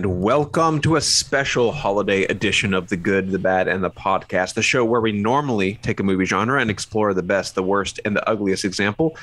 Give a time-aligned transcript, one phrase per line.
[0.00, 4.54] and welcome to a special holiday edition of The Good, the Bad, and the Podcast,
[4.54, 8.00] the show where we normally take a movie genre and explore the best, the worst,
[8.06, 9.14] and the ugliest example,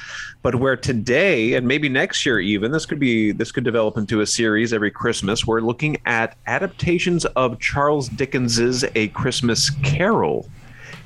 [0.43, 4.21] but where today and maybe next year even this could be this could develop into
[4.21, 5.48] a series every Christmas.
[5.48, 10.47] We're looking at adaptations of Charles Dickens's A Christmas Carol,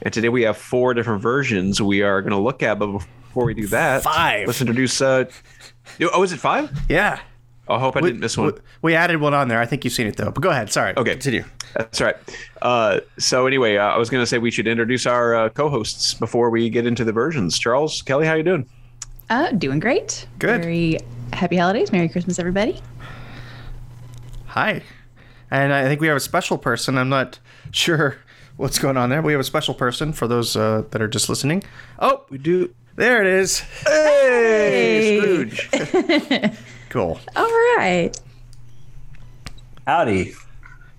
[0.02, 2.78] and today we have four different versions we are going to look at.
[2.78, 2.88] But
[3.22, 4.48] before we do that, Five.
[4.48, 5.00] Let's introduce.
[5.00, 5.32] Uh,
[6.12, 6.78] oh, is it five?
[6.90, 7.22] Yeah.
[7.68, 8.48] I hope I We, didn't miss one.
[8.54, 9.60] we- we added one on there.
[9.60, 10.32] I think you've seen it though.
[10.32, 10.72] But go ahead.
[10.72, 10.94] Sorry.
[10.98, 11.12] Okay.
[11.12, 11.44] Continue.
[11.76, 12.16] That's right.
[12.62, 16.14] Uh, so anyway, uh, I was going to say we should introduce our uh, co-hosts
[16.16, 17.58] before we get into the versions.
[17.58, 18.68] Charles, Kelly, how you doing?
[19.30, 20.28] Uh, doing great.
[20.40, 20.62] Good.
[20.64, 20.98] Very
[21.32, 21.92] happy holidays.
[21.94, 22.82] Merry Christmas, everybody.
[24.48, 24.84] Hi.
[25.50, 26.98] And I think we have a special person.
[26.98, 27.40] I'm not
[27.72, 28.18] sure
[28.58, 29.22] what's going on there.
[29.22, 31.64] We have a special person for those uh, that are just listening.
[32.00, 32.74] Oh, We do.
[32.96, 33.60] there it is.
[33.60, 35.70] Hey, Scrooge.
[36.92, 37.18] Cool.
[37.38, 37.46] All
[37.78, 38.12] right.
[39.88, 40.34] Howdy.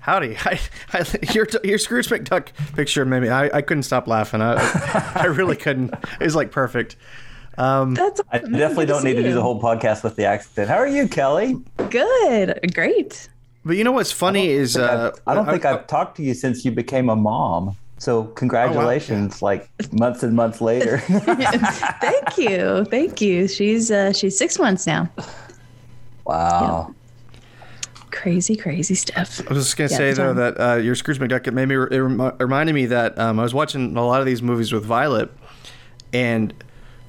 [0.00, 0.36] Howdy.
[0.46, 0.58] I,
[0.94, 1.04] I,
[1.34, 3.28] your your Scrooge McDuck picture made me.
[3.28, 4.40] I, I couldn't stop laughing.
[4.40, 4.54] I,
[5.14, 5.92] I really couldn't.
[6.18, 6.96] It was like perfect.
[7.58, 10.70] That's I definitely don't need to do the whole podcast with the accent.
[10.70, 11.58] How are you, Kelly?
[11.90, 12.72] good.
[12.72, 13.28] Great.
[13.62, 16.64] But you know what's funny is uh, I don't think I've talked to you since
[16.64, 17.76] you became a mom.
[17.98, 20.98] So congratulations, like months and months later.
[20.98, 22.86] Thank you.
[22.86, 23.46] Thank you.
[23.46, 25.10] She's uh, she's six months now.
[26.24, 26.94] Wow.
[28.10, 29.40] Crazy, crazy stuff.
[29.48, 31.74] I was just gonna Yeah, say though that uh, your Scrooge McDuck it made me
[31.76, 34.84] it remi- reminded me that um, I was watching a lot of these movies with
[34.84, 35.30] Violet,
[36.12, 36.52] and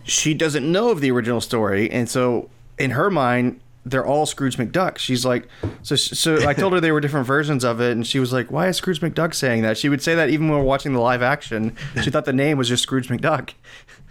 [0.03, 4.55] she doesn't know of the original story, and so in her mind they're all Scrooge
[4.55, 4.97] McDuck.
[4.97, 5.48] She's like,
[5.81, 8.50] so so I told her they were different versions of it, and she was like,
[8.50, 9.77] why is Scrooge McDuck saying that?
[9.77, 11.75] She would say that even when we we're watching the live action.
[12.02, 13.53] She thought the name was just Scrooge McDuck,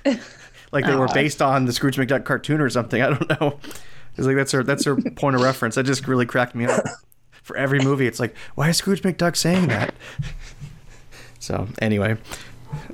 [0.73, 3.01] like they were based on the Scrooge McDuck cartoon or something.
[3.01, 3.59] I don't know.
[4.17, 5.75] It's like that's her that's her point of reference.
[5.77, 6.85] That just really cracked me up
[7.43, 8.07] for every movie.
[8.07, 9.95] It's like, why is Scrooge McDuck saying that?
[11.39, 12.17] So anyway,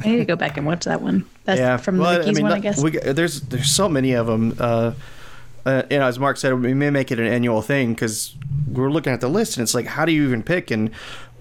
[0.02, 1.26] I need to go back and watch that one.
[1.44, 2.82] That's yeah, from Well, the Mickey's one, I guess.
[2.82, 4.56] We, there's there's so many of them.
[4.58, 4.92] Uh,
[5.66, 8.34] uh, you know, as Mark said, we may make it an annual thing because
[8.66, 10.70] we're looking at the list and it's like, how do you even pick?
[10.70, 10.90] And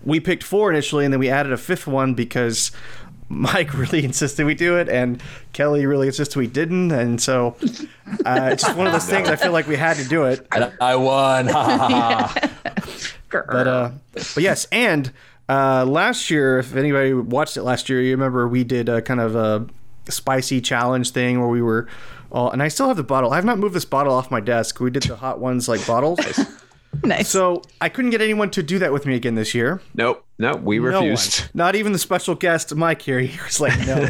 [0.03, 2.71] we picked four initially, and then we added a fifth one because
[3.29, 5.21] Mike really insisted we do it, and
[5.53, 7.55] Kelly really insisted we didn't, and so
[8.25, 9.29] uh, it's just one of those things.
[9.29, 10.47] I feel like we had to do it.
[10.51, 11.47] And I won.
[13.29, 15.11] But uh, but yes, and
[15.49, 19.19] uh, last year, if anybody watched it last year, you remember we did a kind
[19.19, 19.67] of a
[20.09, 21.87] spicy challenge thing where we were
[22.31, 23.33] all, and I still have the bottle.
[23.33, 24.79] I have not moved this bottle off my desk.
[24.79, 26.19] We did the hot ones like bottles.
[27.03, 27.29] nice.
[27.29, 29.81] So I couldn't get anyone to do that with me again this year.
[29.93, 30.93] Nope, nope, we No one.
[30.93, 31.49] refused.
[31.53, 33.19] Not even the special guest Mike here.
[33.27, 34.09] He was like, no.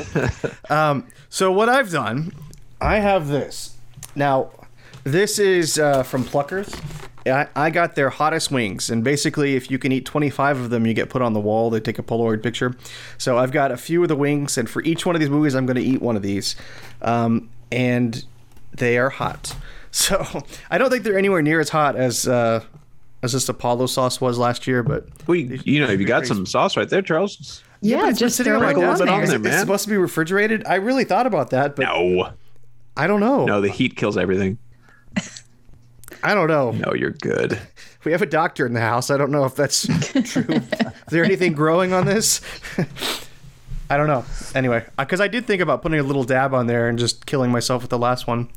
[0.70, 2.32] um, so what I've done,
[2.80, 3.76] I have this.
[4.16, 4.52] Now,
[5.04, 6.74] this is uh, from Pluckers.
[7.26, 10.86] I, I got their hottest wings, and basically, if you can eat 25 of them,
[10.88, 11.70] you get put on the wall.
[11.70, 12.76] They take a Polaroid picture.
[13.18, 15.54] So I've got a few of the wings, and for each one of these movies,
[15.56, 16.56] I'm going to eat one of these,
[17.02, 18.24] um, and
[18.72, 19.56] they are hot.
[19.90, 22.64] So I don't think they're anywhere near as hot as uh,
[23.28, 26.76] as this Apollo sauce was last year, but We, you know, you got some sauce
[26.78, 27.62] right there, Charles.
[27.82, 29.14] yeah, but just sitting throw on a little bit there.
[29.14, 30.66] on there, It's supposed to be refrigerated.
[30.66, 32.32] I really thought about that, but No,
[32.96, 33.46] I don't know.
[33.46, 34.58] no, the heat kills everything.
[36.24, 36.72] I don't know.
[36.72, 37.60] No, you're good.
[38.04, 39.10] We have a doctor in the house.
[39.12, 39.86] I don't know if that's
[40.32, 40.46] true.
[40.50, 40.64] Is
[41.10, 42.42] there anything growing on this?
[43.90, 44.26] I don't know.
[44.56, 47.26] Anyway, uh, because I did think about putting a little dab on there and just
[47.26, 48.50] killing myself with the last one.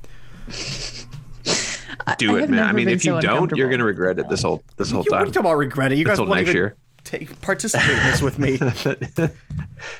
[2.19, 2.63] Do I it, have man.
[2.65, 5.05] I mean, been if you so don't, you're gonna regret it this whole this whole
[5.05, 5.33] You, what are you time.
[5.35, 5.99] talking about regret it?
[5.99, 6.77] You guys won't next even year.
[7.05, 8.59] take participate in this with me.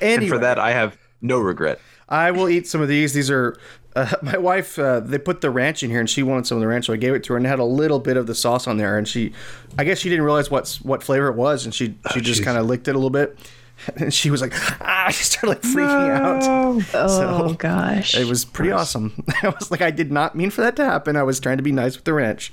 [0.01, 1.79] And for that, I have no regret.
[2.07, 3.13] I will eat some of these.
[3.13, 3.57] These are
[3.95, 4.77] uh, my wife.
[4.77, 6.93] Uh, they put the ranch in here, and she wanted some of the ranch, so
[6.93, 8.77] I gave it to her, and it had a little bit of the sauce on
[8.77, 8.97] there.
[8.97, 9.33] And she,
[9.77, 12.57] I guess she didn't realize what's what flavor it was, and she she just kind
[12.57, 13.37] of licked it a little bit,
[13.97, 16.41] and she was like, ah, she started like freaking out.
[16.93, 18.15] Oh So, gosh.
[18.15, 19.23] It was pretty awesome.
[19.43, 21.15] I was like, I did not mean for that to happen.
[21.15, 22.51] I was trying to be nice with the ranch.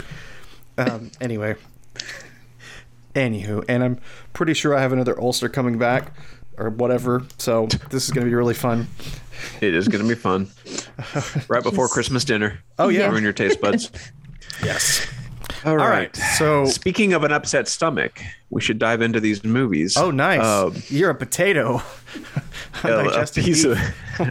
[0.76, 1.56] Um, anyway,
[3.14, 4.00] anywho, and I'm
[4.32, 6.12] pretty sure I have another ulcer coming back
[6.56, 7.24] or whatever.
[7.38, 8.86] So this is gonna be really fun.
[9.60, 10.48] It is gonna be fun.
[11.48, 12.60] Right before Christmas dinner.
[12.78, 13.90] Oh yeah, Ruin your taste buds.
[14.62, 15.06] yes.
[15.70, 16.16] All right.
[16.16, 16.16] right.
[16.16, 18.20] So Speaking of an upset stomach,
[18.50, 19.96] we should dive into these movies.
[19.96, 20.44] Oh, nice.
[20.44, 21.82] Um, You're a potato.
[22.84, 23.78] a Undigested piece of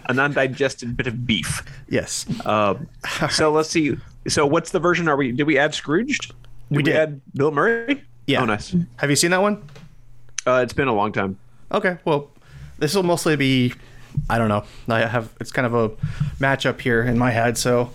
[0.08, 1.64] an undigested bit of beef.
[1.90, 2.26] yes.
[2.46, 2.88] Um,
[3.30, 3.98] so let's see.
[4.28, 5.08] So what's the version?
[5.08, 5.32] Are we?
[5.32, 6.28] Did we add Scrooged?
[6.70, 6.96] Did We did.
[6.96, 8.04] add Bill Murray?
[8.26, 8.42] Yeah.
[8.42, 8.76] Oh, nice.
[8.98, 9.64] Have you seen that one?
[10.46, 11.38] Uh, it's been a long time.
[11.72, 11.98] Okay.
[12.06, 12.30] Well,
[12.80, 13.74] this will mostly be.
[14.30, 14.64] I don't know.
[14.90, 15.30] I have.
[15.40, 15.90] It's kind of a
[16.40, 17.92] matchup here in my head, so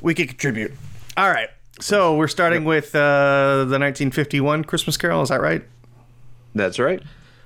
[0.00, 0.72] we can contribute.
[1.16, 1.48] All right.
[1.80, 5.22] So we're starting with uh, the 1951 Christmas Carol.
[5.22, 5.64] Is that right?
[6.54, 7.02] That's right.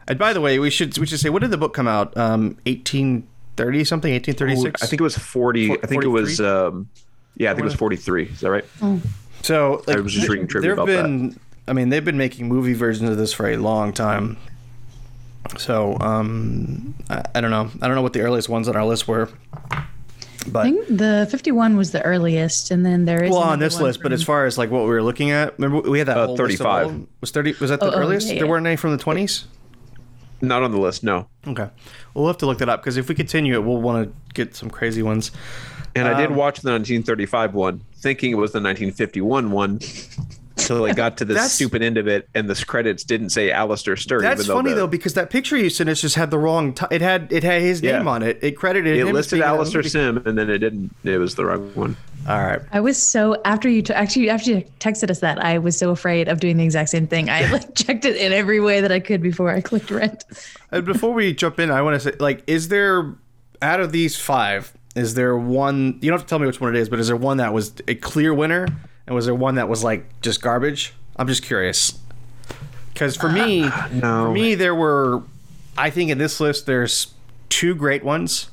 [0.06, 2.16] And by the way, we should we should say when did the book come out?
[2.16, 4.82] Um, 1830 something, 1836.
[4.82, 5.66] I think it was 40.
[5.69, 6.40] For- I think it was.
[6.40, 6.88] Um,
[7.36, 8.25] yeah, I think it was 43.
[8.25, 8.64] Is that right?
[9.42, 11.38] So like, I was just reading trivia there have about been,
[11.69, 14.36] I mean, they've been making movie versions of this for a long time.
[15.56, 17.70] So um, I, I don't know.
[17.81, 19.28] I don't know what the earliest ones on our list were.
[20.52, 23.30] But I think the 51 was the earliest, and then there is.
[23.30, 25.88] well, on this list, but as far as like what we were looking at, remember
[25.90, 26.86] we had that Uh, whole list of 35.
[26.86, 27.54] all- was thirty?
[27.60, 28.28] Was that the Oh, oh, earliest?
[28.28, 29.44] yeah, There weren't any from the twenties.
[30.40, 31.02] Not on the list.
[31.02, 31.26] No.
[31.46, 31.70] Okay, well,
[32.14, 34.54] we'll have to look that up because if we continue it, we'll want to get
[34.54, 35.32] some crazy ones.
[35.96, 39.80] And I did Um, watch the 1935 one, thinking it was the 1951 one,
[40.70, 43.97] until I got to the stupid end of it, and the credits didn't say Alistair
[43.97, 44.23] Sturt.
[44.23, 46.38] That's even though funny the- though because that picture you sent us just had the
[46.38, 46.75] wrong.
[46.75, 47.99] T- it had it had his Yeah.
[47.99, 48.38] name on it.
[48.43, 49.12] It credited It him.
[49.15, 49.82] listed being Alistair.
[49.82, 50.94] Sim, and then it didn't.
[51.05, 51.97] It was the wrong one.
[52.29, 52.61] All right.
[52.73, 55.91] I was so after you t- actually after you texted us that I was so
[55.91, 57.31] afraid of doing the exact same thing.
[57.31, 60.25] I like checked it in every way that I could before I clicked rent.
[60.70, 63.15] And before we jump in, I want to say, like, is there
[63.62, 65.99] out of these five, is there one?
[66.03, 67.55] You don't have to tell me which one it is, but is there one that
[67.55, 68.67] was a clear winner,
[69.08, 70.93] and was there one that was like just garbage?
[71.16, 71.99] I'm just curious.
[72.93, 73.62] Because for me,
[73.93, 74.26] no.
[74.26, 75.22] for me, there were,
[75.76, 77.14] I think in this list, there's
[77.49, 78.50] two great ones,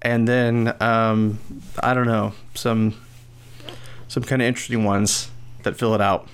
[0.00, 1.40] and then um,
[1.82, 2.94] I don't know some
[4.06, 5.28] some kind of interesting ones
[5.64, 6.28] that fill it out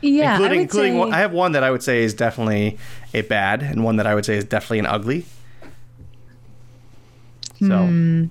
[0.00, 2.12] Yeah, including I would including say, one, I have one that I would say is
[2.12, 2.76] definitely
[3.14, 5.24] a bad, and one that I would say is definitely an ugly.
[7.60, 8.24] So Hmm.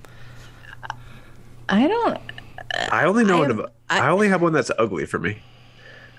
[1.68, 2.18] I don't.
[2.92, 3.70] I only know I one have- of.
[4.00, 5.38] I, only have one that's ugly for me.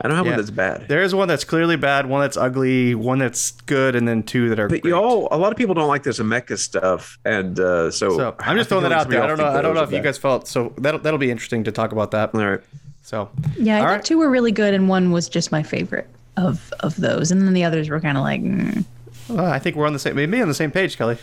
[0.02, 0.34] I don't have yeah.
[0.34, 0.88] one that's bad.
[0.90, 4.50] there is one that's clearly bad, one that's ugly, one that's good, and then two
[4.50, 4.68] that are.
[4.68, 4.90] But great.
[4.90, 8.58] y'all, a lot of people don't like this Mecha stuff, and uh, so, So I'm
[8.58, 9.24] just throwing that out there.
[9.24, 9.46] I don't know.
[9.46, 10.74] I don't know think if you those guys felt so.
[10.78, 12.36] That'll that'll be interesting to talk about that.
[12.36, 12.60] All right.
[13.04, 14.06] So Yeah, I All thought right.
[14.06, 17.54] two were really good, and one was just my favorite of of those, and then
[17.54, 18.42] the others were kind of like.
[18.42, 18.84] mm.
[19.30, 21.18] well, I think we're on the same maybe on the same page, Kelly.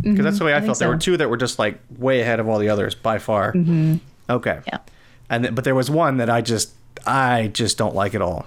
[0.00, 0.78] Because that's the way I, I think felt.
[0.78, 3.54] There were two that were just like way ahead of all the others by far.
[4.30, 4.60] Okay.
[4.66, 4.78] Yeah.
[5.32, 6.72] And th- but there was one that I just
[7.06, 8.46] I just don't like at all.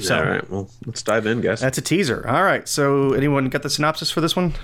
[0.00, 0.50] So all right.
[0.50, 1.60] Well, let's dive in, guys.
[1.60, 2.24] That's a teaser.
[2.28, 2.66] All right.
[2.68, 4.54] So, anyone got the synopsis for this one?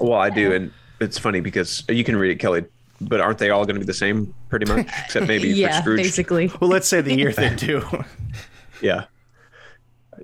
[0.00, 2.64] Well, I do, and it's funny because you can read it, Kelly.
[2.98, 5.80] But aren't they all going to be the same, pretty much, except maybe for Yeah,
[5.82, 5.98] Scrooge?
[5.98, 6.50] basically.
[6.60, 7.82] Well, let's say the year thing too.
[8.80, 9.04] Yeah.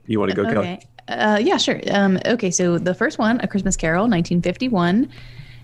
[0.07, 0.57] You want to go, Kelly?
[0.69, 0.87] Okay.
[1.09, 1.81] Uh, yeah, sure.
[1.91, 5.11] Um, okay, so the first one, A Christmas Carol, 1951.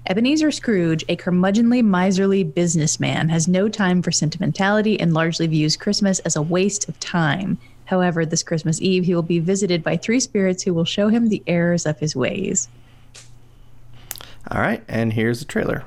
[0.09, 6.19] Ebenezer Scrooge, a curmudgeonly, miserly businessman, has no time for sentimentality and largely views Christmas
[6.21, 7.59] as a waste of time.
[7.85, 11.29] However, this Christmas Eve, he will be visited by three spirits who will show him
[11.29, 12.71] the errors of his ways.
[14.51, 15.85] All right, and here's the trailer.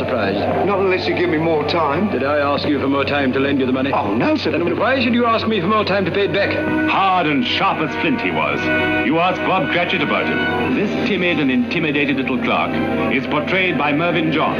[0.00, 0.66] Surprised.
[0.66, 2.10] Not unless you give me more time.
[2.10, 3.92] Did I ask you for more time to lend you the money?
[3.92, 4.50] Oh, no, sir.
[4.50, 6.56] Then why should you ask me for more time to pay it back?
[6.88, 8.58] Hard and sharp as flint he was.
[9.06, 10.74] You ask Bob Cratchit about him.
[10.74, 12.70] This timid and intimidated little clerk
[13.12, 14.58] is portrayed by Mervyn Johns.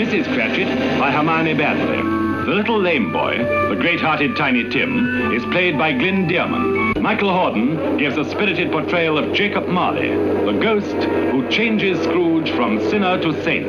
[0.00, 0.32] Mrs.
[0.32, 0.68] Cratchit
[1.00, 2.46] by Hermione Baddeley.
[2.46, 6.98] The little lame boy, the great-hearted Tiny Tim, is played by Glyn Dearman.
[6.98, 10.96] Michael Hordern gives a spirited portrayal of Jacob Marley, the ghost
[11.30, 13.66] who changes Scrooge from sinner to saint.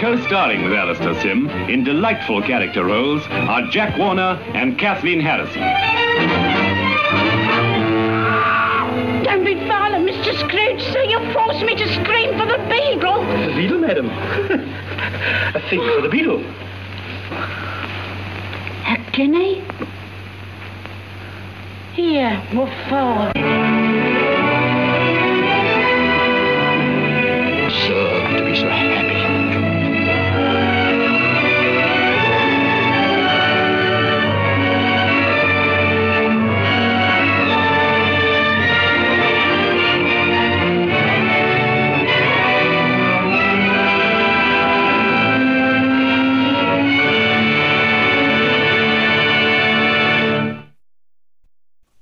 [0.00, 5.60] Co-starring with Alistair Sim in delightful character roles are Jack Warner and Kathleen Harrison.
[9.22, 10.34] Don't be violent, Mr.
[10.38, 11.02] Scrooge, sir.
[11.04, 13.20] You forced me to scream for the beadle.
[13.46, 14.08] The beadle, madam.
[15.54, 16.44] a fig for the beadle.
[18.86, 19.62] A guinea?
[21.94, 23.69] Here, what for?
[28.50, 29.20] Be so happy.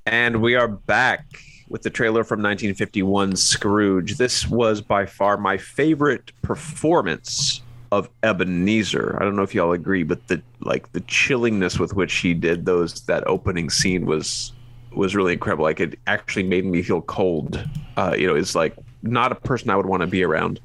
[0.06, 1.26] And we are back
[1.68, 4.16] with the trailer from 1951 Scrooge.
[4.16, 9.16] This was by far my favorite performance of Ebenezer.
[9.20, 12.66] I don't know if y'all agree, but the like the chillingness with which he did
[12.66, 14.52] those that opening scene was
[14.94, 15.64] was really incredible.
[15.64, 17.62] Like it actually made me feel cold.
[17.96, 20.60] Uh, you know, it's like not a person I would want to be around.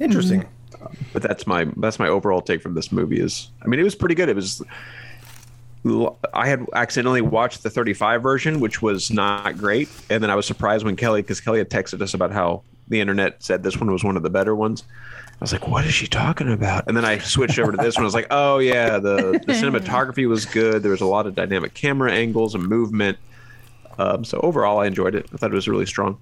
[0.00, 0.46] Interesting.
[1.12, 3.20] But that's my that's my overall take from this movie.
[3.20, 4.28] Is I mean, it was pretty good.
[4.28, 4.62] It was.
[6.32, 10.46] I had accidentally watched the 35 version, which was not great, and then I was
[10.46, 13.90] surprised when Kelly, because Kelly had texted us about how the internet said this one
[13.92, 14.84] was one of the better ones.
[15.32, 17.96] I was like, "What is she talking about?" And then I switched over to this
[17.96, 18.04] one.
[18.04, 20.82] I was like, "Oh yeah, the the cinematography was good.
[20.82, 23.18] There was a lot of dynamic camera angles and movement.
[23.98, 25.26] Um, so overall, I enjoyed it.
[25.34, 26.18] I thought it was really strong."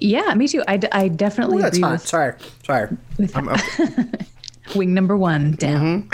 [0.00, 0.62] Yeah, me too.
[0.68, 1.92] I, d- I definitely Ooh, that's agree fine.
[1.92, 2.96] with Sorry, sorry.
[3.34, 4.12] I'm, I'm,
[4.76, 6.08] wing number one down.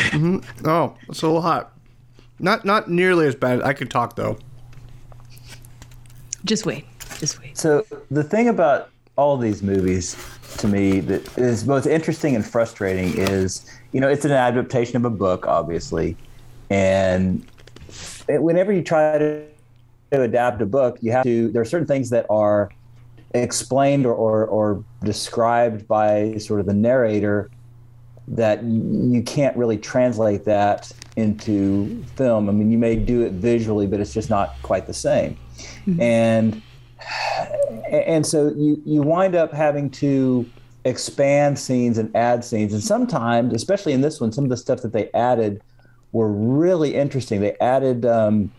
[0.65, 1.74] oh, it's a little hot.
[2.39, 3.63] Not not nearly as bad.
[3.63, 4.39] I could talk though.
[6.45, 6.85] Just wait.
[7.19, 7.57] Just wait.
[7.57, 10.17] So the thing about all these movies
[10.59, 15.05] to me that is both interesting and frustrating is, you know, it's an adaptation of
[15.05, 16.17] a book, obviously,
[16.71, 17.47] and
[18.29, 19.47] it- whenever you try to,
[20.11, 21.49] to adapt a book, you have to.
[21.51, 22.71] There are certain things that are
[23.35, 27.51] explained or, or, or described by sort of the narrator
[28.29, 32.49] that you can't really translate that into film.
[32.49, 35.39] I mean, you may do it visually, but it's just not quite the same.
[36.01, 36.63] And
[37.91, 40.49] and so you you wind up having to
[40.85, 44.83] expand scenes and add scenes and sometimes especially in this one some of the stuff
[44.83, 45.63] that they added
[46.13, 48.53] were really interesting they added um,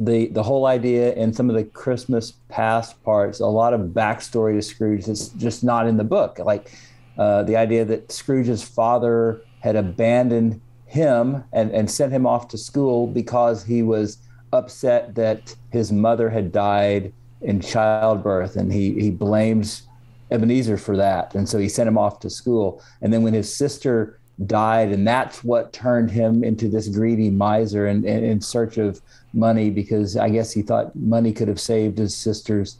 [0.00, 4.54] the the whole idea in some of the christmas past parts a lot of backstory
[4.54, 6.72] to scrooge that's just not in the book like
[7.18, 12.58] uh, the idea that scrooge's father had abandoned him and, and sent him off to
[12.58, 14.18] school because he was
[14.52, 17.12] upset that his mother had died
[17.42, 19.82] in childbirth and he, he blames
[20.30, 21.34] Ebenezer for that.
[21.34, 22.82] And so he sent him off to school.
[23.02, 27.86] And then when his sister died, and that's what turned him into this greedy miser
[27.86, 29.00] and, in search of
[29.32, 32.78] money because I guess he thought money could have saved his sister's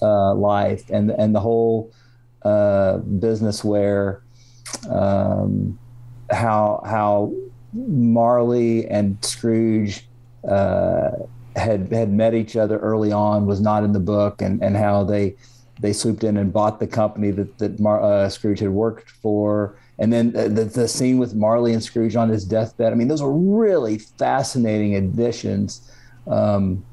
[0.00, 0.88] uh, life.
[0.90, 1.92] And, and the whole
[2.42, 4.22] uh, business where
[4.90, 5.78] um,
[6.32, 7.32] how, how
[7.72, 10.06] Marley and Scrooge
[10.48, 11.10] uh,
[11.56, 15.04] had had met each other early on was not in the book, and and how
[15.04, 15.34] they
[15.80, 19.76] they swooped in and bought the company that that Mar- uh, Scrooge had worked for,
[19.98, 22.92] and then the, the, the scene with Marley and Scrooge on his deathbed.
[22.92, 25.90] I mean, those were really fascinating additions.
[26.26, 26.84] Um,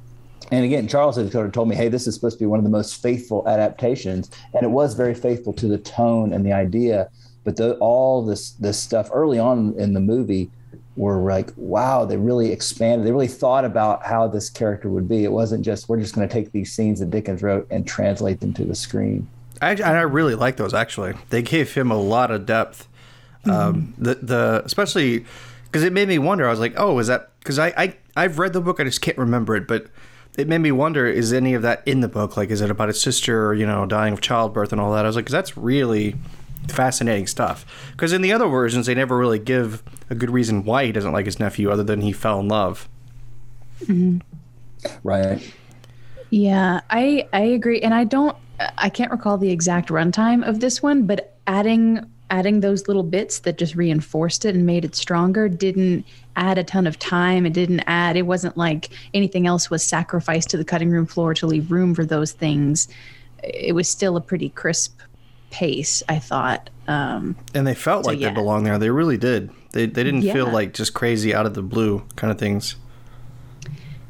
[0.51, 2.59] and again, Charles had sort of told me, "Hey, this is supposed to be one
[2.59, 6.53] of the most faithful adaptations," and it was very faithful to the tone and the
[6.53, 7.09] idea.
[7.49, 10.51] But the, all this this stuff early on in the movie
[10.95, 13.07] were like, wow, they really expanded.
[13.07, 15.23] They really thought about how this character would be.
[15.23, 18.39] It wasn't just we're just going to take these scenes that Dickens wrote and translate
[18.39, 19.27] them to the screen.
[19.63, 21.15] I, and I really like those actually.
[21.31, 22.87] They gave him a lot of depth.
[23.45, 25.25] Um, the the especially
[25.63, 26.45] because it made me wonder.
[26.47, 28.79] I was like, oh, is that because I, I I've read the book.
[28.79, 29.87] I just can't remember it, but
[30.37, 32.37] it made me wonder: is any of that in the book?
[32.37, 35.03] Like, is it about his sister, you know, dying of childbirth and all that?
[35.03, 36.15] I was like, 'cause that's really
[36.71, 37.65] fascinating stuff.
[37.91, 41.11] Because in the other versions, they never really give a good reason why he doesn't
[41.11, 42.87] like his nephew, other than he fell in love.
[43.81, 44.19] Mm-hmm.
[45.03, 45.53] Right.
[46.29, 48.35] Yeah, I I agree, and I don't.
[48.77, 53.39] I can't recall the exact runtime of this one, but adding adding those little bits
[53.39, 57.45] that just reinforced it and made it stronger didn't add a ton of time.
[57.45, 58.15] It didn't add.
[58.15, 61.95] It wasn't like anything else was sacrificed to the cutting room floor to leave room
[61.95, 62.87] for those things.
[63.43, 64.99] It was still a pretty crisp
[65.51, 66.69] pace, I thought.
[66.87, 68.29] Um, And they felt So, like yeah.
[68.29, 68.77] they belonged there.
[68.77, 69.49] They really did.
[69.71, 72.75] They they didn't feel like just crazy out of the blue kind of things.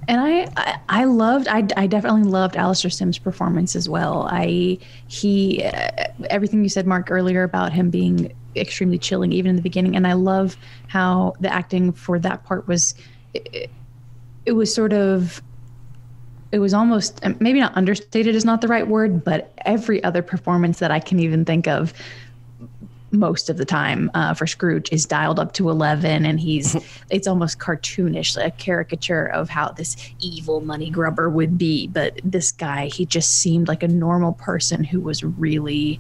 [0.08, 4.28] and I, I, I loved, I, I definitely loved Alistair Sim's performance as well.
[4.32, 5.90] I, he, uh,
[6.30, 10.08] everything you said, Mark, earlier about him being extremely chilling, even in the beginning, and
[10.08, 12.96] I love how the acting for that part was,
[13.36, 13.70] it,
[14.48, 15.44] it was sort of,
[16.52, 20.80] it was almost maybe not understated is not the right word, but every other performance
[20.80, 21.94] that I can even think of
[23.12, 26.76] most of the time uh, for Scrooge is dialed up to 11 and he's
[27.10, 31.88] it's almost cartoonish like a caricature of how this evil money grubber would be.
[31.88, 36.00] But this guy he just seemed like a normal person who was really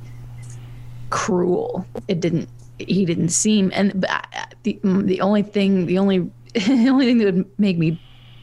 [1.10, 1.86] cruel.
[2.08, 4.25] It didn't he didn't seem and but
[4.63, 6.20] the the only thing the only
[6.53, 8.00] the only thing that would make me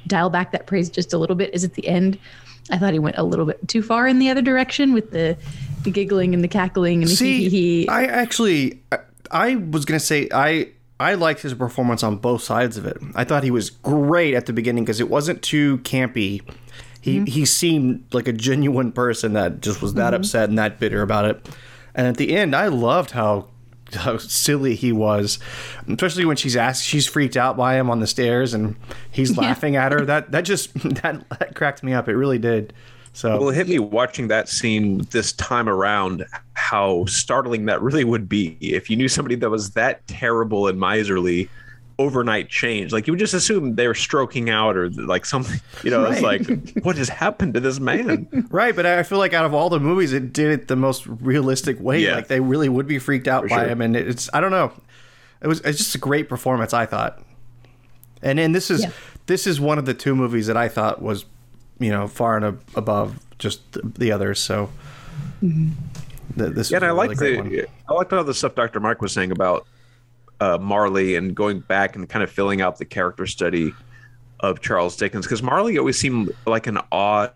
[0.06, 2.18] dial back that praise just a little bit is at the end
[2.70, 5.36] I thought he went a little bit too far in the other direction with the
[5.82, 7.88] the giggling and the cackling and the hee hee See, hee.
[7.88, 8.98] I actually, I,
[9.30, 12.98] I was gonna say I I liked his performance on both sides of it.
[13.14, 16.42] I thought he was great at the beginning because it wasn't too campy.
[17.00, 17.26] He mm-hmm.
[17.26, 20.16] he seemed like a genuine person that just was that mm-hmm.
[20.16, 21.48] upset and that bitter about it.
[21.94, 23.48] And at the end, I loved how
[23.95, 25.38] how silly he was,
[25.88, 28.76] especially when she's asked, she's freaked out by him on the stairs, and
[29.11, 30.05] he's laughing at her.
[30.05, 32.09] That that just that, that cracked me up.
[32.09, 32.73] It really did.
[33.12, 38.05] So Well, it hit me watching that scene this time around how startling that really
[38.05, 41.49] would be if you knew somebody that was that terrible and miserly
[41.98, 42.92] overnight change.
[42.92, 46.46] Like you would just assume they're stroking out or like something, you know, it's like,
[46.84, 48.46] what has happened to this man?
[48.50, 51.06] Right, but I feel like out of all the movies, it did it the most
[51.06, 52.00] realistic way.
[52.00, 52.16] Yeah.
[52.16, 53.68] Like they really would be freaked out For by sure.
[53.68, 54.72] him, and it's I don't know,
[55.40, 56.74] it was it's just a great performance.
[56.74, 57.22] I thought,
[58.22, 58.90] and then this is Yeah.
[59.26, 61.24] this is one of the two movies that I thought was,
[61.78, 64.38] you know, far and ab- above just the, the others.
[64.38, 64.70] So,
[65.42, 65.70] mm-hmm.
[66.38, 67.66] th- this Yeah, and I really like the one.
[67.88, 68.80] I liked all the stuff Dr.
[68.80, 69.66] Mark was saying about
[70.40, 73.73] uh, Marley and going back and kind of filling out the character study
[74.40, 77.33] of Charles Dickens because Marley always seemed like an odd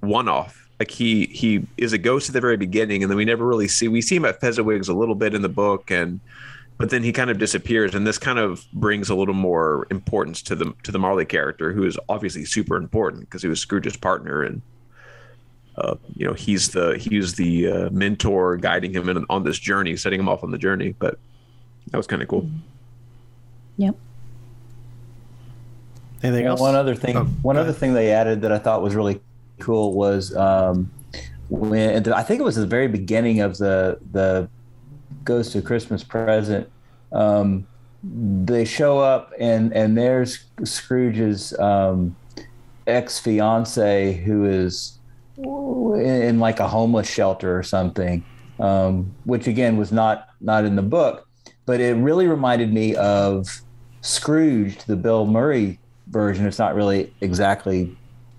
[0.00, 0.68] one-off.
[0.78, 3.68] Like he he is a ghost at the very beginning, and then we never really
[3.68, 6.20] see we see him at Fezziwig's a little bit in the book, and
[6.76, 10.42] but then he kind of disappears, and this kind of brings a little more importance
[10.42, 13.96] to the to the Marley character, who is obviously super important because he was Scrooge's
[13.96, 14.60] partner and
[15.78, 19.96] uh, you know he's the he's the uh, mentor guiding him in, on this journey
[19.96, 21.18] setting him off on the journey but
[21.90, 22.48] that was kind of cool
[23.78, 23.94] Yep.
[26.22, 26.60] Anything Yeah, else?
[26.60, 29.20] One other thing, Oh, one other thing they added that I thought was really
[29.60, 30.90] cool was um,
[31.50, 34.48] when I think it was the very beginning of the the
[35.24, 36.68] Ghost of Christmas Present.
[37.12, 37.66] Um,
[38.02, 42.16] they show up and and there's Scrooge's um,
[42.86, 44.98] ex fiance who is
[45.36, 48.24] in, in like a homeless shelter or something,
[48.58, 51.25] um, which again was not not in the book,
[51.66, 53.60] but it really reminded me of
[54.00, 56.46] Scrooge, the Bill Murray version.
[56.46, 57.94] It's not really exactly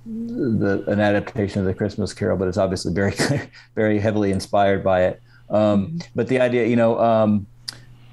[0.05, 3.13] the an adaptation of the Christmas Carol, but it's obviously very
[3.75, 5.22] very heavily inspired by it.
[5.50, 7.46] Um, but the idea, you know, um,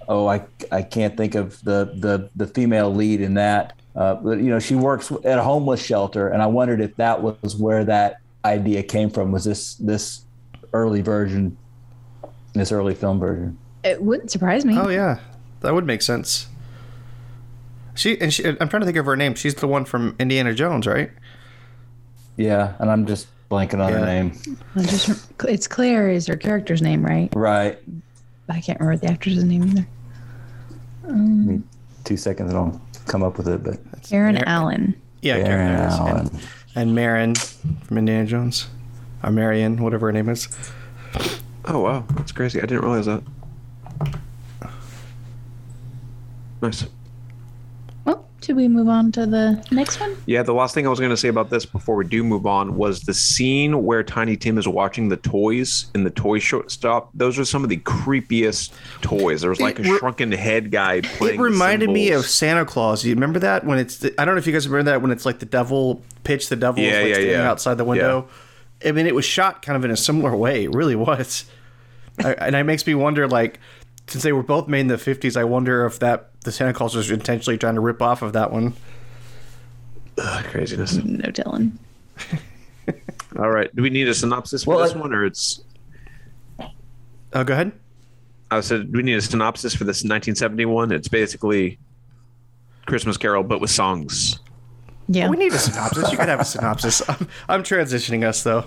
[0.09, 3.79] oh, I I can't think of the the the female lead in that.
[3.95, 7.23] Uh, but you know, she works at a homeless shelter, and I wondered if that
[7.23, 9.31] was where that idea came from.
[9.31, 10.23] Was this this
[10.73, 11.57] early version,
[12.55, 13.57] this early film version?
[13.85, 14.77] It wouldn't surprise me.
[14.79, 15.19] Oh yeah,
[15.61, 16.49] that would make sense.
[17.95, 19.35] She and she, I'm trying to think of her name.
[19.35, 21.11] She's the one from Indiana Jones, right?
[22.37, 23.99] Yeah, and I'm just blanking on Yeah.
[24.01, 24.33] her name.
[24.75, 27.29] I just it's Claire is her character's name, right?
[27.37, 27.79] Right.
[28.49, 29.87] I can't remember the actress's name either.
[31.09, 31.63] Um, Give me
[32.05, 33.63] two seconds, and I'll come up with it.
[33.63, 33.79] But
[34.11, 34.95] Aaron Mar- Allen.
[35.23, 36.19] Yeah, Aaron Karen Allen.
[36.27, 36.41] And,
[36.77, 38.67] and Marin from Indiana Jones,
[39.23, 40.49] or Marion, whatever her name is.
[41.67, 43.23] oh wow that's crazy i didn't realize that
[46.63, 46.87] nice
[48.05, 50.17] Well, should we move on to the next one?
[50.27, 52.47] yeah the last thing i was going to say about this before we do move
[52.47, 57.11] on was the scene where tiny tim is watching the toys in the toy shop
[57.15, 60.71] those are some of the creepiest toys there was like a It re- shrunken head
[60.71, 62.25] guy playing It the reminded me of.
[62.25, 63.05] Santa Claus.
[63.05, 63.99] You remember that when it's?
[63.99, 66.49] The, I don't know if you guys remember that when it's like the devil pitch
[66.49, 67.51] the devil is, Yeah, like yeah, standing yeah.
[67.51, 68.29] outside the window.
[68.85, 70.65] I mean, it was shot kind of in a similar way.
[70.65, 71.45] It really was.
[72.19, 73.61] I, and it makes me wonder, like,
[74.07, 76.95] since they were both made in the '50s, I wonder if that the Santa Claus
[76.95, 78.75] was intentionally trying to rip off of that one.
[80.19, 81.79] Ugh, craziness No telling.
[83.39, 85.61] all right do we need a synopsis for Well, this I- one or it's
[87.33, 87.73] Oh, go ahead.
[88.53, 90.93] I said, do we need a synopsis for this 1971?
[90.93, 91.79] It's basically
[92.87, 94.39] Christmas Carol, but with songs.
[95.09, 95.29] Yeah.
[95.29, 96.13] We need a synopsis.
[96.13, 97.03] You could have a synopsis.
[97.09, 98.67] I'm, I'm transitioning us though.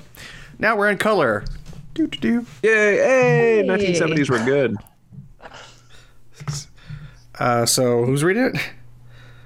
[0.60, 1.46] Now we're in color.
[1.94, 2.46] Do do do.
[2.64, 2.98] Yay!
[2.98, 3.64] Hey, Hey.
[3.66, 4.76] 1970s were good.
[7.40, 8.58] Uh, so who's reading it?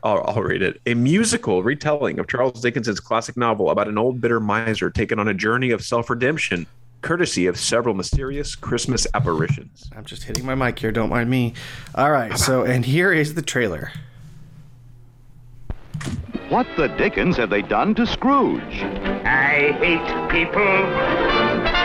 [0.04, 0.82] I'll, I'll read it.
[0.86, 5.28] A musical retelling of Charles Dickens's classic novel about an old bitter miser taken on
[5.28, 6.66] a journey of self-redemption,
[7.02, 9.90] courtesy of several mysterious Christmas apparitions.
[9.96, 10.92] I'm just hitting my mic here.
[10.92, 11.54] Don't mind me.
[11.96, 12.38] All right.
[12.38, 13.92] So and here is the trailer.
[16.50, 18.62] What the dickens have they done to Scrooge?
[19.24, 21.81] I hate people.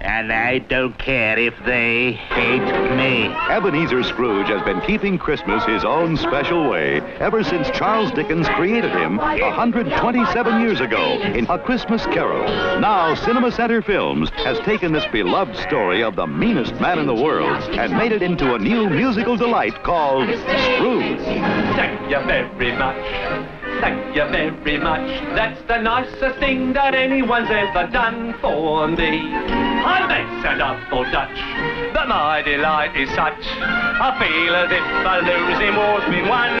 [0.00, 3.26] And I don't care if they hate me.
[3.50, 8.92] Ebenezer Scrooge has been keeping Christmas his own special way ever since Charles Dickens created
[8.92, 12.44] him 127 years ago in A Christmas Carol.
[12.80, 17.14] Now, Cinema Center Films has taken this beloved story of the meanest man in the
[17.14, 21.20] world and made it into a new musical delight called Scrooge.
[21.76, 23.59] Thank you very much.
[23.80, 25.08] Thank you very much.
[25.34, 29.32] That's the nicest thing that anyone's ever done for me.
[29.32, 33.40] I makes a double Dutch, but my delight is such.
[33.40, 36.59] I feel as if a losing war's been won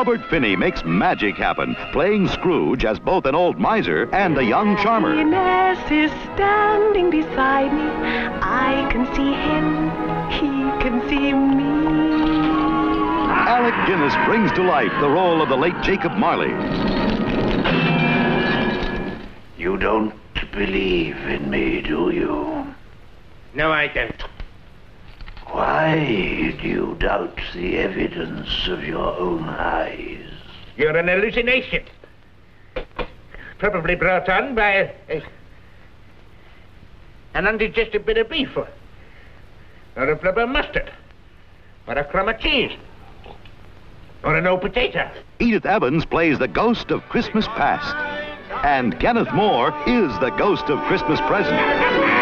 [0.00, 4.74] Albert Finney makes magic happen, playing Scrooge as both an old miser and a young
[4.78, 5.14] charmer.
[5.14, 7.82] Happiness is standing beside me.
[8.40, 9.90] I can see him,
[10.30, 10.48] he
[10.80, 12.48] can see me.
[13.28, 16.48] Alec Guinness brings to life the role of the late Jacob Marley.
[19.58, 20.14] You don't
[20.50, 22.74] believe in me, do you?
[23.52, 24.29] No, I don't.
[25.52, 30.24] Why do you doubt the evidence of your own eyes?
[30.76, 31.84] You're an hallucination.
[33.58, 35.22] Probably brought on by a, a-
[37.34, 38.68] an undigested bit of beef or,
[39.96, 40.90] or a of mustard
[41.86, 42.72] or a crumb of cheese
[44.22, 45.10] or an old potato.
[45.40, 47.94] Edith Evans plays the ghost of Christmas past.
[48.64, 52.19] And Kenneth More is the ghost of Christmas present.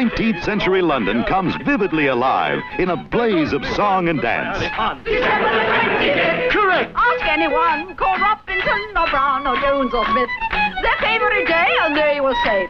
[0.00, 4.56] 19th century London comes vividly alive in a blaze of song and dance.
[6.50, 6.92] Correct.
[6.96, 10.30] Ask anyone, call Robinson or Brown or Jones or Smith.
[10.80, 12.66] Their favorite day, and they will say.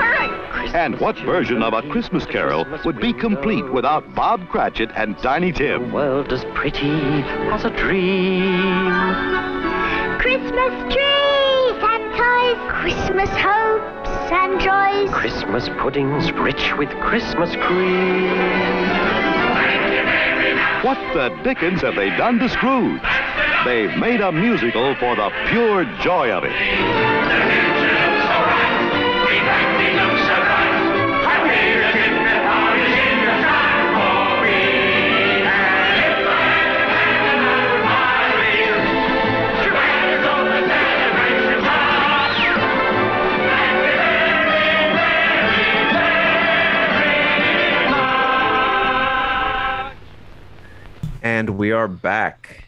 [0.00, 0.74] Correct.
[0.74, 5.52] And what version of A Christmas Carol would be complete without Bob Cratchit and Tiny
[5.52, 5.88] Tim?
[5.88, 8.94] The world as pretty as a dream.
[10.20, 15.10] Christmas trees and toys, Christmas hopes and joys.
[15.14, 18.26] Christmas puddings rich with Christmas cream.
[20.82, 23.02] What the dickens have they done to Scrooge?
[23.64, 27.85] They've made a musical for the pure joy of it.
[51.76, 52.64] Are back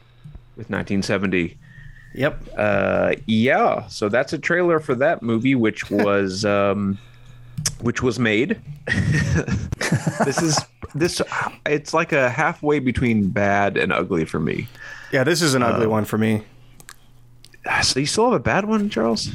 [0.56, 1.56] with 1970.
[2.14, 2.42] Yep.
[2.56, 3.86] Uh, yeah.
[3.88, 6.98] So that's a trailer for that movie, which was um,
[7.80, 8.60] which was made.
[10.24, 10.58] this is
[10.94, 11.20] this.
[11.66, 14.68] It's like a halfway between bad and ugly for me.
[15.12, 16.42] Yeah, this is an ugly Uh, one for me.
[17.82, 19.30] So you still have a bad one, Charles?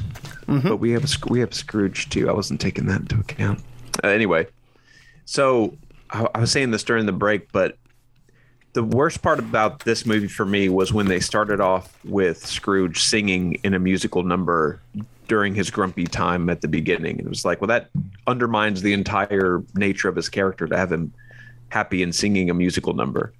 [0.47, 2.29] But we have a, we have Scrooge too.
[2.29, 3.59] I wasn't taking that into account.
[4.03, 4.47] Uh, anyway,
[5.25, 5.77] so
[6.09, 7.77] I, I was saying this during the break, but
[8.73, 13.03] the worst part about this movie for me was when they started off with Scrooge
[13.03, 14.81] singing in a musical number
[15.27, 17.19] during his grumpy time at the beginning.
[17.19, 17.89] It was like, well, that
[18.25, 21.13] undermines the entire nature of his character to have him
[21.69, 23.31] happy and singing a musical number.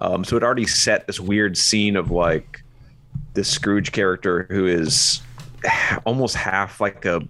[0.00, 2.62] Um, so it already set this weird scene of like
[3.34, 5.20] this Scrooge character who is
[6.04, 7.22] almost half like a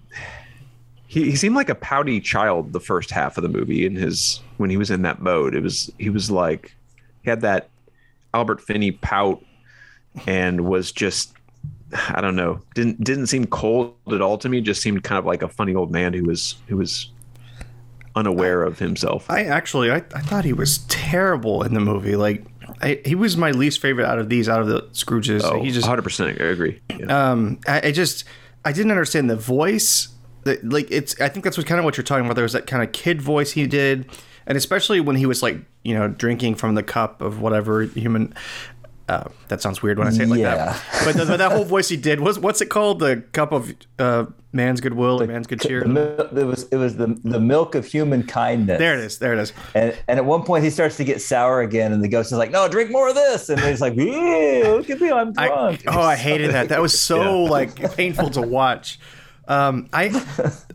[1.07, 4.39] he, he seemed like a pouty child the first half of the movie in his
[4.57, 5.53] when he was in that mode.
[5.53, 6.73] It was he was like
[7.23, 7.69] he had that
[8.33, 9.43] Albert Finney pout
[10.25, 11.33] and was just
[12.09, 14.61] I don't know didn't didn't seem cold at all to me.
[14.61, 17.09] Just seemed kind of like a funny old man who was who was
[18.15, 19.29] unaware of himself.
[19.29, 22.15] I actually, I, I thought he was terrible in the movie.
[22.15, 22.45] Like,
[22.81, 25.41] I, he was my least favorite out of these, out of the Scrooges.
[25.43, 26.41] Oh, he just 100%.
[26.41, 26.81] I agree.
[27.07, 28.25] Um, I, I just
[28.65, 30.09] I didn't understand the voice.
[30.43, 32.33] That like it's I think that's what kind of what you're talking about.
[32.33, 34.09] There was that kind of kid voice he did,
[34.51, 38.33] and especially when he was like you know drinking from the cup of whatever human.
[39.09, 40.55] Uh, that sounds weird when I say it like Yeah.
[40.55, 41.03] that.
[41.03, 42.99] But the, that whole voice he did was what's it called?
[42.99, 45.81] The cup of uh, man's goodwill or man's good cheer.
[45.81, 48.79] The mil- it was it was the the milk of human kindness.
[48.79, 49.17] There it is.
[49.19, 49.51] There it is.
[49.75, 52.37] And and at one point he starts to get sour again, and the ghost is
[52.37, 55.99] like, "No, drink more of this." And he's like, look at me, I'm drunk." Oh,
[55.99, 56.69] I hated that.
[56.69, 58.97] That was so like painful to watch.
[59.47, 60.07] Um, I,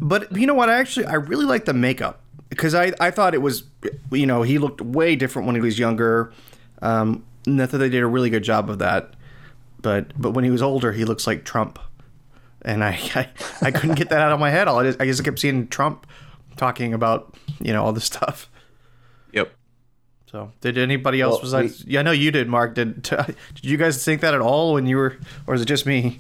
[0.01, 0.69] but you know what?
[0.69, 2.21] I actually I really like the makeup
[2.57, 3.65] because I I thought it was,
[4.11, 6.33] you know, he looked way different when he was younger.
[6.83, 9.15] Um, and I thought they did a really good job of that.
[9.81, 11.79] But but when he was older, he looks like Trump,
[12.63, 13.29] and I I,
[13.63, 14.69] I couldn't get that out of my head.
[14.69, 16.07] All I just, I just kept seeing Trump
[16.57, 18.51] talking about you know all this stuff.
[19.33, 19.53] Yep.
[20.31, 21.85] So did anybody else Well, besides?
[21.87, 22.75] yeah, I know you did, Mark.
[22.75, 25.17] Did did you guys think that at all when you were,
[25.47, 26.19] or is it just me?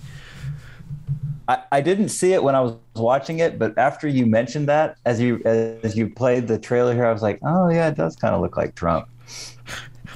[1.48, 4.96] I, I didn't see it when I was watching it, but after you mentioned that,
[5.04, 8.16] as you as you played the trailer here, I was like, "Oh yeah, it does
[8.16, 9.08] kind of look like Trump."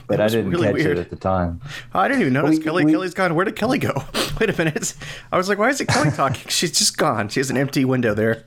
[0.07, 0.99] But I didn't really catch weird.
[0.99, 1.61] it at the time.
[1.95, 2.85] Oh, I didn't even notice We- Kelly.
[2.85, 3.35] we- Kelly's gone.
[3.37, 3.93] Where did Kelly go?
[4.41, 4.93] Wait a minute.
[5.31, 6.43] I was like, why is it Kelly talking?
[6.49, 7.29] She's just gone.
[7.29, 8.43] She has an empty window there.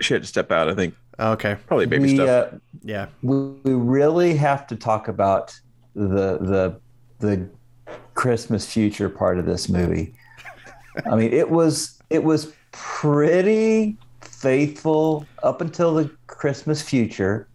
[0.00, 0.94] She had to step out, I think.
[1.20, 1.56] Okay.
[1.68, 2.54] Probably baby we, stuff.
[2.54, 3.06] uh, Yeah.
[3.22, 5.56] we, we really have to talk about
[5.94, 6.80] the the
[7.20, 7.48] the
[8.14, 10.14] Christmas future part of this movie.
[11.10, 17.48] I mean, it was it was pretty faithful up until the Christmas future,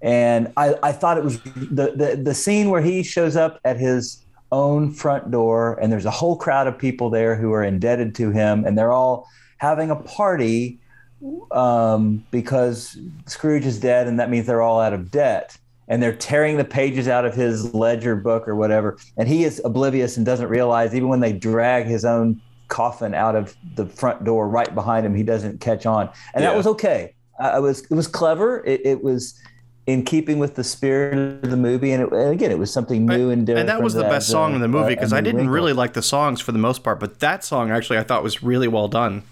[0.00, 3.78] and I, I thought it was the, the the scene where he shows up at
[3.78, 8.14] his own front door, and there's a whole crowd of people there who are indebted
[8.16, 10.78] to him, and they're all having a party
[11.52, 15.56] um, because Scrooge is dead, and that means they're all out of debt.
[15.88, 18.96] And they're tearing the pages out of his ledger book or whatever.
[19.16, 23.36] And he is oblivious and doesn't realize, even when they drag his own coffin out
[23.36, 26.08] of the front door right behind him, he doesn't catch on.
[26.34, 26.50] And Yeah.
[26.50, 27.14] that was okay.
[27.38, 28.64] I I was it was clever.
[28.64, 29.38] It, it was
[29.86, 33.04] in keeping with the spirit of the movie, and, it, and again, it was something
[33.06, 33.68] new and different.
[33.68, 35.90] And that was the best song in the movie because I didn't really like.
[35.90, 38.68] like the songs for the most part, but that song actually I thought was really
[38.68, 39.22] well done.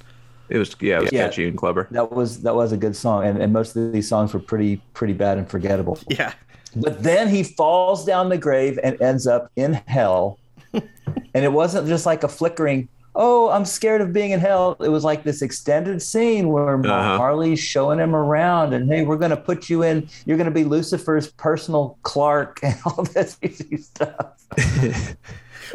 [0.49, 1.27] It was yeah, it was Yeah.
[1.27, 1.87] catchy and clever.
[1.93, 4.81] That was that was a good song, and, and most of these songs were pretty
[4.95, 5.99] pretty bad and forgettable.
[6.11, 6.33] Yeah.
[6.77, 10.39] But then he falls down the grave and ends up in hell.
[10.75, 12.89] and it wasn't just like a flickering,
[13.21, 14.77] oh, I'm scared of being in hell.
[14.81, 17.19] It was like this extended scene where Uh-huh.
[17.19, 20.55] Marley's showing him around and hey, we're going to put you in, you're going to
[20.55, 24.47] be Lucifer's personal Clark and all this easy stuff.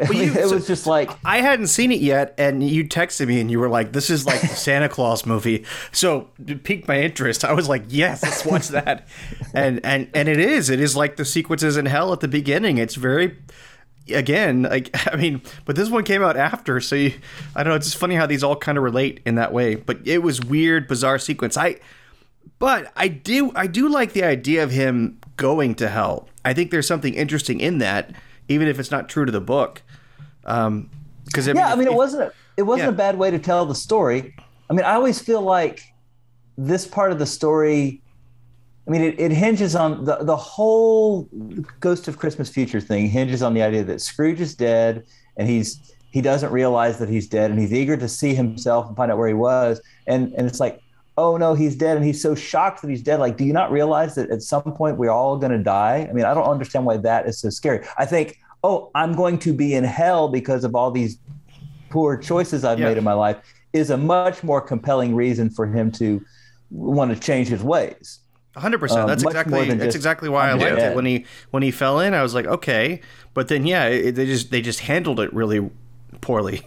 [0.02, 2.82] I mean, you- it so- was just like, I hadn't seen it yet, and you
[2.84, 6.64] texted me and you were like, "This is like the Santa Claus movie." So it
[6.64, 7.44] piqued my interest.
[7.44, 9.06] I was like, "Yes, let's watch that."
[9.54, 10.68] and and and it is.
[10.68, 12.78] It is like the sequences in Hell at the beginning.
[12.78, 13.36] It's very,
[14.12, 17.12] again, like I mean, but this one came out after, so you,
[17.54, 17.76] I don't know.
[17.76, 19.74] It's just funny how these all kind of relate in that way.
[19.76, 21.56] But it was weird, bizarre sequence.
[21.56, 21.76] I,
[22.58, 26.28] but I do I do like the idea of him going to hell.
[26.44, 28.12] I think there's something interesting in that,
[28.48, 29.82] even if it's not true to the book.
[30.44, 30.90] Um,
[31.24, 32.94] because yeah, I mean, it if- wasn't a, it wasn't Yeah.
[32.94, 34.34] a bad way to tell the story.
[34.68, 35.80] I mean, I always feel like
[36.56, 38.02] this part of the story.
[38.86, 41.28] I mean, it, it hinges on the the whole
[41.80, 45.04] Ghost of Christmas Future thing hinges on the idea that Scrooge is dead
[45.36, 48.96] and he's he doesn't realize that he's dead and he's eager to see himself and
[48.96, 49.80] find out where he was.
[50.06, 50.80] And and it's like
[51.16, 53.20] oh no he's dead and he's so shocked that he's dead.
[53.20, 56.06] Like do you not realize that at some point we're all going to die?
[56.08, 57.86] I mean i don't understand why that is so scary.
[57.96, 61.18] I think oh i'm going to be in hell because of all these
[61.90, 62.88] poor choices i've Yeah.
[62.88, 63.36] made in my life
[63.72, 66.20] is a much more compelling reason for him to
[66.70, 68.20] want to change his ways
[68.56, 69.02] hundred percent.
[69.02, 71.70] Um, That's exactly that's just, exactly why I liked dead." it when he when he
[71.70, 72.14] fell in.
[72.14, 73.00] I was like, okay,
[73.32, 75.70] but then yeah, it, they just they just handled it really
[76.20, 76.62] poorly.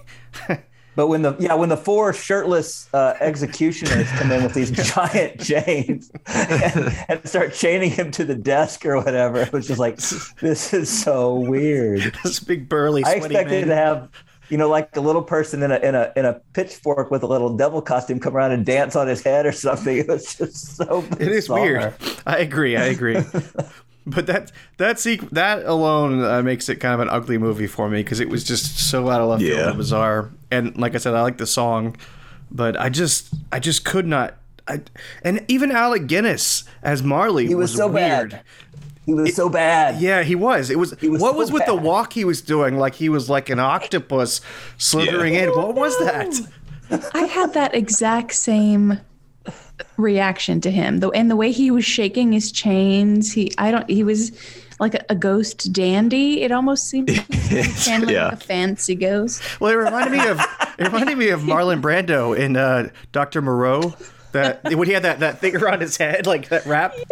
[0.98, 5.40] But when the yeah when the four shirtless uh, executioners come in with these giant
[5.40, 9.98] chains and, and start chaining him to the desk or whatever, it was just like
[10.42, 12.16] this is so weird.
[12.24, 13.68] this big burly, I expected man.
[13.68, 14.10] to have
[14.50, 17.28] you know like a little person in a in a in a pitchfork with a
[17.28, 19.98] little devil costume come around and dance on his head or something.
[20.00, 21.02] It was just so.
[21.02, 21.22] Bizarre.
[21.22, 21.94] It is weird.
[22.26, 22.76] I agree.
[22.78, 23.20] I agree.
[24.06, 27.90] but that that sequ- that alone uh, makes it kind of an ugly movie for
[27.90, 29.70] me because it was just so out of left field Yeah.
[29.70, 30.32] and bizarre.
[30.52, 31.98] And like I said, I like the song,
[32.52, 34.36] but I just I just could not.
[34.70, 34.82] I,
[35.24, 38.32] and even Alec Guinness as Marley He was so weird.
[38.32, 38.42] bad.
[39.08, 40.00] He was so bad.
[40.02, 40.70] Yeah, he was.
[40.70, 40.92] It was.
[41.02, 42.78] was what so was with the walk he was doing?
[42.78, 44.42] Like he was like an octopus
[44.78, 45.50] slithering in.
[45.50, 47.08] What was that?
[47.14, 49.00] I had that exact same
[49.98, 51.00] reaction to him.
[51.00, 54.32] The and the way he was shaking his chains, he I don't he was
[54.80, 56.42] like a, a ghost dandy.
[56.42, 57.56] It almost seemed like he
[58.12, 58.26] Yeah.
[58.26, 59.42] like a fancy ghost.
[59.62, 60.40] Well, it reminded me of
[60.78, 63.96] it reminded me of Marlon Brando in uh, Doctor Moreau.
[64.38, 66.96] That when he had that, that thing around his head, like that wrap.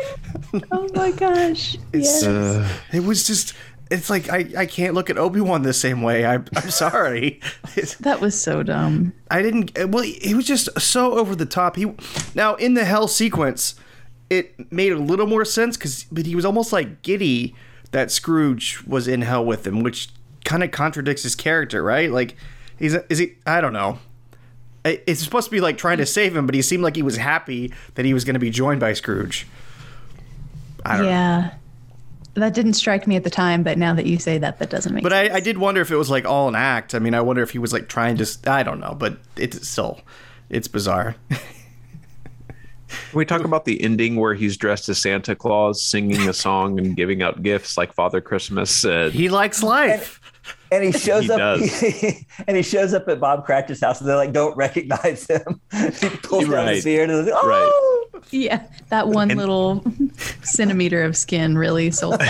[0.72, 1.76] Oh my gosh.
[1.92, 2.24] Yes.
[2.24, 3.54] Uh, it was just.
[3.92, 6.26] It's like I, I can't look at Obi Wan the same way.
[6.26, 7.42] I, I'm sorry.
[8.00, 9.12] That was so dumb.
[9.30, 9.72] I didn't.
[9.90, 11.76] Well, he was just so over the top.
[11.76, 11.92] He
[12.36, 13.76] now in the hell sequence,
[14.30, 17.54] it made a little more sense because, but he was almost like giddy
[17.92, 20.10] that Scrooge was in hell with him, which
[20.46, 22.10] kind of contradicts his character, right?
[22.12, 22.38] Like,
[22.80, 23.36] he's is he?
[23.46, 24.00] I don't know.
[24.86, 27.02] I- It's supposed to be like trying to save him, but he seemed like he
[27.04, 29.46] was happy that he was going to be joined by Scrooge.
[30.86, 31.10] I don't know.
[31.10, 31.54] Yeah.
[32.36, 34.94] That didn't strike me at the time, but now that you say that, that doesn't
[34.94, 35.32] make But sense.
[35.32, 36.94] I, I did wonder if it was like all an act.
[36.94, 38.28] I mean, I wonder if he was like trying to.
[38.46, 40.02] I don't know, but it's still,
[40.50, 41.16] it's bizarre.
[41.30, 41.40] Can
[43.20, 46.96] we talk about the ending where he's dressed as Santa Claus, singing a song and
[46.96, 48.70] giving out gifts like Father Christmas?
[48.70, 49.12] said.
[49.14, 50.20] he likes life.
[50.76, 51.84] And he shows He up, does.
[52.48, 55.62] and he shows up at Bob Cratchit's house, and they like don't recognize him.
[55.72, 59.84] he pulls down his beard and like, oh, yeah, that one little
[60.44, 62.22] centimeter of skin really sold.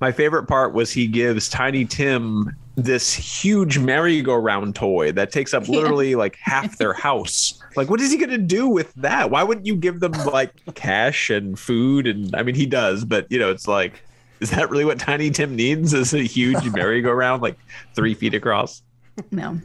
[0.00, 5.68] My favorite part was he gives Tiny Tim this huge merry-go-round toy that takes up
[5.68, 7.60] literally like half their house.
[7.76, 9.30] Like, what is he gonna do with that?
[9.30, 12.06] Why wouldn't you give them like cash and food?
[12.06, 14.02] And I mean, he does, but you know, it's like,
[14.44, 15.92] is that really what Tiny Tim needs?
[15.92, 17.58] Is a huge merry-go-round like
[17.94, 18.82] three feet across?
[19.30, 19.58] No.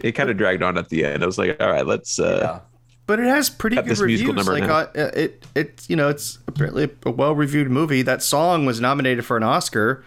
[0.00, 1.22] It kind of dragged on at the end.
[1.22, 2.18] I was like, all right, let's.
[2.18, 2.60] uh
[3.06, 4.46] But it has pretty Got good this musical reviews.
[4.58, 8.02] number Like uh, it, it, you know, it's apparently a well-reviewed movie.
[8.02, 10.04] That song was nominated for an Oscar,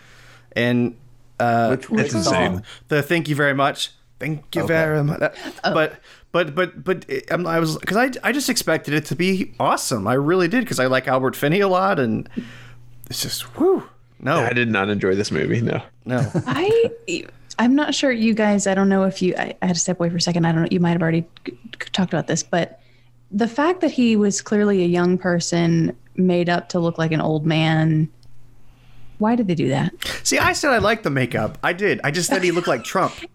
[0.55, 0.95] and
[1.39, 2.17] uh, Which- which song?
[2.19, 2.63] insane.
[2.89, 4.67] The "Thank You Very Much," "Thank You Okay.
[4.67, 5.99] Very Much." That- But,
[6.31, 9.53] but, but, but it, I'm- I was because I, I just expected it to be
[9.59, 10.07] awesome.
[10.07, 12.27] I really did because I like Albert Finney a lot, and
[13.09, 13.83] it's just whoo.
[14.19, 15.61] No, I did not enjoy this movie.
[15.61, 15.81] No.
[16.05, 16.29] no.
[16.47, 16.89] I
[17.59, 18.67] I'm not sure you guys.
[18.67, 19.35] I don't know if you.
[19.37, 20.45] I, I had to step away for a second.
[20.45, 20.67] I don't know.
[20.71, 22.79] You might have already c- c- talked about this, but
[23.31, 27.21] the fact that he was clearly a young person made up to look like an
[27.21, 28.09] old man.
[29.19, 29.93] Why did they do that?
[30.23, 31.57] See, I said I liked the makeup.
[31.63, 31.99] I did.
[32.03, 33.13] I just said he looked like Trump.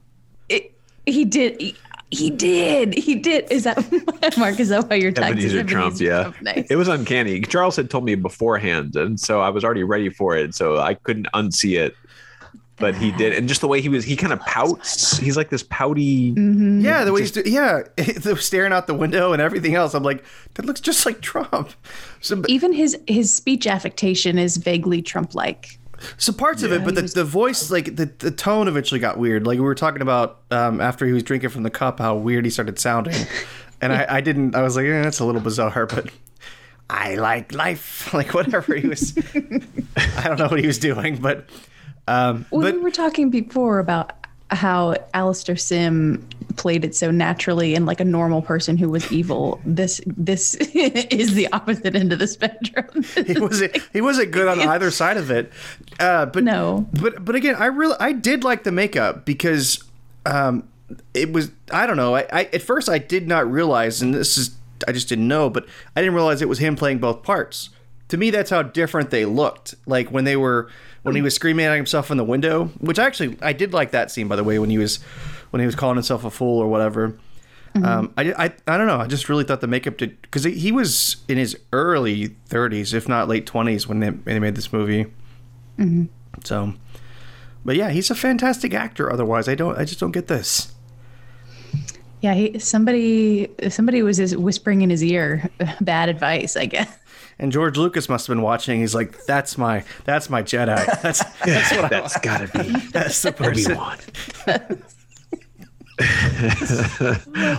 [0.49, 0.75] It,
[1.07, 1.59] he did.
[1.59, 1.75] He,
[2.13, 2.95] he did.
[2.95, 3.51] He did.
[3.51, 3.77] Is that
[4.37, 4.61] Mark?
[4.61, 5.39] Is that why you're tagged?
[5.39, 6.33] Ebenezer Trump, yeah.
[6.43, 6.67] Nice.
[6.71, 7.41] It was uncanny.
[7.41, 10.95] Charles had told me beforehand, and so I was already ready for it, so I
[10.95, 11.97] couldn't unsee it.
[12.77, 15.17] But he did, and just the way he was, he kind of pouts.
[15.19, 16.33] He's like this pouty.
[16.33, 16.81] Mm-hmm.
[16.81, 19.95] Yeah, the way he's do- yeah, the staring out the window and everything else.
[19.95, 21.71] I'm like, that looks just like Trump.
[22.21, 25.79] So, but- Even his his speech affectation is vaguely Trump-like.
[26.17, 29.47] So parts of it, but the, the voice, like the, the tone, eventually got weird.
[29.47, 32.45] Like we were talking about um, after he was drinking from the cup, how weird
[32.45, 33.15] he started sounding,
[33.81, 34.55] and I, I didn't.
[34.55, 36.11] I was like, eh, that's a little bizarre, but
[36.91, 39.17] I like life, like whatever he was.
[39.97, 41.49] I don't know what he was doing, but
[42.09, 44.13] um, Well, but we were talking before about
[44.53, 49.61] how Alistair Sim played it so naturally and like a normal person who was evil.
[49.65, 53.03] This this is the opposite end of the spectrum.
[53.27, 55.53] he wasn't he wasn't good on either side of it.
[55.99, 59.83] Uh, but no, but but again, I really I did like the makeup because
[60.27, 60.69] um,
[61.15, 62.15] it was I don't know.
[62.15, 65.49] I, I at first I did not realize, and this is I just didn't know,
[65.49, 67.71] but I didn't realize it was him playing both parts.
[68.09, 69.75] To me, that's how different they looked.
[69.87, 70.69] Like when they were
[71.03, 74.11] when he was screaming at himself in the window, which actually I did like that
[74.11, 74.99] scene by the way when he was
[75.51, 77.19] when he was calling himself a fool or whatever.
[77.75, 78.99] Um, I, I, I don't know.
[78.99, 82.93] I just really thought the makeup did because he, he was in his early 30s,
[82.93, 85.07] if not late 20s, when they, when they made this movie.
[85.79, 86.09] Mhm.
[86.45, 86.75] So,
[87.65, 89.11] but yeah, he's a fantastic actor.
[89.11, 89.79] Otherwise, I don't.
[89.79, 90.71] I just don't get this.
[92.21, 95.49] yeah, he somebody somebody was whispering in his ear
[95.81, 96.95] bad advice, I guess.
[97.43, 98.79] And George Lucas must have been watching.
[98.81, 100.77] He's like, "That's my, that's my Jedi.
[101.03, 103.99] That's that's what I That's gotta be that's the person." Obi-Wan.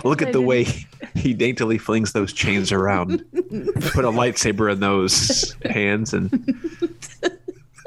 [0.04, 0.66] Look at the way
[1.14, 3.24] he daintily flings those chains around.
[3.30, 6.30] Put a lightsaber in those hands and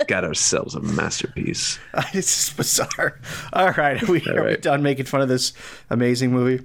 [0.08, 1.80] got ourselves a masterpiece.
[2.14, 3.20] it's just bizarre.
[3.54, 5.52] All right, we All are we done making fun of this
[5.90, 6.64] amazing movie.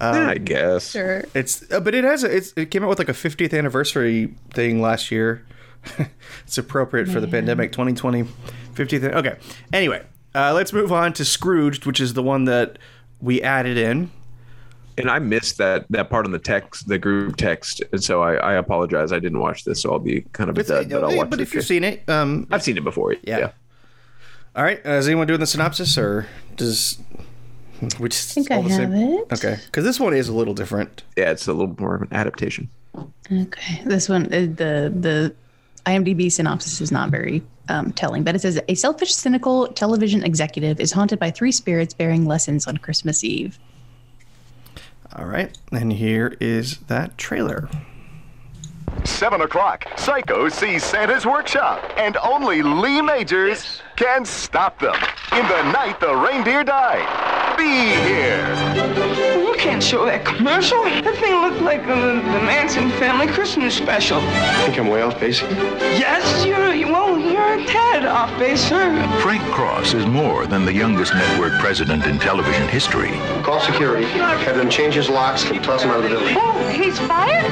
[0.00, 0.90] Um, I guess.
[0.90, 1.24] Sure.
[1.34, 4.34] It's uh, but it has a, it's it came out with like a 50th anniversary
[4.52, 5.44] thing last year.
[6.44, 8.24] it's appropriate for the pandemic 2020
[8.74, 9.14] 50th.
[9.14, 9.38] Okay.
[9.72, 10.04] Anyway,
[10.34, 12.78] uh, let's move on to Scrooged, which is the one that
[13.20, 14.10] we added in.
[14.98, 18.34] And I missed that that part on the text, the group text, and so I,
[18.34, 19.12] I apologize.
[19.12, 21.40] I didn't watch this, so I'll be kind of a dud, but I'll watch but
[21.40, 23.14] if you've seen it, um, I've seen it before.
[23.22, 23.52] Yeah.
[24.54, 24.80] All right.
[24.86, 26.98] Uh, is anyone doing the synopsis or does
[27.98, 28.92] we just think I all the same?
[28.92, 29.32] have it.
[29.32, 31.02] Okay, because this one is a little different.
[31.16, 32.68] Yeah, it's a little more of an adaptation.
[33.30, 35.34] Okay, this one uh, the the
[35.84, 40.80] IMDb synopsis is not very um, telling, but it says a selfish, cynical television executive
[40.80, 43.58] is haunted by three spirits bearing lessons on Christmas Eve.
[45.14, 47.68] All right, and here is that trailer.
[49.04, 54.96] 7 o'clock, Psycho seize Santa's workshop, and only Lee Majors can stop them.
[55.32, 57.54] In the night the reindeer die.
[57.56, 58.46] Be here.
[59.40, 60.84] You can't show that commercial.
[60.84, 64.18] That thing looked like the, the Manson family Christmas special.
[64.18, 65.40] I think I'm way off base.
[65.40, 68.92] Yes, you're, well, you're a tad off base, sir.
[69.22, 73.12] Frank Cross is more than the youngest network president in television history.
[73.42, 74.04] Call security.
[74.04, 76.36] Have them change his locks and toss him out of the building.
[76.38, 77.46] Oh, he's fired?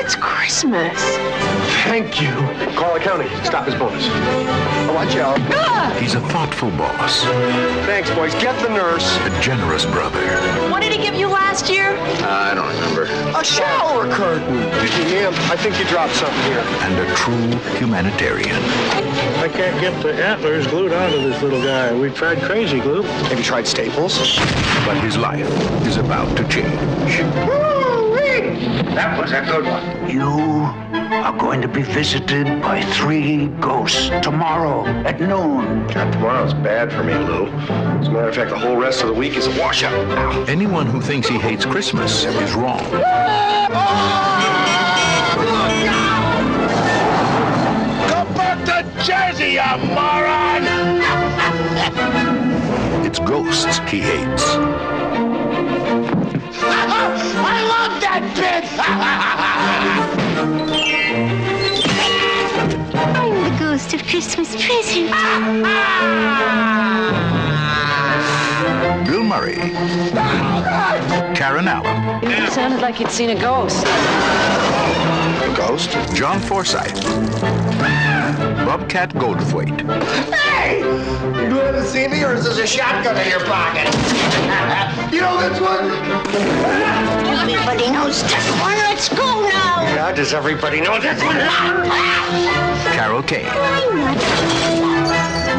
[0.00, 0.71] It's Christmas.
[0.72, 2.32] Thank you.
[2.76, 3.28] Call the county.
[3.44, 4.04] Stop his bonus.
[4.08, 5.36] Oh, watch out.
[5.52, 5.94] Ah!
[6.00, 7.24] He's a thoughtful boss,
[7.84, 8.32] Thanks, boys.
[8.36, 9.18] Get the nurse.
[9.18, 10.18] a generous brother,
[10.70, 11.98] What did he give you last year?
[12.24, 13.02] I don't remember.
[13.38, 14.56] A shower curtain.
[15.12, 16.64] Ma'am, I think you dropped something here.
[16.80, 18.56] and a true humanitarian.
[19.44, 21.92] I can't get the antlers glued onto this little guy.
[21.92, 23.02] We tried crazy glue.
[23.02, 24.16] Have you tried staples?
[24.86, 25.46] But his life
[25.86, 27.81] is about to change.
[28.32, 30.08] That was a good one.
[30.08, 35.86] You are going to be visited by three ghosts tomorrow at noon.
[35.88, 37.48] God, tomorrow's bad for me, Lou.
[37.48, 40.48] As a matter of fact, the whole rest of the week is a washout.
[40.48, 42.82] Anyone who thinks he hates Christmas is wrong.
[42.90, 43.00] Go
[48.34, 50.64] back to Jersey, you moron!
[53.04, 54.56] It's ghosts he hates.
[56.74, 58.64] I love that bit!
[63.16, 65.10] I'm the ghost of Christmas present.
[65.12, 67.51] Ah, ah.
[69.32, 69.54] Bill Murray.
[71.34, 72.22] Karen Allen.
[72.24, 73.84] It sounded like you'd seen a ghost.
[73.86, 75.90] A ghost?
[76.14, 77.02] John Forsythe.
[78.66, 79.80] Bobcat Goldthwait.
[80.32, 80.80] Hey!
[80.80, 83.86] You glad to see me, or is this a shotgun in your pocket?
[85.12, 85.90] you know this one?
[87.26, 88.76] Everybody knows this one.
[88.78, 89.84] Let's go now.
[89.96, 91.36] How does everybody know this one?
[92.94, 93.46] Carol Kane.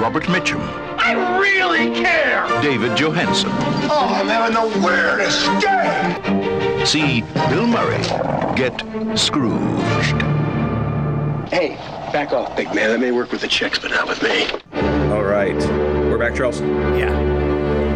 [0.02, 0.93] Robert Mitchum.
[1.06, 2.48] I really care!
[2.62, 3.50] David Johansen.
[3.92, 6.86] Oh, I'm having the weirdest day!
[6.86, 8.02] See Bill Murray
[8.56, 8.80] get
[9.20, 10.22] Scrooged.
[11.52, 11.76] Hey,
[12.14, 12.90] back off, big man.
[12.90, 14.48] That may work with the chicks, but not with me.
[15.12, 15.58] All right.
[16.08, 16.62] We're back, Charles.
[16.62, 17.12] Yeah.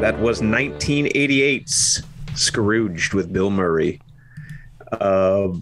[0.01, 2.03] That was 1988's
[2.35, 4.01] Scrooged with Bill Murray.
[4.91, 5.53] Uh,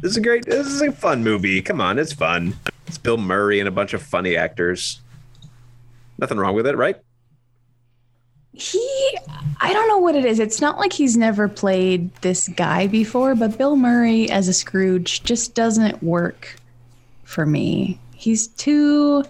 [0.00, 1.62] this is a great, this is a fun movie.
[1.62, 2.56] Come on, it's fun.
[2.88, 5.00] It's Bill Murray and a bunch of funny actors.
[6.18, 6.96] Nothing wrong with it, right?
[8.52, 9.18] He,
[9.60, 10.40] I don't know what it is.
[10.40, 15.22] It's not like he's never played this guy before, but Bill Murray as a Scrooge
[15.22, 16.56] just doesn't work
[17.22, 18.00] for me.
[18.14, 19.22] He's too.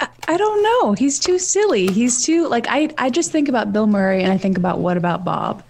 [0.00, 0.94] I, I don't know.
[0.94, 1.88] He's too silly.
[1.88, 2.88] He's too like I.
[2.96, 5.62] I just think about Bill Murray and I think about What About Bob,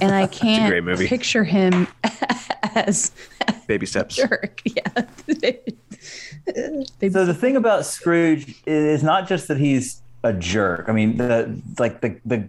[0.00, 1.88] and I can't picture him
[2.76, 3.10] as
[3.66, 4.14] Baby steps.
[4.16, 4.62] jerk.
[4.64, 5.02] Yeah.
[6.46, 10.86] So the thing about Scrooge is not just that he's a jerk.
[10.88, 12.48] I mean, the like the the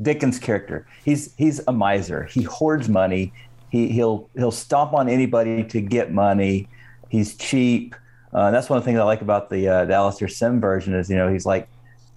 [0.00, 0.86] Dickens character.
[1.04, 2.24] He's he's a miser.
[2.24, 3.32] He hoards money.
[3.70, 6.68] He he'll he'll stomp on anybody to get money.
[7.08, 7.94] He's cheap.
[8.32, 10.94] Uh, that's one of the things I like about the uh, the Alistair Sim version
[10.94, 11.68] is you know he's like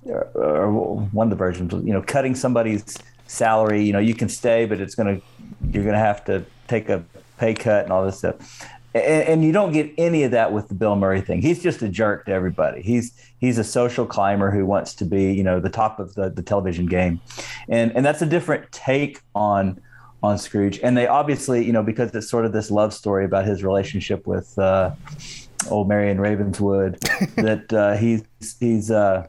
[0.05, 3.83] or, or one of the versions you know cutting somebody's salary.
[3.83, 5.19] You know you can stay, but it's gonna
[5.71, 7.03] you're gonna have to take a
[7.37, 8.35] pay cut and all this stuff.
[8.95, 11.41] And, and you don't get any of that with the Bill Murray thing.
[11.41, 12.81] He's just a jerk to everybody.
[12.81, 16.29] He's he's a social climber who wants to be, you know, the top of the,
[16.29, 17.19] the television game,
[17.67, 19.81] and and that's a different take on
[20.23, 20.79] on Scrooge.
[20.81, 24.25] And they obviously, you know, because it's sort of this love story about his relationship
[24.25, 24.91] with uh,
[25.69, 26.99] old Marion Ravenwood,
[27.35, 28.23] that uh, he's
[28.59, 29.27] he's uh,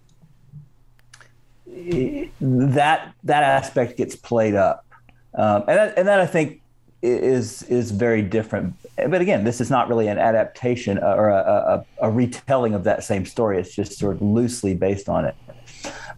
[2.41, 4.87] that that aspect gets played up,
[5.35, 6.63] um, and that, and that I think
[7.03, 8.75] is is very different.
[8.97, 12.85] But again, this is not really an adaptation uh, or a, a, a retelling of
[12.85, 13.59] that same story.
[13.59, 15.35] It's just sort of loosely based on it.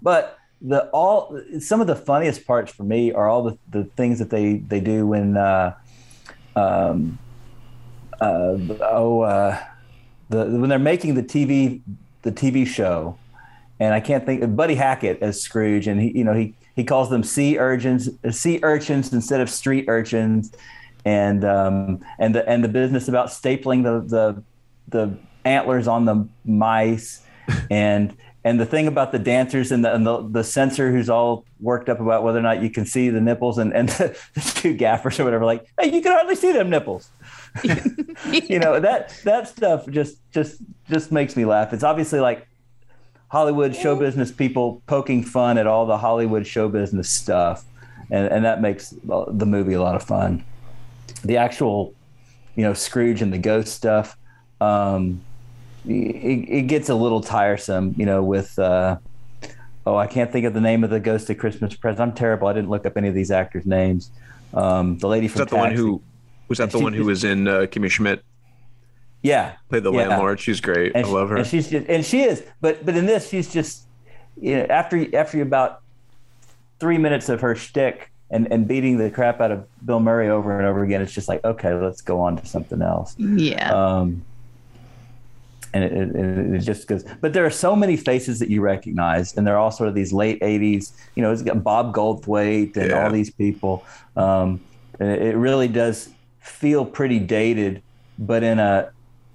[0.01, 4.18] But the all some of the funniest parts for me are all the, the things
[4.18, 5.74] that they they do when uh,
[6.57, 7.18] um,
[8.20, 9.62] uh, oh uh,
[10.29, 11.81] the when they're making the TV
[12.22, 13.16] the TV show,
[13.79, 17.11] and I can't think Buddy Hackett as Scrooge, and he you know he he calls
[17.11, 20.53] them sea urchins sea urchins instead of street urchins,
[21.09, 24.43] and um, and the and the business about stapling the the
[24.89, 27.23] the antlers on the mice,
[27.71, 31.45] and and the thing about the dancers and the, and the, the censor who's all
[31.61, 34.41] worked up about whether or not you can see the nipples and, and the, the
[34.41, 37.09] two gaffers or whatever, like, hey, you can hardly see them nipples.
[37.65, 41.73] you know, that that stuff just just just makes me laugh.
[41.73, 42.47] It's obviously like
[43.29, 47.65] Hollywood show business people poking fun at all the Hollywood show business stuff.
[48.11, 50.45] And, and that makes the movie a lot of fun.
[51.23, 51.95] The actual,
[52.57, 54.16] you know, Scrooge and the ghost stuff,
[54.61, 55.21] um,
[55.87, 58.99] it, it gets a little tiresome, you know, with uh,
[59.87, 62.01] oh, I can't think of the name of the Ghost of Christmas Present.
[62.01, 62.49] I'm terrible.
[62.49, 64.11] I didn't look up any of these actors' names.
[64.55, 66.03] Um, the lady Was Oh, that from the one who
[66.49, 68.23] was that the she- one who was in uh, Kimmy Schmidt?
[69.23, 70.09] Yeah, Played the yeah.
[70.09, 70.39] landlord.
[70.41, 70.93] She's great.
[70.95, 71.39] and I love her.
[71.39, 73.83] And she's just, and she is, but but in this, she's just,
[74.41, 75.81] you know, after after about
[76.79, 80.57] three minutes of her shtick and and beating the crap out of Bill Murray over
[80.57, 83.14] and over again, it's just like, okay, let's go on to something else.
[83.18, 83.72] Yeah.
[83.72, 84.24] Um,
[85.74, 87.05] and it, it, it it just goes.
[87.20, 90.12] But there are so many faces that you recognize, and they're all sort of these
[90.12, 90.93] late '80s.
[91.14, 93.85] You know, it's got Bob Goldthwait and all these people.
[94.16, 94.61] Um,
[95.01, 96.11] and it, it really does
[96.41, 97.83] feel pretty dated,
[98.18, 98.91] but in a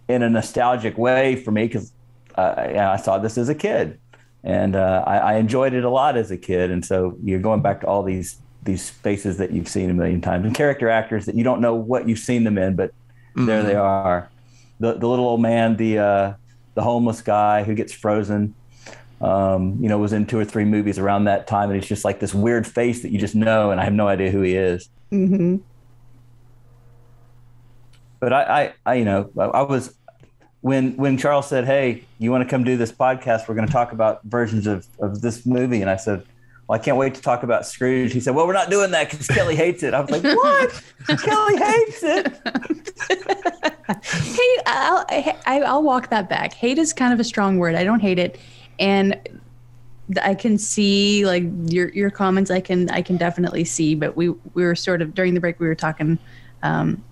[0.07, 1.91] in a nostalgic way for me because
[2.35, 3.99] uh, yeah, I saw this as a kid,
[4.43, 6.71] and uh, I, I enjoyed it a lot as a kid.
[6.71, 10.21] And so you're going back to all these these faces that you've seen a million
[10.21, 12.93] times and character actors that you don't know what you've seen them in, but
[13.35, 14.29] there they are.
[14.79, 16.33] The the little old man, the uh,
[16.75, 18.55] the homeless guy who gets frozen.
[19.21, 22.03] Um, you know, was in two or three movies around that time, and he's just
[22.03, 24.53] like this weird face that you just know, and I have no idea who he
[24.55, 24.89] is.
[25.13, 25.57] Mm-hmm.
[28.19, 29.95] But I, I, I you know, I, I was
[30.59, 33.47] when when Charles said, "Hey, you want to come do this podcast?
[33.47, 36.25] We're going to talk about versions of of this movie," and I said,
[36.67, 39.09] "Well, I can't wait to talk about Scrooge." He said, "Well, we're not doing that
[39.09, 41.19] because Kelly hates it." I was like, "What?
[41.19, 42.39] Kelly hates it."
[44.03, 45.05] hate I'll,
[45.45, 48.39] I'll walk that back hate is kind of a strong word i don't hate it
[48.79, 49.17] and
[50.21, 54.29] i can see like your your comments i can i can definitely see but we
[54.29, 56.17] we were sort of during the break we were talking
[56.61, 57.03] um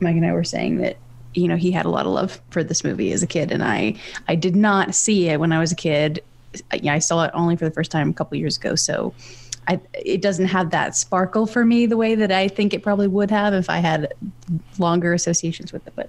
[0.00, 0.96] mike and i were saying that
[1.34, 3.62] you know he had a lot of love for this movie as a kid and
[3.62, 3.94] i
[4.28, 6.22] i did not see it when i was a kid
[6.80, 9.12] yeah i saw it only for the first time a couple years ago so
[9.70, 13.06] I, it doesn't have that sparkle for me the way that I think it probably
[13.06, 14.14] would have if I had
[14.78, 15.92] longer associations with it.
[15.94, 16.08] But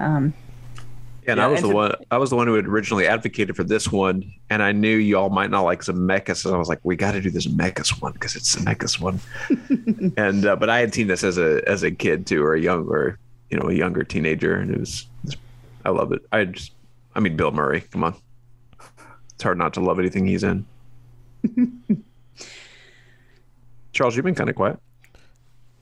[0.00, 0.34] um,
[1.24, 1.94] Yeah, and Yeah, I was and the to- one.
[2.10, 5.30] I was the one who had originally advocated for this one, and I knew y'all
[5.30, 8.10] might not like Zemeckis, so I was like, "We got to do this Zemeckis one
[8.12, 9.20] because it's Zemeckis one."
[10.16, 12.60] and uh, but I had seen this as a as a kid too, or a
[12.60, 15.36] young, or you know, a younger teenager, and it was, it was-
[15.84, 16.22] I love it.
[16.32, 16.72] I just,
[17.14, 17.82] I mean, Bill Murray.
[17.82, 18.16] Come on,
[19.40, 20.66] it's hard not to love anything he's in.
[23.92, 24.78] Charles, you've been kind of quiet.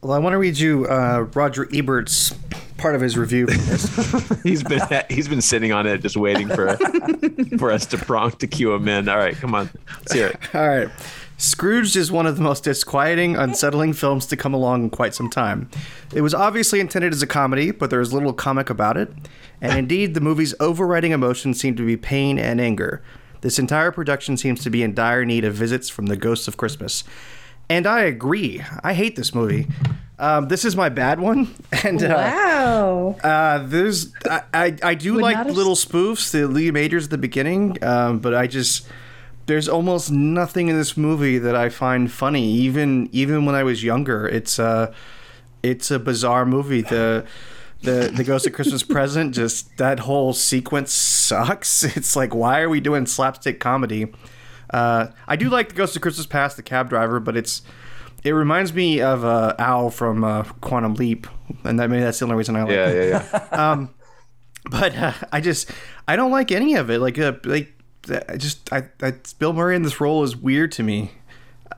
[0.01, 2.33] Well, I want to read you uh, Roger Ebert's
[2.77, 3.49] part of his review.
[3.49, 4.43] For this.
[4.45, 4.81] he's been
[5.11, 6.77] he's been sitting on it, just waiting for
[7.59, 9.09] for us to prompt to cue him in.
[9.09, 10.55] All right, come on, let's hear it.
[10.55, 10.89] All right.
[11.37, 15.31] Scrooged is one of the most disquieting, unsettling films to come along in quite some
[15.31, 15.69] time.
[16.15, 19.13] It was obviously intended as a comedy, but there is little comic about it.
[19.61, 23.03] And indeed, the movie's overriding emotions seem to be pain and anger.
[23.41, 26.57] This entire production seems to be in dire need of visits from the ghosts of
[26.57, 27.05] Christmas.
[27.69, 28.63] And I agree.
[28.83, 29.67] I hate this movie.
[30.19, 31.55] Um, this is my bad one.
[31.85, 33.17] And uh, wow.
[33.23, 37.19] uh, there's I, I, I do Would like little spoofs the Lee Majors at the
[37.19, 38.89] beginning, um, but I just
[39.47, 42.51] there's almost nothing in this movie that I find funny.
[42.51, 44.93] Even even when I was younger, it's uh
[45.63, 46.83] it's a bizarre movie.
[46.83, 47.27] The
[47.83, 51.85] the the Ghost of Christmas Present just that whole sequence sucks.
[51.97, 54.07] It's like why are we doing slapstick comedy?
[54.71, 57.63] Uh, I do like the Ghost of Christmas Past, the cab driver, but it's
[58.25, 61.27] it reminds me of uh, Al from uh, Quantum Leap,
[61.65, 63.09] and that maybe that's the only reason I like Yeah, it.
[63.11, 63.71] yeah, yeah.
[63.73, 63.95] um,
[64.71, 65.71] but uh, I just
[66.07, 66.99] I don't like any of it.
[66.99, 67.73] Like uh, like
[68.29, 71.13] I just I, I Bill Murray in this role is weird to me.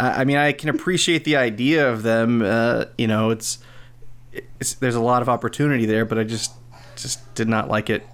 [0.00, 2.42] I, I mean I can appreciate the idea of them.
[2.42, 3.58] Uh, you know, it's
[4.80, 6.52] there's a lot of opportunity there, but I just
[6.96, 8.06] just did not like it.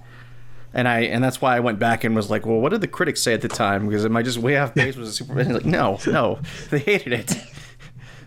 [0.74, 2.88] And I and that's why I went back and was like, well, what did the
[2.88, 3.86] critics say at the time?
[3.86, 4.96] Because am I just way off base?
[4.96, 5.52] Was a Superman?
[5.54, 6.38] Like, no, no,
[6.70, 7.36] they hated it.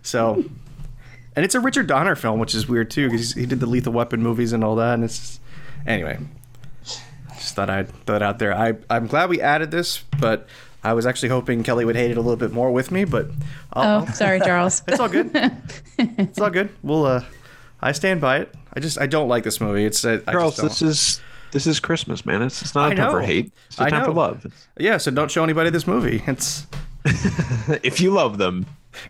[0.02, 0.44] So,
[1.36, 3.92] and it's a Richard Donner film, which is weird too, because he did the Lethal
[3.94, 4.94] Weapon movies and all that.
[4.94, 5.42] And it's just,
[5.86, 6.18] anyway.
[7.36, 8.54] Just thought I'd throw it out there.
[8.58, 10.48] I I'm glad we added this, but
[10.84, 13.04] I was actually hoping Kelly would hate it a little bit more with me.
[13.04, 13.28] But
[13.74, 14.82] I'll, Oh, sorry, Charles.
[14.88, 15.30] it's all good.
[15.98, 16.70] it's all good.
[16.82, 17.24] We'll uh,
[17.82, 18.54] I stand by it.
[18.74, 19.86] I just I don't like this movie.
[19.86, 20.68] It's I Charles, don't.
[20.68, 21.22] this is
[21.52, 22.42] this is Christmas, man.
[22.42, 23.52] It's it's not a time for hate.
[23.68, 24.46] It's a I time for love.
[24.78, 26.24] Yeah, so don't show anybody this movie.
[26.28, 26.68] It's
[27.84, 28.66] if you love them,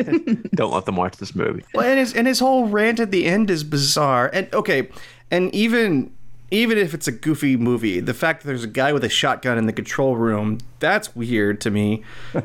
[0.55, 1.63] don't let them watch this movie.
[1.73, 4.29] Well, and his and his whole rant at the end is bizarre.
[4.31, 4.89] And okay,
[5.31, 6.11] and even
[6.51, 9.57] even if it's a goofy movie, the fact that there's a guy with a shotgun
[9.57, 12.03] in the control room that's weird to me.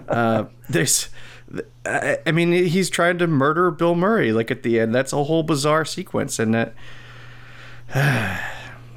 [0.09, 1.09] Uh, there's,
[1.85, 4.95] I, I mean, he's trying to murder Bill Murray like at the end.
[4.95, 6.75] That's a whole bizarre sequence, and that,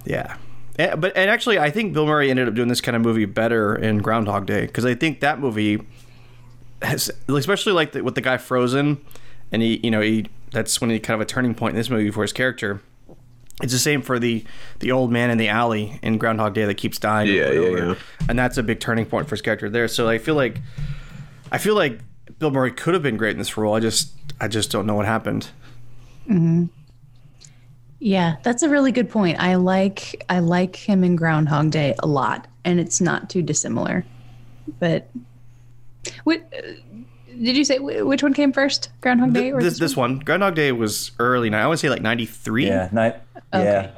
[0.05, 0.37] yeah.
[0.77, 3.25] And, but and actually, I think Bill Murray ended up doing this kind of movie
[3.25, 5.81] better in Groundhog Day because I think that movie
[6.81, 9.03] has, especially like the, with the guy Frozen,
[9.51, 11.89] and he, you know, he that's when he kind of a turning point in this
[11.89, 12.81] movie for his character.
[13.61, 14.45] It's the same for the
[14.79, 17.33] the old man in the alley in Groundhog Day that keeps dying.
[17.33, 17.95] Yeah, yeah, yeah.
[18.29, 19.87] And that's a big turning point for his character there.
[19.87, 20.61] So I feel like,
[21.51, 21.99] I feel like
[22.39, 23.73] Bill Murray could have been great in this role.
[23.75, 25.49] I just I just don't know what happened.
[26.27, 26.65] hmm
[27.99, 29.39] Yeah, that's a really good point.
[29.39, 34.05] I like I like him in Groundhog Day a lot, and it's not too dissimilar.
[34.79, 35.09] But
[36.23, 37.79] what did you say?
[37.79, 41.49] Which one came first, Groundhog Day or This this one, Groundhog Day was early.
[41.49, 42.67] Now I would say like ninety three.
[42.67, 42.99] Yeah, ni-
[43.53, 43.63] Okay.
[43.63, 43.91] yeah.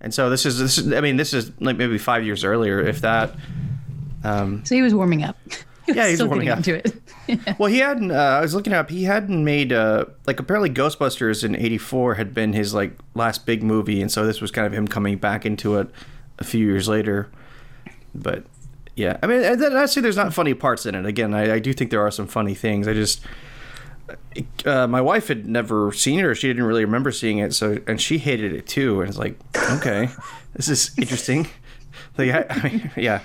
[0.00, 2.80] And so this is this is I mean this is like maybe five years earlier,
[2.80, 3.34] if that.
[4.24, 5.36] Um, So he was warming up.
[5.88, 6.84] Yeah, he's still warming getting up.
[6.86, 7.58] into it.
[7.58, 8.10] well, he hadn't.
[8.10, 8.90] Uh, I was looking up.
[8.90, 13.62] He hadn't made uh, like apparently Ghostbusters in '84 had been his like last big
[13.62, 15.88] movie, and so this was kind of him coming back into it
[16.38, 17.30] a few years later.
[18.14, 18.44] But
[18.94, 21.06] yeah, I mean, and then I say there's not funny parts in it.
[21.06, 22.88] Again, I, I do think there are some funny things.
[22.88, 23.20] I just
[24.64, 27.54] uh, my wife had never seen it, or she didn't really remember seeing it.
[27.54, 29.00] So, and she hated it too.
[29.00, 29.38] And it's like,
[29.72, 30.08] okay,
[30.54, 31.48] this is interesting.
[32.18, 33.20] Like, I, I mean, yeah.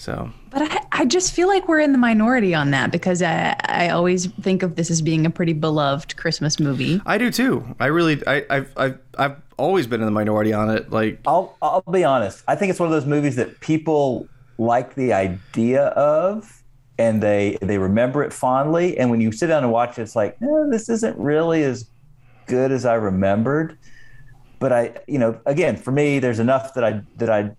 [0.00, 3.54] So, But I, I just feel like we're in the minority on that because I,
[3.66, 7.02] I always think of this as being a pretty beloved Christmas movie.
[7.04, 7.76] I do too.
[7.78, 10.90] I really, I, I've, I've, I've always been in the minority on it.
[10.90, 12.42] Like, I'll I'll be honest.
[12.48, 14.26] I think it's one of those movies that people
[14.56, 16.62] like the idea of,
[16.98, 18.96] and they they remember it fondly.
[18.96, 21.90] And when you sit down and watch it, it's like, eh, this isn't really as
[22.46, 23.76] good as I remembered.
[24.60, 27.50] But I, you know, again, for me, there's enough that I that I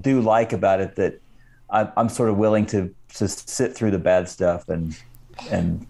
[0.00, 1.20] do like about it that
[1.72, 4.96] I'm, I'm sort of willing to to sit through the bad stuff and
[5.50, 5.86] and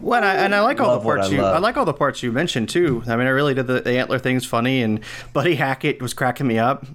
[0.00, 1.42] Well, and I, and I like all the parts I you.
[1.42, 1.54] love.
[1.56, 3.02] I like all the parts you mentioned too.
[3.06, 5.00] I mean, I really did the, the antler thing's funny, and
[5.32, 6.86] Buddy Hackett was cracking me up.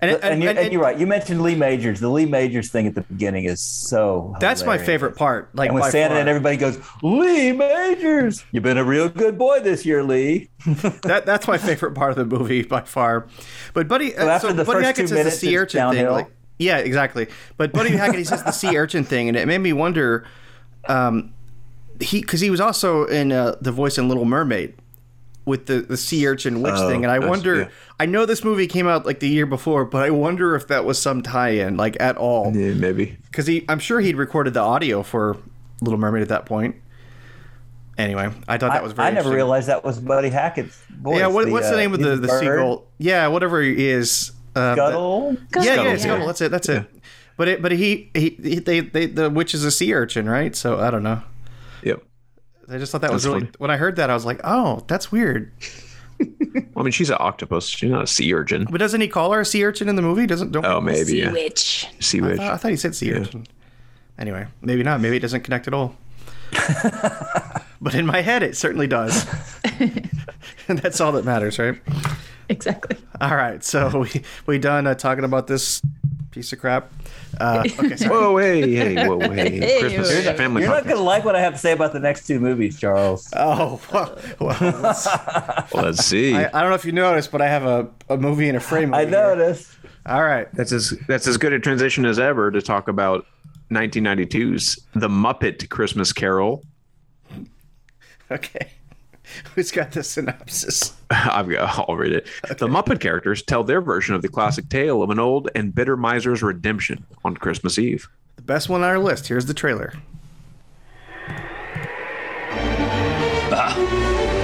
[0.00, 0.98] And, it- and, you, and, you're right.
[0.98, 2.00] You mentioned Lee Majors.
[2.00, 4.34] The Lee Majors thing at the beginning is so.
[4.38, 5.54] That's my favorite part.
[5.54, 6.20] Like and when Santa far.
[6.20, 10.50] and everybody goes, Lee Majors, you've been a real good boy this year, Lee.
[10.66, 13.28] that that's my favorite part of the movie by far.
[13.72, 15.90] But Buddy, So uh, after the Buddy first Hackett two says the minutes, sea urchin
[15.92, 16.08] thing.
[16.08, 17.28] Like, yeah, exactly.
[17.56, 20.26] But Buddy Hackett, he says the sea urchin thing, and it made me wonder.
[20.86, 21.32] Um,
[22.00, 24.74] he because he was also in uh, the voice in Little Mermaid
[25.46, 27.62] with the the sea urchin witch Oh, thing, and I wonder.
[27.62, 27.68] yeah.
[28.00, 30.84] I know this movie came out like the year before, but I wonder if that
[30.84, 32.54] was some tie-in, like at all.
[32.54, 33.16] Yeah, maybe.
[33.30, 35.36] Because he, I'm sure he'd recorded the audio for
[35.80, 36.76] Little Mermaid at that point.
[37.96, 39.08] Anyway, I thought that was very.
[39.08, 41.18] I never realized that was Buddy Hackett's voice.
[41.20, 42.40] Yeah, what, what's the uh, name of the, the bird.
[42.40, 42.86] seagull?
[42.98, 44.32] Yeah, whatever he is.
[44.54, 45.32] Uh, Scuttle?
[45.32, 45.96] that- yeah, Scuttle, yeah, yeah.
[45.96, 46.26] Scuttle.
[46.26, 46.50] That's it.
[46.50, 46.86] That's it.
[47.36, 50.54] But it, but he, he, he they, they, the witch is a sea urchin, right?
[50.54, 51.20] So I don't know.
[51.82, 52.02] Yep.
[52.70, 53.46] I just thought that was That's really.
[53.46, 53.52] funny.
[53.58, 55.52] When I heard that, I was like, oh, that's weird.
[56.76, 57.66] I mean, she's an octopus.
[57.66, 58.66] She's not a sea urchin.
[58.70, 60.26] But doesn't he call her a sea urchin in the movie?
[60.26, 60.52] Doesn't?
[60.52, 60.64] Don't.
[60.64, 61.04] Oh, maybe.
[61.04, 61.32] Sea yeah.
[61.32, 61.88] witch.
[62.00, 62.36] Sea I witch.
[62.38, 63.16] thought, I thought he said sea Yeah.
[63.18, 63.46] urchin.
[64.16, 65.00] Anyway, maybe not.
[65.00, 65.96] Maybe it doesn't connect at all.
[67.80, 69.26] but in my head, it certainly does.
[70.68, 71.80] and that's all that matters, right?
[72.48, 72.96] Exactly.
[73.20, 75.80] All right, so we we done uh, talking about this
[76.30, 76.92] piece of crap.
[77.40, 78.10] Uh, okay, sorry.
[78.10, 79.58] Whoa, hey, hey, whoa, hey.
[79.58, 80.18] Hey, Christmas whoa.
[80.18, 82.00] is a family You're not going to like what I have to say about the
[82.00, 83.32] next two movies, Charles.
[83.34, 85.06] Oh, well, well let's-
[85.72, 86.34] Well, let's see.
[86.34, 88.60] I, I don't know if you noticed, but I have a, a movie in a
[88.60, 88.92] frame.
[88.92, 89.20] I over here.
[89.36, 89.70] noticed.
[90.06, 90.52] All right.
[90.54, 93.26] That's as that's as good a transition as ever to talk about
[93.70, 96.62] 1992's The Muppet Christmas Carol.
[98.30, 98.68] Okay.
[99.54, 100.92] Who's got the synopsis?
[101.10, 102.26] I've got, I'll read it.
[102.48, 105.96] The Muppet characters tell their version of the classic tale of an old and bitter
[105.96, 108.08] miser's redemption on Christmas Eve.
[108.36, 109.28] The best one on our list.
[109.28, 109.94] Here's the trailer.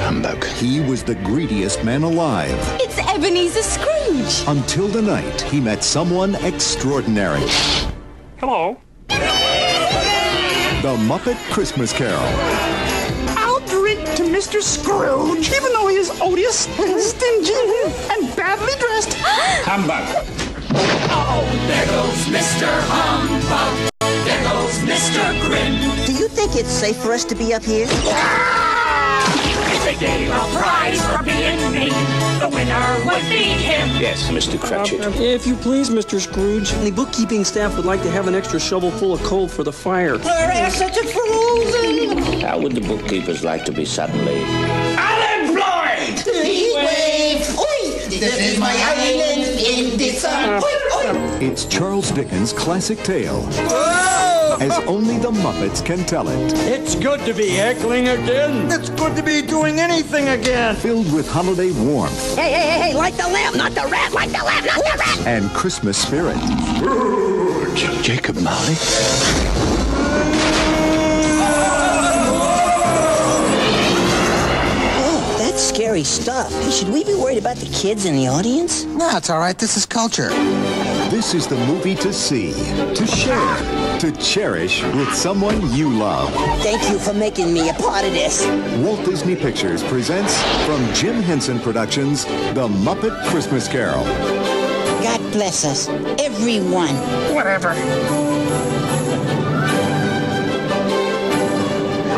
[0.02, 0.44] Humbug.
[0.44, 4.44] He was the greediest man alive It's Ebenezer Scrooge.
[4.48, 7.42] until the night he met someone extraordinary.
[8.38, 8.76] Hello.
[9.08, 12.79] The Muppet Christmas Carol.
[14.10, 14.60] I'll drink to Mr.
[14.60, 17.52] Scrooge, even though he is odious and stingy
[18.10, 19.14] and badly dressed.
[19.64, 20.02] Humbug.
[21.12, 22.66] Oh, there goes Mr.
[22.88, 23.90] Humbug.
[24.24, 25.40] There goes Mr.
[25.46, 26.06] Grin.
[26.06, 27.86] Do you think it's safe for us to be up here?
[27.88, 28.69] Ah!
[29.90, 31.88] If they gave a prize for being mean,
[32.38, 33.88] the winner would be him.
[34.00, 34.56] Yes, Mr.
[34.56, 35.00] Cratchit.
[35.00, 36.20] Uh, if you please, Mr.
[36.20, 39.64] Scrooge, the bookkeeping staff would like to have an extra shovel full of coal for
[39.64, 40.16] the fire.
[40.70, 42.40] such a frozen.
[42.40, 44.44] How would the bookkeepers like to be suddenly?
[44.94, 46.20] Unemployed!
[46.44, 47.58] Heat wave.
[47.58, 47.98] Oi!
[48.10, 50.62] This is my island in the uh, sun.
[50.62, 51.08] Oi, oi.
[51.08, 53.42] Uh, it's Charles Dickens' classic tale,
[54.60, 56.52] as only the Muppets can tell it.
[56.66, 58.70] It's good to be heckling again.
[58.70, 60.76] It's good to be doing anything again.
[60.76, 64.30] Filled with holiday warmth Hey, hey, hey, hey, like the lamb, not the rat, like
[64.30, 65.26] the lamb, not the rat.
[65.26, 66.36] and Christmas spirit.
[68.02, 68.74] Jacob Marley?
[75.02, 76.52] Oh, that's scary stuff.
[76.62, 78.84] Hey, should we be worried about the kids in the audience?
[78.84, 79.58] No, it's all right.
[79.58, 80.28] This is culture.
[81.10, 82.52] This is the movie to see,
[82.94, 83.56] to share,
[84.00, 86.32] to cherish with someone you love.
[86.62, 88.46] Thank you for making me a part of this.
[88.82, 94.02] Walt Disney Pictures presents from Jim Henson Productions The Muppet Christmas Carol.
[95.02, 95.88] God bless us,
[96.18, 96.94] everyone.
[97.34, 97.72] Whatever.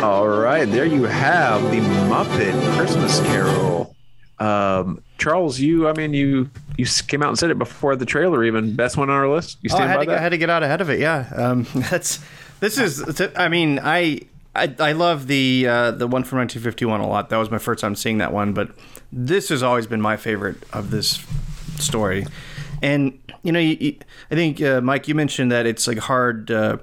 [0.05, 3.93] All right, there you have the Muppet Christmas Carol.
[4.39, 8.43] Um, Charles, you, I mean, you you came out and said it before the trailer.
[8.43, 9.57] Even best one on our list.
[9.61, 10.99] You Oh, I stand had, by to, I had to get out ahead of it.
[10.99, 12.19] Yeah, um, that's
[12.59, 13.21] this is.
[13.35, 14.21] I mean, I
[14.55, 17.29] I, I love the uh, the one from 1951 a lot.
[17.29, 18.71] That was my first time seeing that one, but
[19.11, 21.23] this has always been my favorite of this
[21.77, 22.25] story.
[22.81, 23.95] And you know, you, you,
[24.29, 26.77] I think uh, Mike, you mentioned that it's like hard uh,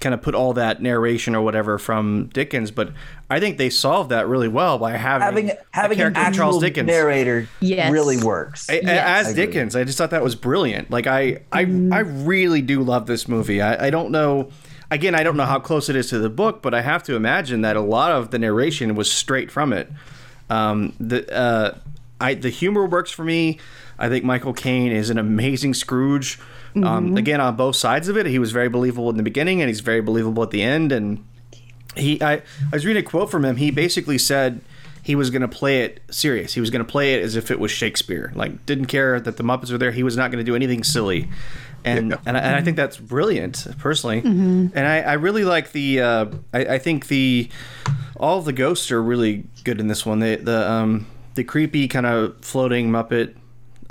[0.00, 2.92] kind of put all that narration or whatever from Dickens, but
[3.30, 6.26] I think they solved that really well by having having a having an Charles
[6.56, 6.86] actual Dickens.
[6.86, 7.90] narrator Yes.
[7.90, 8.68] really works.
[8.68, 9.28] A- a- Yes.
[9.28, 9.74] as Dickens.
[9.74, 10.90] I just thought that was brilliant.
[10.90, 13.60] Like I, I, I really do love this movie.
[13.62, 14.50] I, I don't know.
[14.90, 17.16] Again, I don't know how close it is to the book, but I have to
[17.16, 19.90] imagine that a lot of the narration was straight from it.
[20.48, 21.78] Um, the uh,
[22.20, 23.58] I the humor works for me.
[23.98, 26.38] I think Michael Caine is an amazing Scrooge.
[26.84, 29.68] Um, again, on both sides of it, he was very believable in the beginning, and
[29.68, 30.92] he's very believable at the end.
[30.92, 31.24] And
[31.96, 33.56] he, I, I was reading a quote from him.
[33.56, 34.60] He basically said
[35.02, 36.54] he was going to play it serious.
[36.54, 38.32] He was going to play it as if it was Shakespeare.
[38.34, 39.92] Like, didn't care that the Muppets were there.
[39.92, 41.28] He was not going to do anything silly.
[41.84, 44.20] And and, I, and I think that's brilliant, personally.
[44.74, 46.00] And I, I really like the.
[46.00, 47.48] Uh, I, I think the
[48.16, 50.18] all the ghosts are really good in this one.
[50.18, 53.36] The the um the creepy kind of floating Muppet.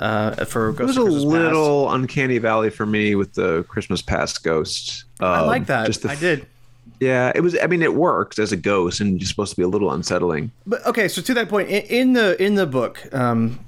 [0.00, 1.26] Uh, for It was of a Christmas Past.
[1.32, 5.04] little uncanny valley for me with the Christmas past ghost.
[5.20, 5.86] I Um, like that.
[5.86, 6.46] Just the, I did.
[7.00, 7.56] Yeah, it was.
[7.62, 10.50] I mean, it works as a ghost, and you're supposed to be a little unsettling.
[10.66, 13.58] But okay, so to that point, in, in the in the book, um,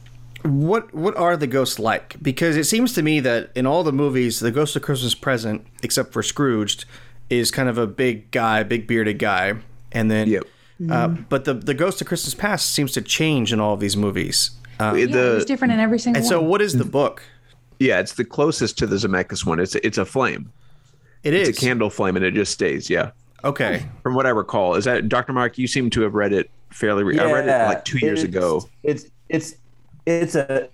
[0.44, 2.16] what what are the ghosts like?
[2.22, 5.66] Because it seems to me that in all the movies, the Ghost of Christmas Present,
[5.82, 6.84] except for Scrooged,
[7.28, 9.54] is kind of a big guy, big bearded guy,
[9.92, 10.28] and then.
[10.90, 13.96] Uh, but the the Ghost of Christmas Past seems to change in all of these
[13.96, 14.52] movies.
[14.80, 17.22] Uh, Yeah, it was different in every single and so, what is the book?
[17.78, 19.60] Yeah, it's the closest to the Zemeckis one.
[19.60, 20.52] It's it's a flame.
[21.22, 21.56] It it's is.
[21.58, 22.88] a candle flame, and it just stays.
[22.90, 23.10] Yeah.
[23.44, 23.84] Okay.
[24.02, 25.32] From what I recall, is that Dr.
[25.32, 25.58] Mark?
[25.58, 27.04] You seem to have read it fairly.
[27.04, 28.68] Re- I read it like two years it's- ago.
[28.82, 29.54] It's it's
[30.06, 30.68] it's a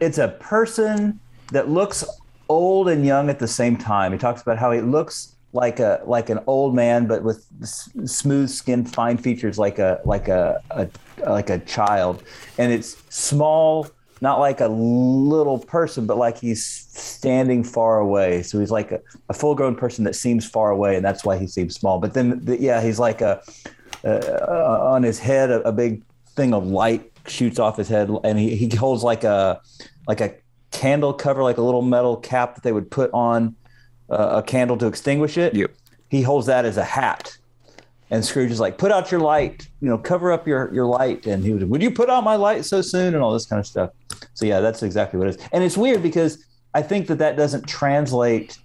[0.00, 1.20] it's a person
[1.52, 2.04] that looks
[2.48, 4.10] old and young at the same time.
[4.12, 7.88] He talks about how he looks like a like an old man, but with s-
[8.04, 10.88] smooth skin, fine features, like a like a, a
[11.30, 12.22] like a child,
[12.58, 13.88] and it's small.
[14.20, 18.42] Not like a little person, but like he's standing far away.
[18.42, 21.46] So he's like a, a full-grown person that seems far away, and that's why he
[21.46, 21.98] seems small.
[21.98, 23.42] But then, the, yeah, he's like a
[24.04, 26.02] uh, on his head a, a big
[26.36, 29.60] thing of light shoots off his head and he, he holds like a
[30.06, 30.34] like a
[30.70, 33.54] candle cover like a little metal cap that they would put on
[34.10, 35.72] uh, a candle to extinguish it yep.
[36.08, 37.36] he holds that as a hat.
[38.10, 41.26] And scrooge is like put out your light you know cover up your your light.
[41.26, 43.14] And he would would you put out my light so soon?
[43.14, 43.90] and all this kind of stuff.
[44.34, 45.48] So yeah that's exactly what it is.
[45.52, 46.44] And it's weird because
[46.74, 48.58] i think that that doesn't translate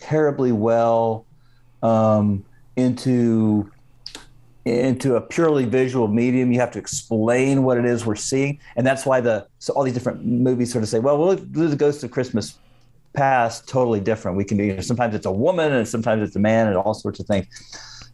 [0.00, 1.26] terribly well
[1.82, 2.44] um,
[2.76, 3.70] into
[4.64, 6.52] into a purely visual medium.
[6.52, 9.84] You have to explain what it is we're seeing, and that's why the so all
[9.84, 12.58] these different movies sort of say, well, we'll do the Ghost of Christmas
[13.16, 14.36] Past totally different.
[14.36, 16.76] We can do you know, sometimes it's a woman and sometimes it's a man and
[16.76, 17.46] all sorts of things.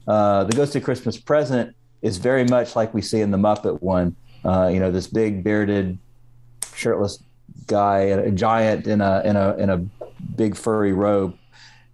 [0.06, 3.82] Uh, the Ghost of Christmas Present is very much like we see in the Muppet
[3.82, 4.16] one.
[4.44, 5.98] Uh, you know, this big bearded,
[6.74, 7.22] shirtless
[7.66, 9.78] guy, a giant in a in a in a
[10.36, 11.36] big furry robe,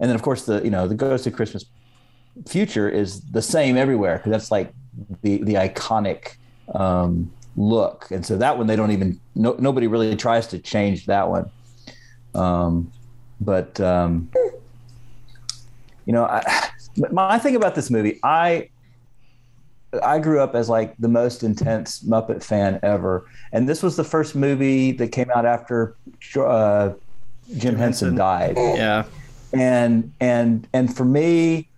[0.01, 1.65] and then of course the you know the Ghost of Christmas
[2.47, 4.73] Future is the same everywhere because that's like
[5.23, 6.37] the the iconic
[6.75, 11.07] um, look, and so that one they don't even no, nobody really tries to change
[11.07, 11.51] that one.
[12.35, 12.93] Um,
[13.41, 14.31] but um,
[16.07, 16.71] you know, I,
[17.13, 18.71] my thing about this movie, I
[20.03, 24.05] I grew up as like the most intense Muppet fan ever, and this was the
[24.05, 25.97] first movie that came out after
[26.37, 26.93] uh,
[27.57, 28.15] Jim, Henson.
[28.15, 28.57] died.
[28.57, 29.05] Yeah,
[29.53, 31.69] and and and for me,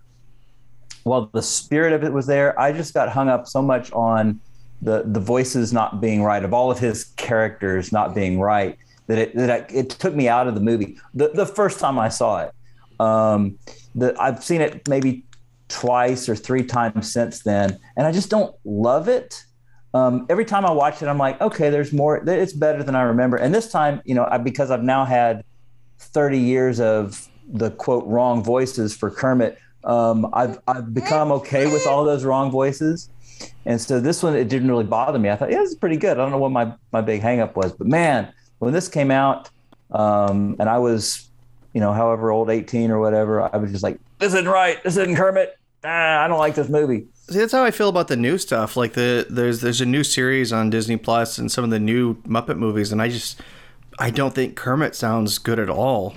[1.05, 4.41] while the spirit of it was there, I just got hung up so much on
[4.83, 8.77] the the voices not being right, of all of his characters not being right,
[9.11, 10.97] that it that I, it took me out of the movie.
[11.15, 12.53] The the first time I saw it,
[13.01, 13.59] um,
[13.97, 15.25] the I've seen it maybe
[15.69, 19.45] twice or three times since then, and I just don't love it.
[19.95, 22.23] Um, every time I watch it, I'm like, okay, there's more.
[22.25, 23.37] It's better than I remember.
[23.37, 25.43] And this time, you know, I, because I've now had
[25.99, 31.85] 30 years of the quote wrong voices for Kermit, um, I've I've become okay with
[31.89, 33.11] all those wrong voices.
[33.67, 35.31] And so this one, it didn't really bother me.
[35.31, 36.13] I thought, yeah, this is pretty good.
[36.13, 39.51] I don't know what my, my big hangup was, but man, when this came out,
[39.91, 41.29] um, and I was,
[41.73, 44.83] you know, however old, 18 or whatever, I was just like, this isn't right.
[44.85, 45.59] This isn't Kermit.
[45.83, 47.07] Ah, I don't like this movie.
[47.31, 48.77] See, that's how I feel about the new stuff.
[48.77, 52.17] Like the there's there's a new series on Disney Plus and some of the new
[52.23, 53.41] Muppet movies, and I just
[53.99, 56.15] I don't think Kermit sounds good at all.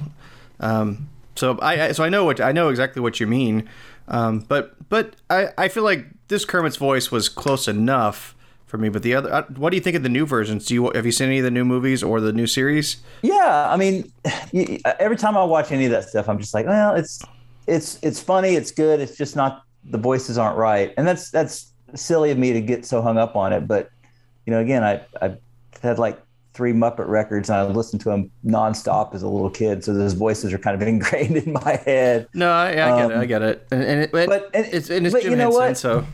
[0.59, 3.69] Um, so I, I so I know what I know exactly what you mean,
[4.09, 8.35] um, but but I, I feel like this Kermit's voice was close enough
[8.73, 8.89] for me.
[8.89, 10.65] But the other, uh, what do you think of the new versions?
[10.65, 12.97] Do you have you seen any of the new movies or the new series?
[13.21, 14.11] Yeah, I mean,
[14.99, 17.21] every time I watch any of that stuff, I'm just like, well, it's
[17.67, 18.99] it's it's funny, it's good.
[18.99, 22.83] It's just not the voices aren't right, and that's that's silly of me to get
[22.83, 23.67] so hung up on it.
[23.67, 23.91] But
[24.47, 25.37] you know, again, I I
[25.83, 26.19] had like
[26.55, 30.13] three Muppet records and I listened to them nonstop as a little kid, so those
[30.13, 32.27] voices are kind of ingrained in my head.
[32.33, 33.13] No, I, I get it.
[33.13, 33.67] Um, I get it.
[33.71, 35.77] And, and it, but, but- and- it's and it's but Jim you know Henson, what?
[35.77, 36.07] so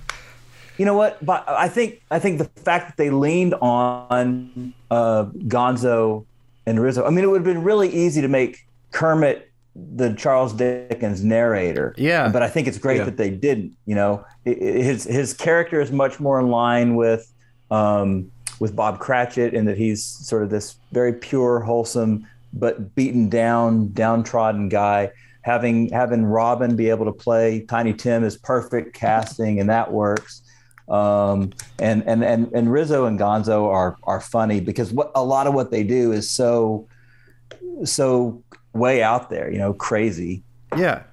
[0.80, 1.24] You know what?
[1.24, 6.26] But I think I think the fact that they leaned on uh, Gonzo
[6.66, 7.06] and Rizzo.
[7.06, 11.94] I mean, it would have been really easy to make Kermit the Charles Dickens narrator.
[11.98, 12.30] Yeah.
[12.30, 13.06] But I think it's great Yeah.
[13.06, 13.74] that they didn't.
[13.86, 17.32] You know, his his character is much more in line with
[17.72, 23.30] um, with Bob Cratchit in that he's sort of this very pure, wholesome, but beaten
[23.30, 25.12] down, downtrodden guy.
[25.42, 30.42] Having having Robin be able to play Tiny Tim is perfect casting, and that works.
[30.90, 35.46] Um, and, and and and Rizzo and Gonzo are are funny because what a lot
[35.48, 36.88] of what they do is so
[37.84, 38.42] so
[38.74, 40.44] way out there, you know, crazy.
[40.78, 41.04] yeah.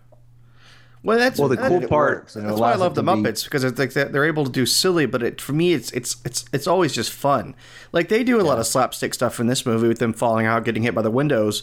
[1.02, 3.22] Well, that's Well, the that- cool part- works, That's why I love the to be-
[3.22, 6.16] Muppets because it's like they're able to do silly, but it for me it's it's
[6.24, 7.54] it's it's always just fun.
[7.92, 10.64] Like they do a lot of slapstick stuff in this movie with them falling out,
[10.64, 11.62] getting hit by the windows,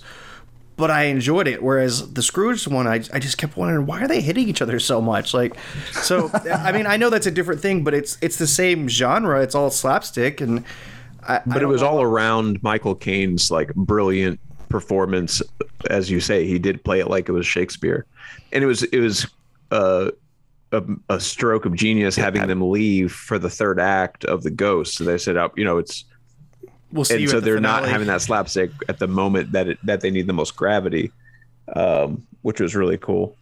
[0.75, 1.61] but I enjoyed it.
[1.61, 4.79] Whereas the Scrooge one, I, I just kept wondering why are they hitting each other
[4.79, 5.33] so much?
[5.33, 5.55] Like,
[5.91, 9.41] so I mean I know that's a different thing, but it's it's the same genre.
[9.41, 10.63] It's all slapstick, and
[11.27, 15.41] I, but it was all around Michael Caine's like brilliant performance,
[15.89, 16.47] as you say.
[16.47, 18.05] He did play it like it was Shakespeare,
[18.51, 19.27] and it was it was
[19.71, 20.11] uh,
[20.71, 24.95] a, a stroke of genius having them leave for the third act of the Ghost.
[24.95, 26.05] So they said, "Up, you know, it's."
[26.93, 29.51] We'll see and you so at the they're not having that slapstick at the moment
[29.53, 31.11] that it, that they need the most gravity,
[31.75, 33.35] um, which was really cool.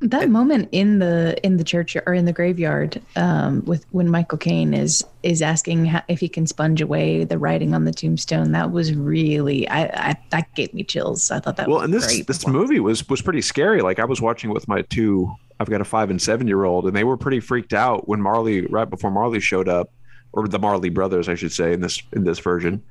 [0.00, 4.36] That moment in the in the church or in the graveyard, um, with when Michael
[4.36, 8.50] Caine is is asking how, if he can sponge away the writing on the tombstone,
[8.50, 11.30] that was really I, I that gave me chills.
[11.30, 12.26] I thought that well, was and this great.
[12.26, 13.80] this movie was was pretty scary.
[13.80, 15.32] Like I was watching with my two.
[15.60, 18.20] I've got a five and seven year old, and they were pretty freaked out when
[18.20, 19.90] Marley right before Marley showed up,
[20.32, 22.82] or the Marley brothers, I should say, in this in this version.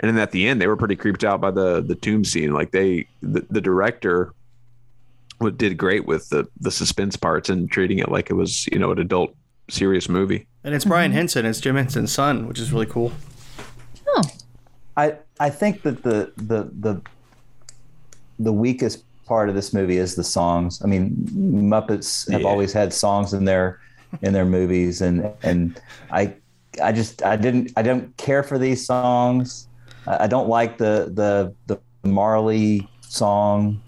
[0.00, 2.52] And then at the end, they were pretty creeped out by the the tomb scene.
[2.52, 4.32] Like they, the, the director,
[5.40, 8.78] wa- did great with the the suspense parts and treating it like it was you
[8.78, 9.34] know an adult
[9.68, 10.46] serious movie.
[10.64, 11.44] and it's Brian Henson.
[11.44, 13.12] It's Jim Henson's son, which is really cool.
[14.06, 14.22] Oh,
[14.96, 17.02] I I think that the the the
[18.38, 20.80] the weakest part of this movie is the songs.
[20.82, 22.46] I mean, Muppets have Yeah.
[22.46, 23.80] always had songs in their
[24.22, 25.78] in their movies, and and
[26.10, 26.34] I
[26.80, 29.68] I just I didn't I don't care for these songs.
[30.06, 33.80] I I don't like the the the Marley song.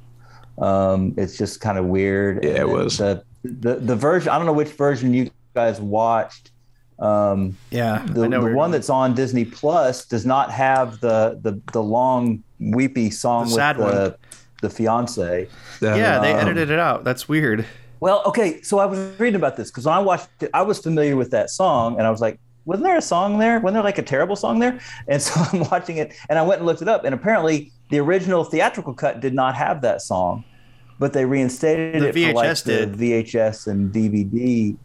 [0.58, 2.44] Um, it's just kind of weird.
[2.44, 2.98] Yeah, it was.
[2.98, 4.28] the the the version.
[4.30, 6.50] I don't know which version you guys watched.
[6.98, 8.72] Um, Yeah, the, I know the one going.
[8.72, 13.76] that's on Disney Plus does not have the the, the long weepy song The with
[13.78, 14.14] the one.
[14.60, 15.48] the fiance.
[15.80, 17.04] yeah, they Um, edited it out.
[17.04, 17.64] That's weird.
[18.00, 20.78] Well, okay, so I was reading about this because when I watched it, I was
[20.78, 22.38] familiar with that song, and I was like,
[22.70, 23.58] wasn't there a song there?
[23.60, 24.78] Wasn't there like a terrible song there?
[25.08, 27.98] And so I'm watching it, and I went and looked it up, and apparently the
[27.98, 30.44] original theatrical cut did not have that song,
[31.00, 32.94] but they reinstated The it for like VHS did.
[32.96, 34.76] the VHS and DVD.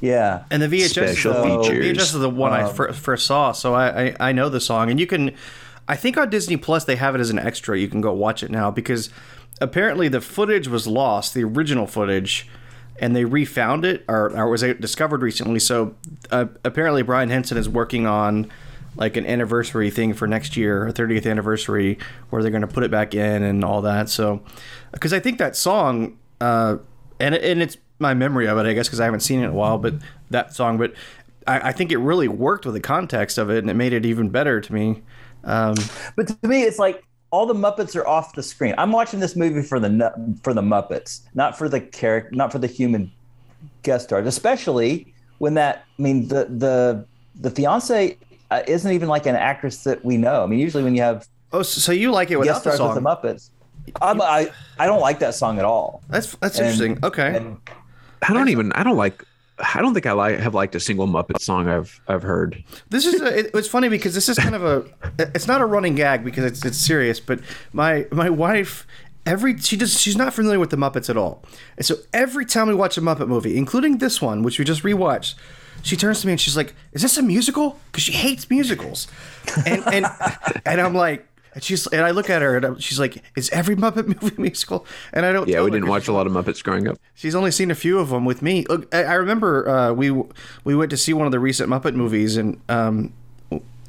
[0.00, 1.96] Yeah, And the VHS, Special the, features.
[1.96, 4.60] VHS is the one I Um, fir- first saw, so I, I I know the
[4.60, 5.30] song, and you can,
[5.88, 7.78] I think on Disney Plus they have it as an extra.
[7.78, 9.08] You can go watch it now because
[9.60, 12.46] apparently the footage was lost, the original footage,
[12.98, 15.58] and they refound it or, or was it discovered recently.
[15.58, 15.94] So
[16.30, 18.50] uh, apparently Brian Henson is working on
[18.96, 21.98] like an anniversary thing for next year, a 30th anniversary,
[22.30, 24.08] where they're going to put it back in and all that.
[24.08, 24.42] So,
[24.92, 26.76] because I think that song, uh,
[27.18, 29.50] and and it's my memory of it, I guess, because I haven't seen it in
[29.50, 29.94] a while, but
[30.30, 30.94] that song, but
[31.46, 34.06] I, I think it really worked with the context of it, and it made it
[34.06, 35.02] even better to me.
[35.42, 35.74] Um,
[36.16, 37.04] But to me, it's like
[37.34, 38.76] all the Muppets are off the screen.
[38.78, 39.90] I'm watching this movie for the
[40.44, 43.10] for the Muppets, not for the character, not for the human
[43.82, 44.24] guest stars.
[44.28, 47.04] Especially when that, I mean, the the
[47.34, 48.16] the fiance
[48.52, 50.44] uh, isn't even like an actress that we know.
[50.44, 52.78] I mean, usually when you have oh, so you like it without guest the stars
[52.78, 52.94] song?
[52.94, 53.50] with the Muppets,
[54.00, 56.02] I'm, I I don't like that song at all.
[56.08, 57.04] That's that's And- interesting.
[57.04, 57.36] Okay.
[57.36, 57.58] and-
[58.26, 58.72] I don't even.
[58.72, 59.22] I don't like.
[59.58, 62.62] I don't think I have liked a single Muppet song I've I've heard.
[62.88, 64.84] This is a, it, it's funny because this is kind of a
[65.18, 67.40] it's not a running gag because it's it's serious, but
[67.72, 68.86] my my wife
[69.26, 71.44] every she does she's not familiar with the Muppets at all,
[71.76, 74.82] and so every time we watch a Muppet movie, including this one which we just
[74.82, 75.34] rewatched,
[75.82, 79.06] she turns to me and she's like, "Is this a musical?" Because she hates musicals,
[79.66, 80.06] and and
[80.66, 81.28] and I'm like.
[81.54, 84.34] And she's and I look at her and I'm- she's like, "Is every Muppet movie
[84.42, 85.48] musical?" And I don't.
[85.48, 86.98] Yeah, tell we her didn't watch a lot of Muppets growing up.
[87.14, 88.66] She's only seen a few of them with me.
[88.68, 90.10] Look, I, I remember uh, we
[90.64, 93.12] we went to see one of the recent Muppet movies, and um,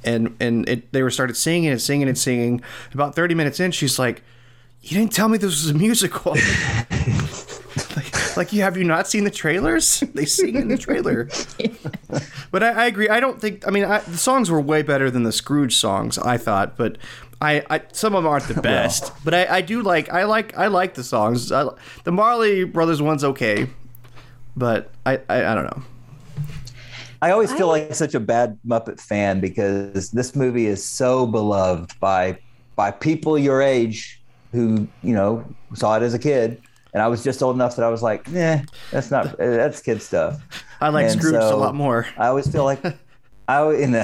[0.03, 2.61] and and it, they were started singing and singing and singing.
[2.93, 4.21] About thirty minutes in, she's like,
[4.81, 6.35] "You didn't tell me this was a musical."
[8.37, 10.03] Like, you have you not seen the trailers?
[10.13, 11.29] They sing in the trailer.
[12.51, 13.07] but I, I agree.
[13.07, 13.65] I don't think.
[13.65, 16.17] I mean, I, the songs were way better than the Scrooge songs.
[16.17, 16.97] I thought, but
[17.41, 19.11] I, I some of them aren't the best.
[19.23, 20.11] but I, I do like.
[20.11, 20.57] I like.
[20.57, 21.51] I like the songs.
[21.51, 21.67] I,
[22.03, 23.67] the Marley Brothers one's okay,
[24.55, 25.83] but I, I, I don't know.
[27.21, 31.99] I always feel like such a bad Muppet fan because this movie is so beloved
[31.99, 32.37] by
[32.75, 34.21] by people your age
[34.51, 36.61] who you know saw it as a kid,
[36.93, 40.01] and I was just old enough that I was like, "Yeah, that's not that's kid
[40.01, 40.41] stuff."
[40.81, 42.05] I like And Scrooge a lot more.
[42.17, 42.85] I always feel like
[43.47, 44.03] I al- in the,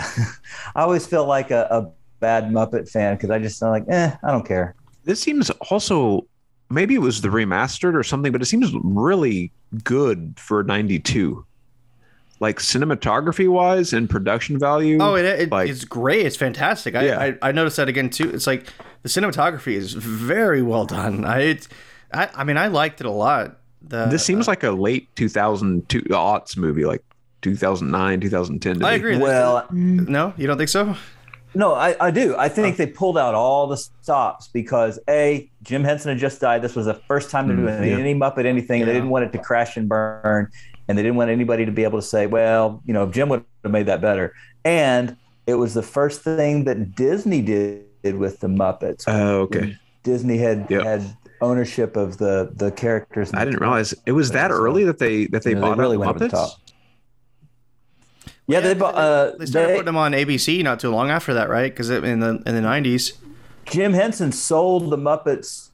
[0.76, 1.92] I always feel like a, a
[2.22, 4.76] bad Muppet fan because I just feel like, eh, I don't care.
[5.04, 6.26] This seems also
[6.70, 9.52] maybe it was the remastered or something, but it seems really
[9.84, 11.46] good for '92.
[12.40, 14.98] Like cinematography wise and production value.
[15.00, 16.26] Oh, it, it, like, it's great.
[16.26, 16.96] It's fantastic.
[16.96, 17.20] I, Yeah.
[17.20, 18.32] I, I noticed that again too.
[18.34, 18.66] It's like
[19.04, 21.24] the cinematography is very well done.
[21.24, 21.70] I, it's,
[22.12, 23.60] I, I mean, I liked it a lot.
[23.84, 27.04] The, this seems like a late 2002 aughts movie, like
[27.44, 28.84] 2009, 2010.
[28.84, 29.18] I agree.
[29.18, 30.96] Well, no, you don't think so?
[31.54, 32.36] No, I, I do.
[32.38, 36.62] I think they pulled out all the stops because a Jim Henson had just died.
[36.62, 37.98] This was the first time they're Mm, doing yeah.
[37.98, 38.86] any Muppet anything.
[38.86, 40.50] They didn't want it to crash and burn,
[40.88, 43.44] and they didn't want anybody to be able to say, "Well, you know, Jim would
[43.64, 44.34] have made that better."
[44.64, 49.04] And it was the first thing that Disney did with the Muppets.
[49.08, 49.78] Oh, okay.
[50.04, 51.04] Disney had had
[51.42, 53.32] ownership of the the characters.
[53.34, 55.78] I didn't realize it was that early that they that they You know, they bought
[55.78, 56.56] really out went over the Muppets.
[58.48, 58.54] Top.
[58.54, 58.96] Yeah, they bought.
[58.96, 61.72] Uh, They started they- putting them on ABC not too long after that, right?
[61.72, 63.14] Because in the in the nineties.
[63.66, 65.70] Jim Henson sold the Muppets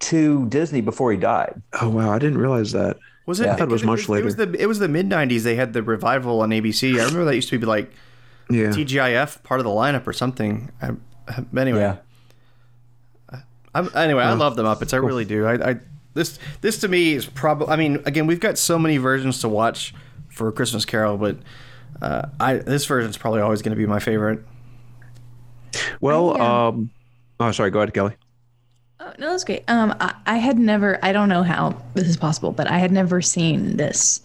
[0.00, 1.60] to Disney before he died.
[1.80, 2.96] Oh wow, I didn't realize that.
[3.26, 3.46] Was it?
[3.48, 4.24] I thought it was much It later.
[4.24, 5.42] was the it was the mid '90s.
[5.42, 6.94] They had the revival on ABC.
[7.00, 7.90] I remember that used to be like
[8.50, 8.68] Yeah.
[8.68, 10.70] TGIF part of the lineup or something.
[10.82, 10.90] I,
[11.56, 11.96] anyway, Yeah.
[13.74, 14.92] I'm, anyway, I love the Muppets.
[14.92, 15.46] I really do.
[15.46, 15.76] I, I
[16.14, 17.68] this this to me is probably.
[17.68, 19.94] I mean, again, we've got so many versions to watch
[20.28, 21.36] for Christmas Carol, but
[22.02, 24.40] uh, I this version's probably always going to be my favorite.
[26.00, 26.90] Well, um,
[27.38, 27.70] oh, sorry.
[27.70, 28.14] Go ahead, Kelly.
[29.00, 29.64] Oh, no, that's great.
[29.68, 32.92] Um, I, I had never, I don't know how this is possible, but I had
[32.92, 34.20] never seen this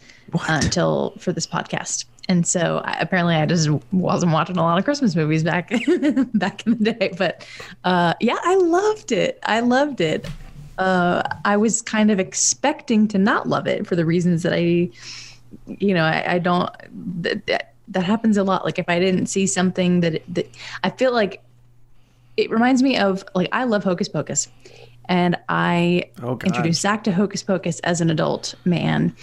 [0.49, 2.05] until for this podcast.
[2.27, 5.69] And so I, apparently I just wasn't watching a lot of Christmas movies back
[6.33, 7.13] back in the day.
[7.17, 7.47] But
[7.83, 9.39] uh, yeah, I loved it.
[9.43, 10.27] I loved it.
[10.77, 14.89] Uh, I was kind of expecting to not love it for the reasons that I,
[15.65, 16.69] you know, I, I don't.
[17.21, 18.65] That, that that happens a lot.
[18.65, 20.49] Like if I didn't see something that that
[20.83, 21.41] I feel like
[22.37, 24.47] it reminds me of like I love Hocus Pocus,
[25.05, 29.15] and I Oh, introduced Zach to Hocus Pocus as an adult man,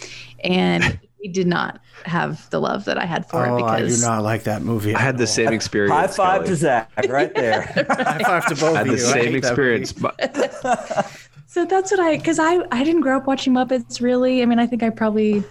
[0.45, 4.07] and he did not have the love that I had for oh, it Because I
[4.07, 4.95] do not like that movie.
[4.95, 5.95] I had the same experience.
[5.95, 6.49] High five Kelly.
[6.49, 7.63] to Zach right there.
[7.89, 8.99] High five to both I had the you.
[8.99, 9.93] Same hate experience.
[9.93, 10.17] But
[11.47, 14.43] so that's what I because I I didn't grow up watching Muppets really.
[14.43, 15.45] I mean I think I probably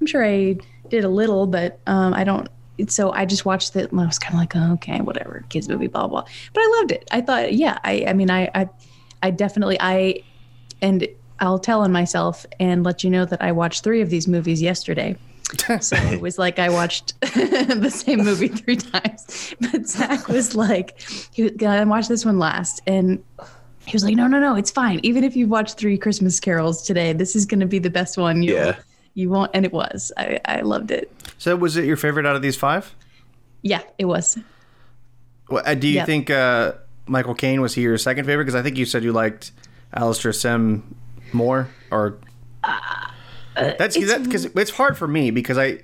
[0.00, 0.56] I'm sure I
[0.88, 2.48] did a little, but um, I don't.
[2.88, 5.68] So I just watched it and I was kind of like, oh, okay, whatever, kids
[5.68, 6.24] movie, blah blah.
[6.54, 7.08] But I loved it.
[7.12, 8.68] I thought, yeah, I I mean I I,
[9.22, 10.22] I definitely I
[10.80, 11.06] and
[11.40, 14.62] I'll tell on myself and let you know that I watched three of these movies
[14.62, 15.16] yesterday.
[15.80, 19.52] So it was like I watched the same movie three times.
[19.60, 21.00] But Zach was like,
[21.32, 23.20] he was, I watched this one last, and
[23.84, 25.00] he was like, no, no, no, it's fine.
[25.02, 28.16] Even if you watch three Christmas carols today, this is going to be the best
[28.16, 28.44] one.
[28.44, 28.76] You, Yeah.
[29.14, 30.12] You won't, and it was.
[30.16, 31.10] I, I loved it.
[31.38, 32.94] So, was it your favorite out of these five?
[33.62, 34.38] Yeah, it was.
[35.48, 36.06] Well, uh, do you Yep.
[36.06, 36.72] think uh,
[37.06, 38.44] Michael Caine was he your second favorite?
[38.44, 39.50] Because I think you said you liked
[39.92, 40.94] Alistair Sim
[41.32, 42.18] more, or
[43.56, 45.78] that's Uh, it's- because it's hard for me because I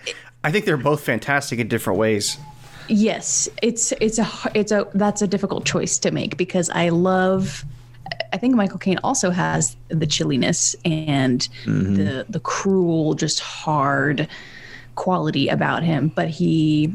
[0.44, 2.38] I think they're both fantastic in different ways.
[2.88, 7.64] Yes, it's it's a it's a that's a difficult choice to make because I love.
[8.32, 14.28] I think Michael Caine also has the chilliness and the the cruel, just hard
[14.94, 16.94] quality about him, but he.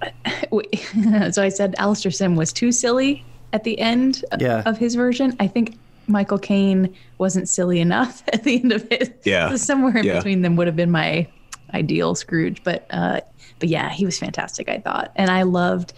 [0.52, 4.62] so I said Alistair Sim was too silly at the end Yeah.
[4.66, 5.36] of his version.
[5.40, 9.20] I think Michael Caine wasn't silly enough at the end of it.
[9.24, 9.50] Yeah.
[9.50, 10.16] So somewhere in Yeah.
[10.16, 11.26] between them would have been my
[11.74, 13.20] ideal Scrooge, but uh,
[13.58, 14.68] but yeah, he was fantastic.
[14.68, 15.92] I thought, and I loved,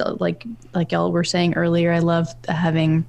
[0.00, 3.04] uh, like like y'all were saying earlier, I loved having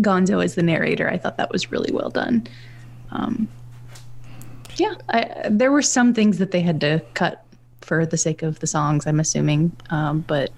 [0.00, 1.08] Gonzo as the narrator.
[1.10, 2.46] I thought that was really well done.
[3.10, 3.48] Um,
[4.76, 7.44] yeah, I, there were some things that they had to cut
[7.80, 9.06] for the sake of the songs.
[9.06, 10.50] I'm assuming, um, but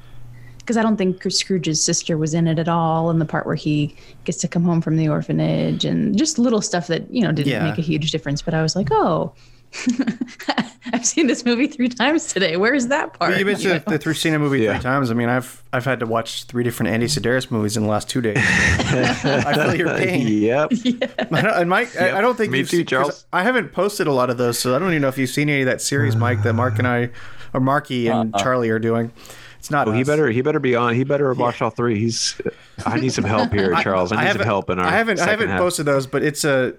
[0.58, 3.54] because I don't think Scrooge's sister was in it at all, and the part where
[3.54, 7.32] he gets to come home from the orphanage, and just little stuff that you know
[7.32, 7.64] didn't Yeah.
[7.68, 8.42] make a huge difference.
[8.42, 9.32] But I was like, oh,
[10.92, 12.56] I've seen this movie three times today.
[12.56, 13.38] Where's that part?
[13.38, 13.84] You mentioned You know?
[13.86, 15.10] the three seen a movie three times.
[15.10, 18.08] I mean, I've I've had to watch three different Andy Sidaris movies in the last
[18.08, 18.36] two days.
[18.40, 20.26] I feel your pain.
[20.26, 20.72] Yep.
[21.32, 23.26] I and Mike, I, I don't think Me you've too, seen, 'cause Charles.
[23.32, 25.48] I haven't posted a lot of those, so I don't even know if you've seen
[25.48, 27.10] any of that series, Mike, that Mark and I,
[27.54, 28.42] or Marky and Uh-uh.
[28.42, 29.12] Charlie are doing.
[29.58, 29.86] It's not.
[29.88, 30.94] Oh, he better he better be on.
[30.94, 31.98] He better watch all three.
[31.98, 32.40] He's.
[32.86, 34.10] I need some help here, Charles.
[34.10, 34.86] I need some haven't- help in our.
[34.86, 35.60] I haven't I haven't half.
[35.60, 36.74] posted those, but it's a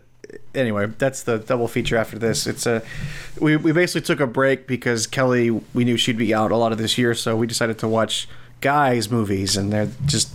[0.56, 0.88] anyway.
[0.98, 2.48] That's the double feature after this.
[2.48, 2.82] It's a
[3.40, 6.72] we we basically took a break because Kelly we knew she'd be out a lot
[6.72, 8.28] of this year, so we decided to watch
[8.62, 10.34] guys movies, and they're just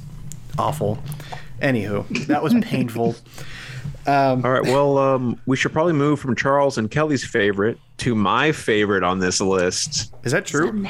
[0.59, 0.99] awful.
[1.61, 3.17] Anywho, that was painful.
[4.09, 4.63] Um, All right.
[4.63, 9.19] Well, um, we should probably move from Charles and Kelly's favorite to my favorite on
[9.19, 10.15] this list.
[10.23, 10.81] Is that true?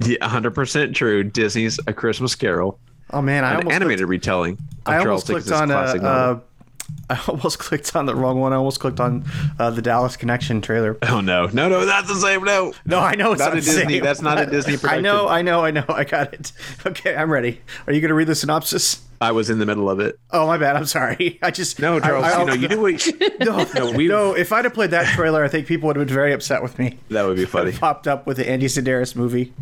[0.00, 1.24] Yeah, 100% true.
[1.24, 2.78] Disney's A Christmas Carol.
[3.14, 5.74] Oh man, I an almost animated retelling of I Charles almost clicked Dickens' on uh,
[5.74, 6.34] classic novel.
[6.36, 6.40] uh,
[7.10, 8.52] I almost clicked on the wrong one.
[8.52, 9.24] I almost clicked on
[9.58, 10.98] uh, the Dallas Connection trailer.
[11.08, 12.44] Oh no, no, no, that's the same.
[12.44, 14.02] No, no, I know it's Not not, a the Disney- same.
[14.04, 14.98] that's not a Disney production.
[14.98, 15.26] I know.
[15.28, 15.84] I know, I know.
[15.88, 16.52] I got it.
[16.84, 17.60] Okay, I'm ready.
[17.86, 19.02] Are you going to read the synopsis?
[19.20, 20.18] I was in the middle of it.
[20.30, 20.76] Oh my bad.
[20.76, 21.38] I'm sorry.
[21.42, 23.06] I just No, Charles, I, I, you know, you do what
[23.40, 24.34] no, No, we- no.
[24.36, 26.78] If I'd have played that trailer, I think people would have been very upset with
[26.78, 26.98] me.
[27.08, 27.72] That would be funny.
[27.72, 29.52] Popped up with the Andy Sidaris movie.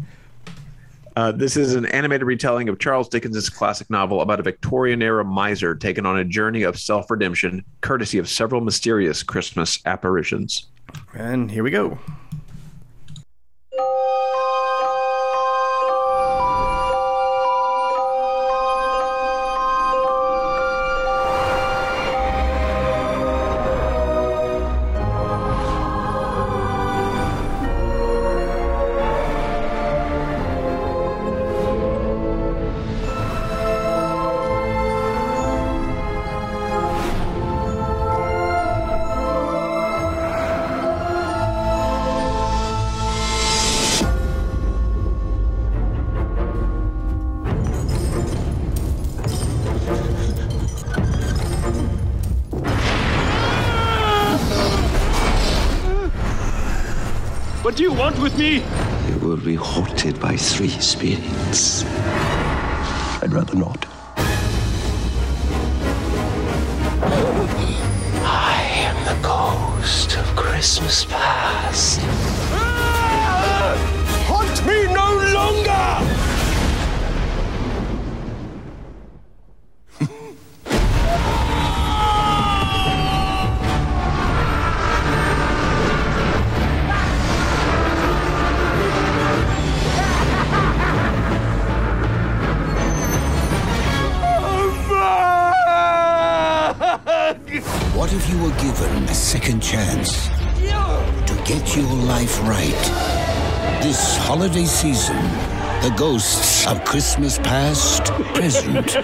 [1.16, 5.24] Uh, this is an animated retelling of Charles Dickens' classic novel about a Victorian era
[5.24, 10.66] miser taken on a journey of self redemption, courtesy of several mysterious Christmas apparitions.
[11.14, 11.98] And here we go.
[58.26, 58.56] With me?
[59.08, 61.84] You will be haunted by three spirits.
[63.22, 63.86] I'd rather not.
[68.24, 68.56] I
[68.88, 72.00] am the ghost of Christmas past.
[72.50, 73.76] Ah!
[74.26, 75.08] Haunt me no
[75.38, 76.15] longer!
[104.46, 105.16] Holiday season,
[105.82, 108.94] the ghosts of Christmas past, present,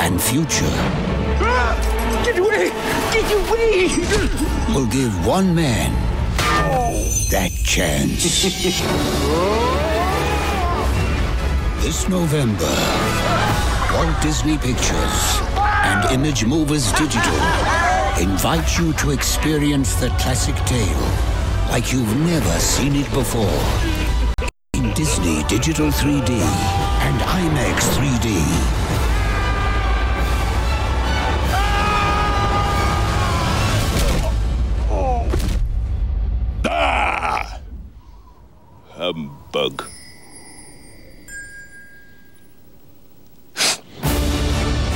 [0.00, 0.64] and future
[2.24, 2.70] Get away!
[3.12, 3.88] Get away!
[4.74, 5.92] will give one man
[7.30, 8.22] that chance.
[11.82, 12.74] this November,
[13.92, 15.40] Walt Disney Pictures
[15.84, 17.36] and Image Movers Digital
[18.18, 21.36] invite you to experience the classic tale
[21.68, 23.95] like you've never seen it before.
[25.26, 28.26] In Disney Digital 3D and IMAX 3D.
[36.64, 37.60] Ah!
[38.90, 39.84] Humbug.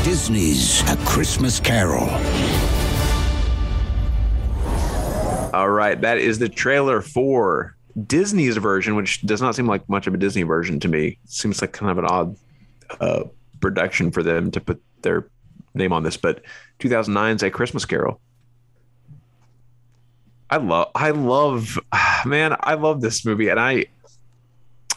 [0.05, 2.09] Disney's A Christmas Carol.
[5.53, 7.75] All right, that is the trailer for
[8.07, 11.19] Disney's version, which does not seem like much of a Disney version to me.
[11.27, 12.37] seems like kind of an odd
[13.01, 13.25] uh,
[13.61, 15.29] production for them to put their
[15.75, 16.43] name on this, but
[16.81, 18.21] 2009's A Christmas Carol.
[20.49, 21.79] I love, I love,
[22.27, 23.87] man, I love this movie, and I,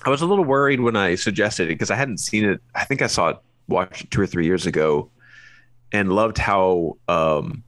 [0.05, 2.61] I was a little worried when I suggested it because I hadn't seen it.
[2.73, 3.38] I think I saw it,
[3.68, 5.09] watched it two or three years ago,
[5.91, 7.63] and loved how, um,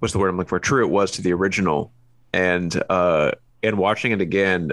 [0.00, 0.58] what's the word I'm looking for?
[0.58, 1.92] True, it was to the original,
[2.32, 3.32] and uh,
[3.62, 4.72] and watching it again,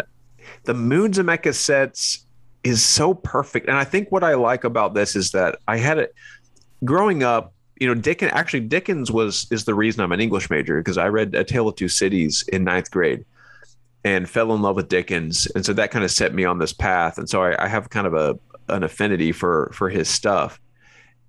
[0.64, 2.26] the Moon Zemeckis sets
[2.64, 5.98] is so perfect, and I think what I like about this is that I had
[6.00, 6.16] it
[6.84, 7.54] growing up.
[7.80, 11.08] You know, Dickens actually Dickens was is the reason I'm an English major because I
[11.10, 13.26] read A Tale of Two Cities in ninth grade
[14.04, 16.74] and fell in love with Dickens, and so that kind of set me on this
[16.74, 18.38] path, and so I, I have kind of a
[18.70, 20.60] an affinity for for his stuff,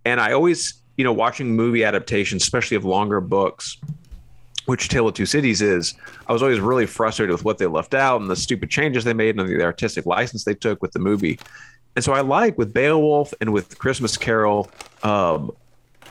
[0.05, 3.77] and I always you know watching movie adaptations, especially of longer books,
[4.67, 5.95] which Tale of Two Cities is,
[6.27, 9.15] I was always really frustrated with what they left out and the stupid changes they
[9.15, 11.39] made and the artistic license they took with the movie.
[11.95, 14.71] And so I like with Beowulf and with Christmas Carol,
[15.03, 15.51] um,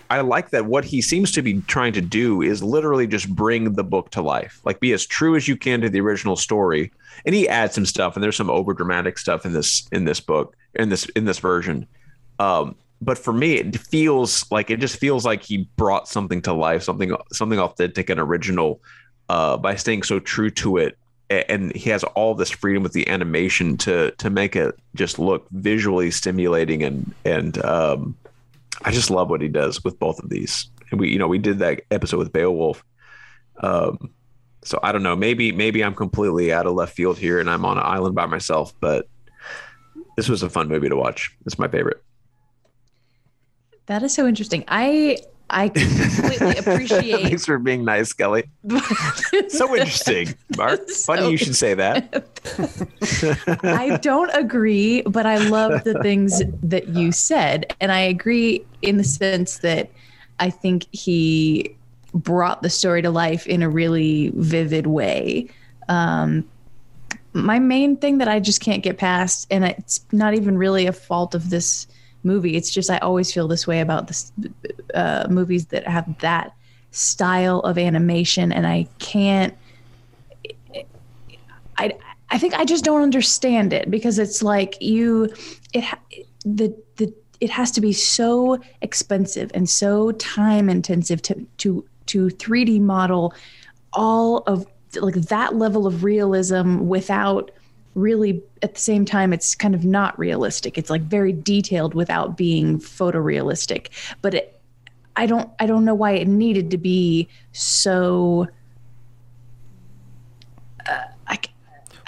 [0.10, 3.74] I like that what he seems to be trying to do is literally just bring
[3.74, 6.92] the book to life, like be as true as you can to the original story.
[7.26, 10.20] And he adds some stuff, and there's some over dramatic stuff in this in this
[10.20, 11.88] book in this in this version.
[12.40, 16.54] Um, but for me, it feels like it just feels like he brought something to
[16.54, 18.82] life, something something authentic and original
[19.30, 20.98] uh, by staying so true to it.
[21.30, 25.48] And he has all this freedom with the animation to to make it just look
[25.52, 28.16] visually stimulating and and um,
[28.84, 30.70] I just love what he does with both of these.
[30.92, 32.84] And we, you know, we did that episode with Beowulf.
[33.62, 34.12] Um,
[34.64, 35.16] so I don't know.
[35.16, 38.26] Maybe maybe I'm completely out of left field here, and I'm on an island by
[38.26, 38.74] myself.
[38.80, 39.08] But
[40.18, 41.36] this was a fun movie to watch.
[41.46, 42.04] It's my favorite.
[43.88, 44.64] That is so interesting.
[44.68, 45.18] I
[45.50, 48.46] I completely appreciate Thanks for being nice, Kelly.
[49.48, 50.90] so interesting, Mark.
[51.06, 52.26] Funny you should say that.
[53.64, 57.76] I don't agree, but I love the things that you said.
[57.80, 59.92] And I agree in the sense that
[60.40, 61.76] I think he
[62.14, 65.48] brought the story to life in a really vivid way.
[65.90, 66.50] Um,
[67.34, 70.94] my main thing that I just can't get past, and it's not even really a
[70.94, 71.86] fault of this
[72.26, 74.32] movie, it's just I always feel this way about this
[74.94, 76.54] uh, movies that have that
[76.92, 79.54] style of animation, and I can't.
[81.78, 81.94] I
[82.30, 85.34] I think I just don't understand it because it's like you
[85.74, 85.86] it
[86.44, 92.28] the the it has to be so expensive and so time intensive to to to
[92.28, 93.34] 3D model
[93.94, 94.66] all of
[95.02, 97.52] like that level of realism without
[97.96, 102.36] really at the same time it's kind of not realistic it's like very detailed without
[102.38, 103.88] being photorealistic
[104.22, 104.60] but it,
[105.16, 108.48] i don't i don't know why it needed to be so
[110.88, 110.92] uh,
[111.28, 111.40] I,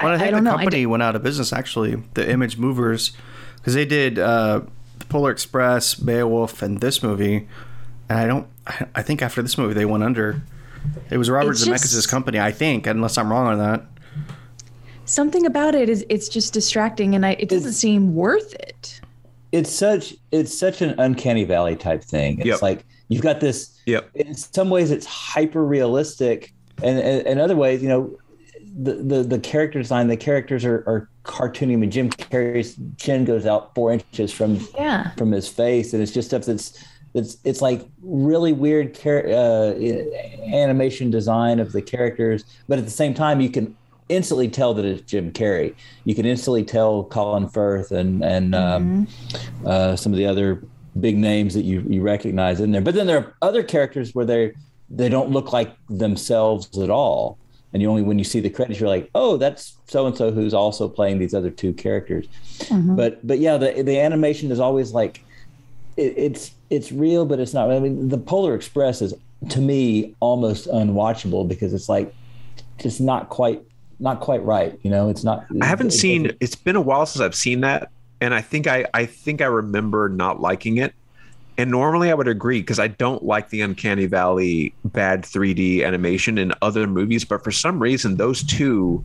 [0.03, 0.57] Well, I, I think don't the know.
[0.57, 1.95] Company went out of business actually.
[2.13, 3.11] The Image Movers,
[3.55, 4.61] because they did uh,
[5.09, 7.47] Polar Express, Beowulf, and this movie.
[8.09, 8.47] And I don't.
[8.67, 10.41] I- I think after this movie they went under.
[11.09, 13.85] It was Robert Zemeckis' company, I think, unless I'm wrong on that.
[15.07, 18.99] Something about it is it's just distracting and I, it doesn't seem worth it
[19.51, 22.39] it's such it's such an uncanny valley type thing.
[22.39, 22.61] It's Yep.
[22.61, 23.79] like you've got this.
[23.85, 24.09] Yep.
[24.15, 26.53] In some ways, it's hyper realistic,
[26.83, 28.17] and and in other ways, you know,
[28.83, 31.73] the the, the character design, the characters are, are cartoony.
[31.73, 36.03] I mean, Jim Carrey's chin goes out four inches from yeah from his face, and
[36.03, 39.73] it's just stuff that's it's it's like really weird char- uh,
[40.53, 43.75] animation design of the characters, but at the same time, you can
[44.09, 45.75] instantly tell that it's Jim Carrey.
[46.05, 49.07] You can instantly tell Colin Firth and and um,
[49.65, 50.63] uh, some of the other
[50.99, 52.81] big names that you you recognize in there.
[52.81, 54.53] But then there are other characters where they
[54.89, 57.37] they don't look like themselves at all.
[57.73, 60.31] And you only when you see the credits, you're like, oh, that's so and so
[60.31, 62.25] who's also playing these other two characters.
[62.95, 65.21] But but yeah, the the animation is always like
[65.97, 67.69] it, it's it's real, but it's not.
[67.69, 69.13] I mean, the Polar Express is
[69.49, 72.13] to me almost unwatchable because it's like
[72.79, 73.61] just not quite
[73.99, 74.79] not quite right.
[74.83, 75.45] You know, it's not.
[75.61, 76.31] I haven't seen.
[76.39, 77.91] It's been a while since I've seen that,
[78.21, 80.93] and I think I I think I remember not liking it.
[81.59, 86.37] And normally I would agree because I don't like the Uncanny Valley bad 3D animation
[86.37, 89.03] in other movies, but for some reason those two,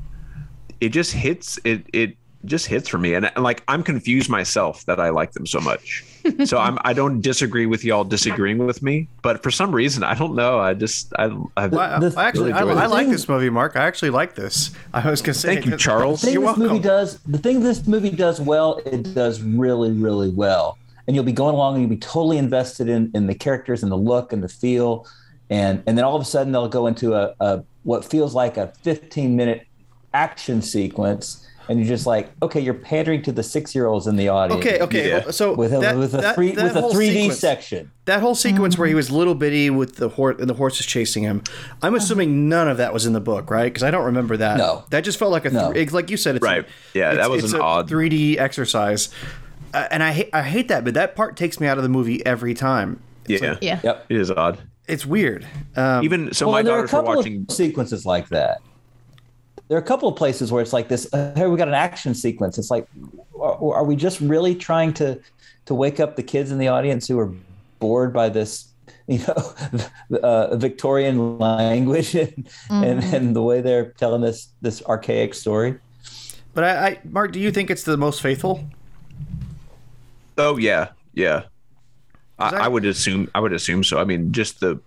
[0.80, 4.84] it just hits it it just hits for me, and, and like I'm confused myself
[4.86, 6.04] that I like them so much.
[6.44, 10.14] so I'm I don't disagree with y'all disagreeing with me, but for some reason I
[10.14, 10.58] don't know.
[10.58, 11.24] I just I
[11.56, 13.76] I, Well, I, I actually, really I, I like this movie, Mark.
[13.76, 14.70] I actually like this.
[14.94, 16.20] I was gonna say, Thank you, Charles.
[16.20, 19.92] The thing You're this movie does the thing this movie does well it does really
[19.92, 23.34] really well and you'll be going along and you'll be totally invested in in the
[23.34, 25.06] characters and the look and the feel
[25.50, 28.56] and and then all of a sudden they'll go into a, a what feels like
[28.56, 29.66] a 15 minute
[30.14, 34.16] action sequence and you're just like okay you're pandering to the six year olds in
[34.16, 35.30] the audience Okay, okay.
[35.30, 38.20] So with a, that- with a that- three that with a three D section That
[38.20, 41.42] whole sequence where he was little bitty with the horse and the horses chasing him.
[41.82, 43.64] I'm assuming none of that was in the book, right?
[43.72, 44.58] Because I don't remember that.
[44.58, 44.84] No.
[44.90, 45.70] that just felt like a th- No.
[45.70, 46.36] it's like you said.
[46.36, 46.66] It's Right.
[46.94, 49.08] Yeah, it's- that was it's an a odd- 3D exercise,
[49.72, 50.84] uh, and I hate I hate that.
[50.84, 53.00] But that part takes me out of the movie every time.
[53.28, 53.80] It's yeah like- Yeah.
[53.84, 54.06] Yep.
[54.08, 54.58] it is odd.
[54.88, 55.46] it's weird.
[55.76, 57.46] Um, Even so, well, my there are daughters were watching.
[57.48, 58.58] of sequences like that.
[59.68, 61.12] There are a couple of places where it's like this.
[61.12, 62.58] Uh, hey, we got an action sequence.
[62.58, 62.86] It's like,
[63.38, 65.20] are, are we just really trying to
[65.66, 67.32] to wake up the kids in the audience who are
[67.78, 68.68] bored by this,
[69.06, 75.34] you know, uh, Victorian language and, and and the way they're telling this this archaic
[75.34, 75.78] story?
[76.54, 78.68] but I, I, Mark, do you think it's the most faithful?
[80.38, 81.44] Oh yeah, yeah.
[82.38, 83.98] I, I would assume I would assume so.
[83.98, 84.80] I mean, just the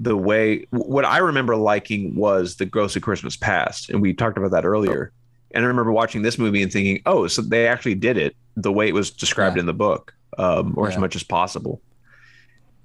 [0.00, 4.38] the way what I remember liking was the Ghost of Christmas Past, and we talked
[4.38, 5.12] about that earlier.
[5.52, 8.72] And I remember watching this movie and thinking, oh, so they actually did it the
[8.72, 11.82] way it was described in the book, um, or as much as possible.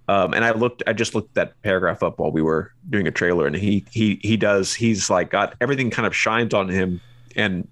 [0.07, 3.11] Um, and I looked, I just looked that paragraph up while we were doing a
[3.11, 7.01] trailer, and he he he does, he's like got everything kind of shines on him,
[7.35, 7.67] and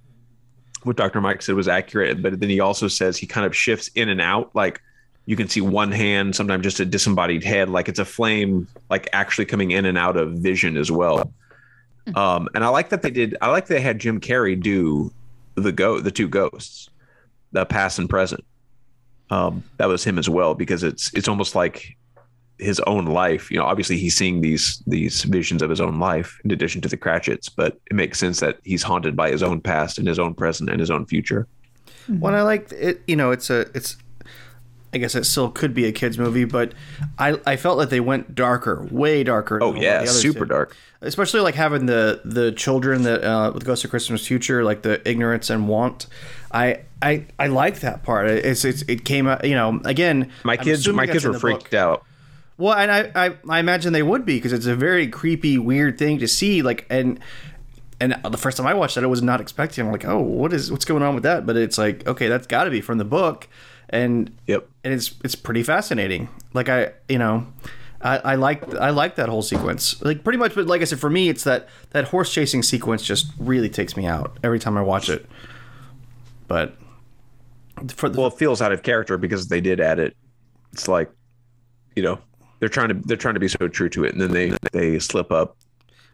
[0.84, 1.22] what Dr.
[1.22, 4.22] Mike said was accurate, but then he also says he kind of shifts in and
[4.22, 4.82] out, like
[5.26, 9.08] you can see one hand, sometimes just a disembodied head, like it's a flame, like
[9.14, 11.32] actually coming in and out of vision as well.
[12.16, 13.38] Um, and I like that they did.
[13.41, 15.14] I like they had Jim Carrey do
[15.56, 16.90] the go the two ghosts,
[17.54, 18.44] the past and present.
[19.30, 21.95] Um, that was him as well because it's it's almost like
[22.60, 23.50] his own life.
[23.50, 26.90] You know, obviously he's seeing these these visions of his own life in addition to
[26.90, 30.20] the Cratchits, but it makes sense that he's haunted by his own past and his
[30.20, 31.48] own present and his own future.
[32.20, 33.95] When I like it, you know, it's a it's.
[34.94, 36.74] I guess it still could be a kids movie, but
[37.18, 39.60] I I felt that they went darker, way darker.
[39.61, 40.49] Oh yeah, super did.
[40.49, 40.76] dark.
[41.02, 45.07] Especially like having the the children that uh, with Ghost of Christmas Future, like the
[45.10, 46.07] ignorance and want.
[46.52, 48.28] I I I like that part.
[48.30, 49.44] It's it's it came out.
[49.44, 51.61] You know, again, My kids, my kids were the book.
[51.61, 52.06] freaked out.
[52.56, 55.98] Well, and I, I, I imagine they would be because it's a very creepy, weird
[55.98, 56.61] thing to see.
[56.61, 57.20] Like, and
[57.99, 59.86] and the first time I watched that, I was not expecting.
[59.86, 61.45] I'm like, oh, what is what's going on with that?
[61.45, 63.48] But it's like, okay, that's got to be from the book,
[63.90, 66.30] and yep, and it's it's pretty fascinating.
[66.54, 67.48] Like I, you know.
[68.06, 70.02] I, I like I like that whole sequence.
[70.02, 73.02] Like pretty much, but like I said, for me, it's that that horse chasing sequence
[73.02, 75.26] just really takes me out every time I watch it.
[76.50, 76.76] But
[77.96, 80.18] for the, well, it feels out of character because they did add it.
[80.74, 81.10] It's like,
[81.96, 82.20] you know,
[82.60, 85.00] they're trying to they're trying to be so true to it, and then they they
[85.00, 85.56] slip up.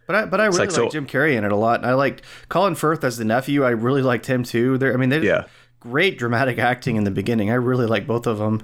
[0.05, 1.81] But I, but I It's really like, like, so- Jim Carrey in it a lot.
[1.81, 3.63] And I liked Colin Firth as the nephew.
[3.63, 4.77] I really liked him too.
[4.79, 5.45] There, I mean, they Yeah.
[5.79, 7.49] Great dramatic acting in the beginning.
[7.51, 8.61] I really like both of them.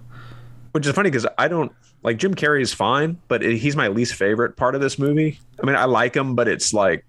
[0.73, 1.71] Which is funny because I don't
[2.03, 5.39] like Jim Carrey is fine, but it, he's my least favorite part of this movie.
[5.61, 7.05] I mean, I like him, but it's like,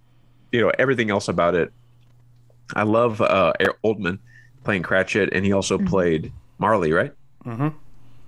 [0.52, 1.72] you know, everything else about it.
[2.74, 4.18] I love uh, Gary Oldman
[4.62, 7.12] playing Cratchit, and he also played Marley, right?
[7.44, 7.68] Mm-hmm.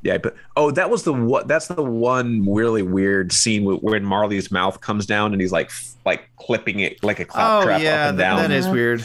[0.02, 1.48] Yeah, but oh, that was the what?
[1.48, 5.94] That's the one really weird scene when Marley's mouth comes down and he's like f-
[6.04, 8.36] like clipping it like a Oh claptrap yeah, up and that- down.
[8.38, 9.04] that is weird.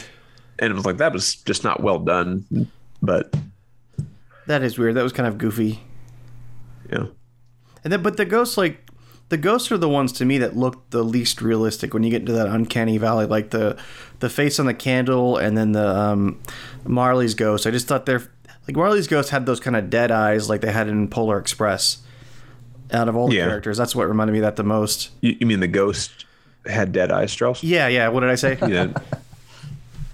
[0.64, 2.68] And it was like that was just not well done.
[3.02, 3.34] But
[4.46, 4.94] That is weird.
[4.94, 5.80] That was kind of goofy.
[6.90, 7.06] yeah,
[7.82, 8.80] And then, but the ghosts, like
[9.30, 12.20] the ghosts, are the ones to me that look the least realistic when you get
[12.20, 13.26] into that uncanny valley.
[13.26, 13.76] Like the
[14.20, 16.40] the face on the candle, and then the um,
[16.84, 17.66] Marley's ghost.
[17.66, 18.22] I just thought they're
[18.68, 21.98] like Marley's ghost had those kind of dead eyes, like they had in Polar Express.
[22.92, 23.46] Out of all the Yeah.
[23.46, 25.10] characters, that's what reminded me of that the most.
[25.22, 26.26] you, you mean the ghost
[26.66, 27.64] had dead eyes, Strauss?
[27.64, 28.08] Yeah, yeah.
[28.08, 28.58] What did I say?
[28.68, 28.92] Yeah.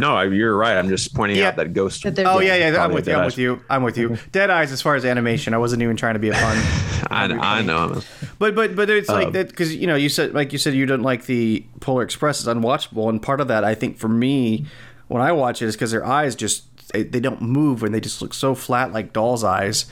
[0.00, 0.76] No, you're right.
[0.76, 1.48] I'm just pointing Yeah.
[1.48, 2.04] out that ghost.
[2.06, 2.82] Oh yeah, yeah.
[2.84, 3.14] I'm with you.
[3.14, 3.62] I'm with you.
[3.70, 4.16] I'm with you.
[4.32, 6.56] Dead eyes, as far as animation, I wasn't even trying to be a pun.
[7.10, 8.00] I, I know.
[8.38, 10.74] But but but it's like Um, that because you know you said like you said
[10.74, 14.08] you don't like the Polar Express is unwatchable, and part of that I think for
[14.08, 14.66] me
[15.08, 18.00] when I watch it is because their eyes just they, they don't move and they
[18.00, 19.86] just look so flat like doll's eyes.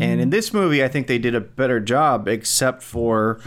[0.00, 3.38] And in this movie, I think they did a better job, except for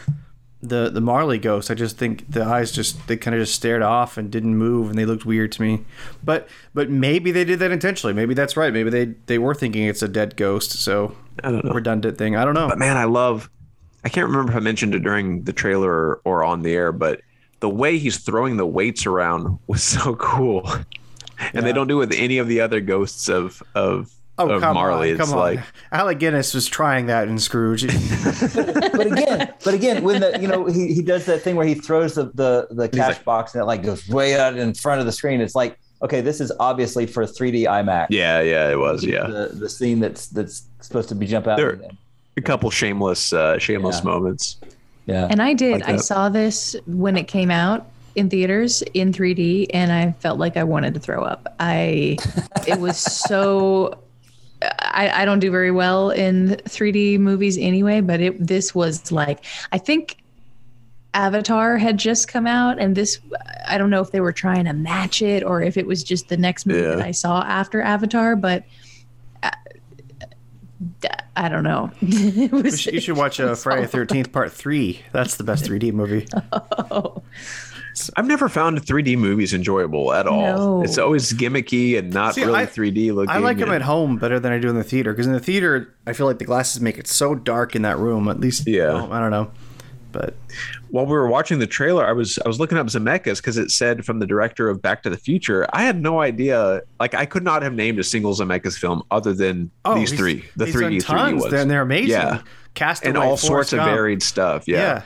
[0.61, 1.69] the the Marley ghost.
[1.69, 4.89] I just think the eyes just they kind of just stared off and didn't move,
[4.89, 5.85] and they looked weird to me.
[6.23, 8.13] But but maybe they did that intentionally.
[8.13, 8.73] Maybe that's right.
[8.73, 10.71] Maybe they they were thinking it's a dead ghost.
[10.71, 11.71] So I don't know.
[11.71, 12.35] redundant thing.
[12.35, 12.67] I don't know.
[12.67, 13.49] But man, I love.
[14.03, 16.91] I can't remember if I mentioned it during the trailer or, or on the air,
[16.91, 17.21] but
[17.59, 20.69] the way he's throwing the weights around was so cool.
[21.53, 24.61] And they don't do it with any of the other ghosts of of, Oh of
[24.61, 25.11] come Marley.
[25.13, 25.65] on, it's come like on.
[25.91, 27.87] Alec Guinness was trying that in Scrooge.
[28.55, 31.73] but again, but again, when the you know he, he does that thing where he
[31.75, 34.99] throws the the, the cash like- box and it like goes way out in front
[34.99, 35.41] of the screen.
[35.41, 38.07] It's like okay, this is obviously for 3D IMAX.
[38.11, 39.03] yeah, yeah, it was.
[39.03, 41.57] Yeah, The the scene that's that's supposed to be jump out.
[41.57, 41.79] There-
[42.37, 44.03] a couple shameless uh, shameless Yeah.
[44.05, 44.57] moments.
[45.07, 45.71] Yeah, And I did.
[45.81, 50.37] Like I saw this when it came out in theaters in 3D, and I felt
[50.37, 51.55] like I wanted to throw up.
[51.59, 52.17] I,
[52.67, 53.97] it was so.
[54.61, 59.45] I, I don't do very well in 3D movies anyway, but it this was like
[59.71, 60.17] I think
[61.13, 63.19] Avatar had just come out, and this
[63.67, 66.29] I don't know if they were trying to match it or if it was just
[66.29, 66.95] the next movie Yeah.
[66.95, 68.63] that I saw after Avatar, but.
[69.43, 69.51] uh,
[71.35, 71.91] I don't know.
[72.01, 75.01] It You was- should, you should watch uh, Friday the Thirteenth Part Three.
[75.11, 76.25] That's the best 3D movie.
[78.15, 80.41] I've never found 3D movies enjoyable at all.
[80.79, 80.83] No.
[80.83, 83.29] It's always gimmicky and not See, really I- 3D looking.
[83.29, 85.39] I like them at home better than I do in the theater because in the
[85.39, 88.27] theater I feel like the glasses make it so dark in that room.
[88.27, 88.93] At least, Yeah.
[88.93, 89.51] well, I don't know,
[90.11, 90.35] but
[90.89, 93.71] while we were watching the trailer, I was I was looking up Zemeckis because it
[93.71, 95.67] said from the director of Back to the Future.
[95.73, 96.81] I had no idea.
[96.99, 100.45] Like I could not have named a single Zemeckis film other than oh, these three.
[100.55, 101.43] The 3D, done 3D tons.
[101.43, 101.51] was.
[101.51, 102.11] They're, they're amazing.
[102.11, 102.41] Yeah,
[102.73, 104.67] Cast and all sorts of varied stuff.
[104.67, 105.01] Yeah.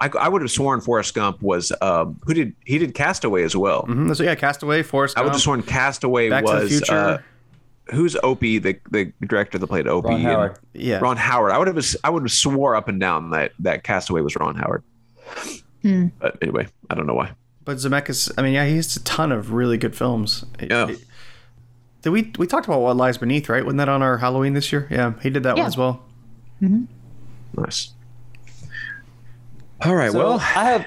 [0.00, 3.54] I, I would have sworn Forrest Gump was um, who did he did Castaway as
[3.56, 3.84] well.
[3.84, 5.34] Mhm, So yeah, Castaway, Forrest Gump, I would Gump.
[5.36, 6.94] have sworn Castaway Back to the was Future.
[6.94, 7.18] uh,
[7.92, 10.08] who's Opie, the the director that played Opie.
[10.08, 10.58] Ron Howard.
[10.74, 10.98] Yeah.
[11.00, 11.52] Ron Howard.
[11.52, 14.54] I would have I would have swore up and down that that Castaway was Ron
[14.56, 14.82] Howard.
[15.82, 16.06] Hmm.
[16.18, 17.32] But anyway, I don't know why.
[17.64, 20.44] But Zemeckis, I mean, yeah, he has a ton of really good films.
[20.60, 20.88] Yeah.
[20.88, 21.04] it-
[22.02, 23.62] did we we talked about What Lies Beneath, right?
[23.62, 24.86] Wasn't that on our Halloween this year?
[24.90, 25.64] Yeah, he did that Yeah.
[25.64, 26.02] one as well.
[27.56, 27.92] Nice.
[29.82, 30.12] All right.
[30.12, 30.86] So well, I have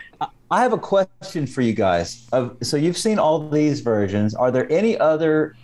[0.51, 2.27] I have a question for you guys.
[2.61, 4.35] So you've seen all these versions.
[4.35, 5.55] Are there any other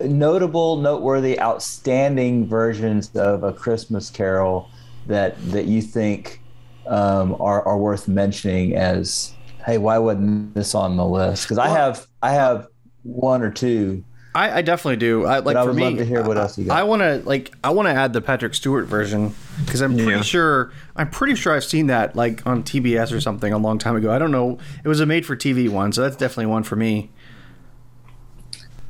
[0.00, 4.70] notable, noteworthy, outstanding versions of a Christmas Carol
[5.06, 6.40] that that you think
[6.86, 8.76] um, are are worth mentioning?
[8.76, 9.32] As
[9.66, 11.44] hey, why wasn't this on the list?
[11.44, 12.68] Because I have I have
[13.02, 14.04] one or two.
[14.36, 15.24] I, I definitely do.
[15.26, 15.84] I like I for would me.
[15.84, 16.76] love to hear what else you got.
[16.76, 19.32] I want to like I want to add the Patrick Stewart version
[19.64, 20.22] because I'm pretty Yeah.
[20.22, 23.94] sure I'm pretty sure I've seen that like on TBS or something a long time
[23.94, 24.12] ago.
[24.12, 24.58] I don't know.
[24.82, 27.10] It was a made for TV one, so that's definitely one for me.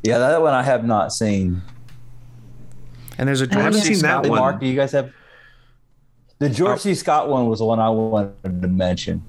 [0.03, 1.63] Yeah, that one I have not seen.
[3.19, 3.95] And there's a George haven't C.
[3.95, 4.39] seen that Scott Hey, one.
[4.41, 5.13] Mark, do you guys have?
[6.39, 6.91] The George C.
[6.91, 6.95] Oh.
[6.95, 9.23] Scott one was the one I wanted to mention.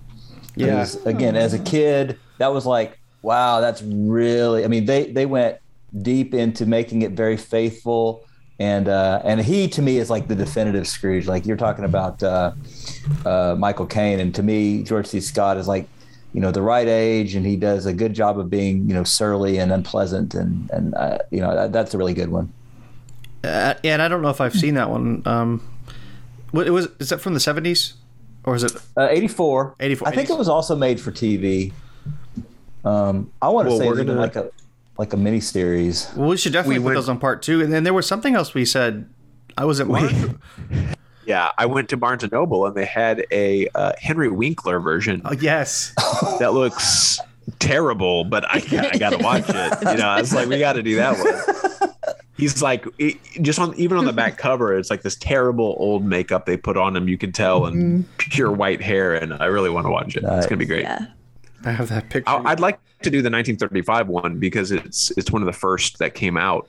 [0.55, 0.67] Yeah.
[0.67, 4.63] Because, Again, as a kid, that was like, wow, that's really.
[4.65, 5.57] I mean, they they went
[6.01, 8.25] deep into making it very faithful,
[8.59, 11.27] and uh, and he to me is like the definitive Scrooge.
[11.27, 12.51] Like you're talking about uh,
[13.25, 15.19] uh, Michael Caine, and to me, George C.
[15.19, 15.87] Scott is like.
[16.33, 19.05] You know the right age, and he does a good job of being, you know,
[19.05, 22.51] surly and unpleasant, and and uh, you know that, that's a really good one.
[23.41, 25.21] Uh, and I don't know if I've seen that one.
[25.25, 25.61] Um,
[26.51, 26.89] what it was?
[26.99, 27.93] Is that from the 70s,
[28.43, 28.73] or is it?
[28.97, 29.75] Uh, 84.
[29.79, 30.07] 84.
[30.09, 31.71] I think it was also made for TV.
[32.83, 34.49] Um, I want to Well, say it's gonna- like a
[34.97, 36.09] like a mini series.
[36.15, 37.61] Well, we should definitely We put went- those on part two.
[37.61, 39.09] And then there was something else we said.
[39.57, 40.11] I was at Mark.
[41.25, 45.21] yeah, I went to Barnes and Noble and they had a uh, Henry Winkler version
[45.25, 45.93] oh, yes.
[46.39, 47.19] that looks
[47.59, 48.61] terrible, but I,
[48.91, 49.77] I got to watch it.
[49.81, 51.93] You know, I was like, we got to do that one.
[52.37, 56.03] He's like, it, just on even on the back cover, it's like this terrible old
[56.03, 57.07] makeup they put on him.
[57.07, 59.15] You can tell, and pure white hair.
[59.15, 60.23] And I really want to watch it.
[60.25, 60.81] It's gonna be great.
[60.81, 61.05] Yeah.
[61.65, 62.29] I have that picture.
[62.29, 65.99] I, I'd like to do the 1935 one because it's it's one of the first
[65.99, 66.67] that came out.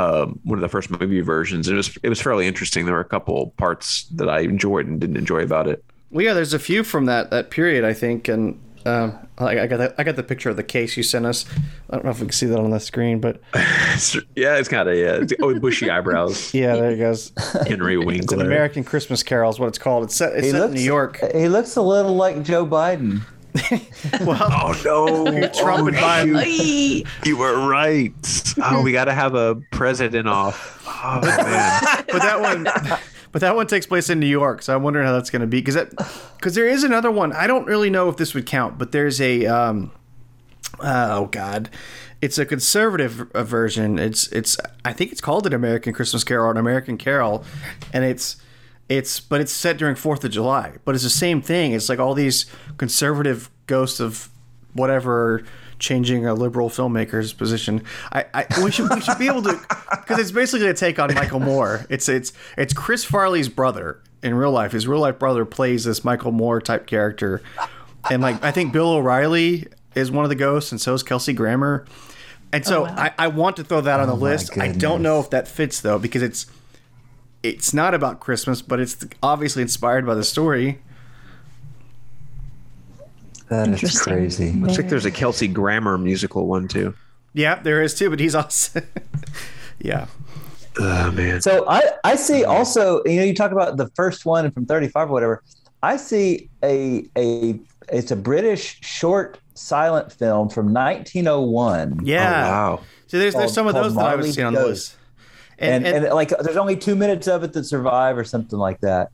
[0.00, 1.66] Um, one of the first movie versions.
[1.66, 2.84] It was it was fairly interesting.
[2.84, 5.84] There were a couple parts that I enjoyed and didn't enjoy about it.
[6.10, 9.66] Well, yeah, there's a few from that that period, I think, and um, I, I
[9.66, 11.44] got that, I got the picture of the case you sent us.
[11.90, 14.88] I don't know if we can see that on the screen, but yeah, it's kind
[14.88, 15.18] of yeah.
[15.20, 16.54] It's, oh, bushy eyebrows.
[16.54, 17.32] yeah, there it goes.
[17.66, 20.04] Henry It's an American Christmas Carol is what it's called.
[20.04, 21.20] It's set, it's He set in New York.
[21.34, 23.22] He looks a little like Joe Biden.
[24.20, 25.48] oh no!
[25.48, 26.44] Trump and Oh, Biden.
[26.44, 27.06] shoot.
[27.26, 28.12] You were right.
[28.62, 30.82] Oh, we got to have a president off.
[30.86, 32.04] Oh man.
[32.06, 32.64] but that one
[33.32, 35.46] but that one takes place in New York, so I'm wondering how that's going to
[35.46, 35.76] be because
[36.36, 37.32] because there is another one.
[37.32, 39.90] I don't really know if this would count, but there's a um,
[40.80, 41.68] oh god,
[42.20, 43.98] it's a conservative uh, version.
[43.98, 47.44] It's it's I think it's called an American Christmas Carol or an American Carol,
[47.92, 48.36] and it's
[48.88, 50.74] it's but it's set during Fourth of July.
[50.84, 51.72] But it's the same thing.
[51.72, 52.46] It's like all these
[52.76, 54.30] conservative ghosts of
[54.72, 55.44] whatever
[55.78, 57.82] changing a liberal filmmaker's position.
[58.12, 59.60] I, I we should we should be able to
[59.90, 61.86] because it's basically a take on Michael Moore.
[61.88, 64.72] It's it's it's Chris Farley's brother in real life.
[64.72, 67.42] His real life brother plays this Michael Moore type character,
[68.10, 71.32] and like I think Bill O'Reilly is one of the ghosts, and so is Kelsey
[71.32, 71.84] Grammer.
[72.50, 74.58] And so oh, I, I want to throw that on oh the Oh list.
[74.58, 76.46] I don't know if that fits though because it's
[77.42, 80.80] it's not about Christmas, but it's obviously inspired by the story.
[83.48, 84.12] That is Interesting.
[84.12, 84.52] crazy.
[84.52, 86.94] Looks like there's a Kelsey Grammer musical one too.
[87.32, 88.82] Yeah, there is too, but he's also
[89.78, 90.06] yeah.
[90.78, 91.40] Oh man.
[91.40, 95.08] So I I see also you know you talk about the first one from 35
[95.08, 95.42] or whatever.
[95.82, 97.58] I see a a
[97.90, 102.00] it's a British short silent film from 1901.
[102.04, 102.18] Yeah.
[102.18, 102.80] Oh, wow.
[103.06, 104.96] So there's there's some of those that I was Marley seeing on the list.
[105.58, 108.58] And, And, and, and, like there's only two minutes of it that survive or something
[108.58, 109.10] like that.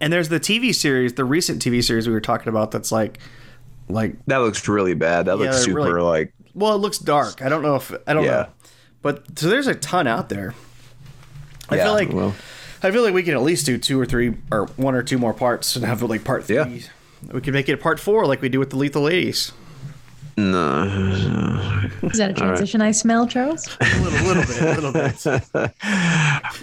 [0.00, 3.18] and there's the TV series, the recent TV series we were talking about that's like
[3.88, 5.26] like That looks really bad.
[5.26, 7.42] That Yeah, looks super really- like well, it looks dark.
[7.42, 8.30] I don't know if I don't Yeah.
[8.30, 8.46] know.
[9.02, 10.54] But so there's a ton out there.
[11.70, 12.34] I Yeah, feel like well.
[12.82, 15.16] I feel like we can at least do two or three or one or two
[15.18, 16.56] more parts and have like part three.
[16.56, 16.78] Yeah.
[17.32, 19.52] We could make it a part four like we do with the Lethal Ladies.
[20.40, 21.88] No.
[22.02, 23.68] Is that a transition I smell, Charles?
[23.80, 25.72] A little, little bit, a little bit.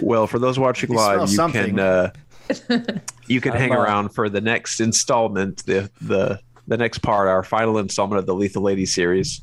[0.00, 1.76] Well, for those watching You live, you something.
[1.76, 2.12] can uh,
[3.26, 7.28] you can I'm, hang uh, around for the next installment, the the the next part,
[7.28, 9.40] our final installment of the Lethal Lady series,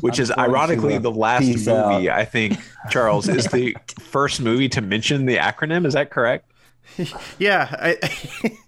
[0.00, 1.70] which I'm is ironically the last movie.
[1.70, 2.08] out.
[2.08, 2.58] I think
[2.90, 5.86] Charles is the first movie to mention the acronym.
[5.86, 6.50] Is that correct?
[7.38, 7.98] Yeah, I,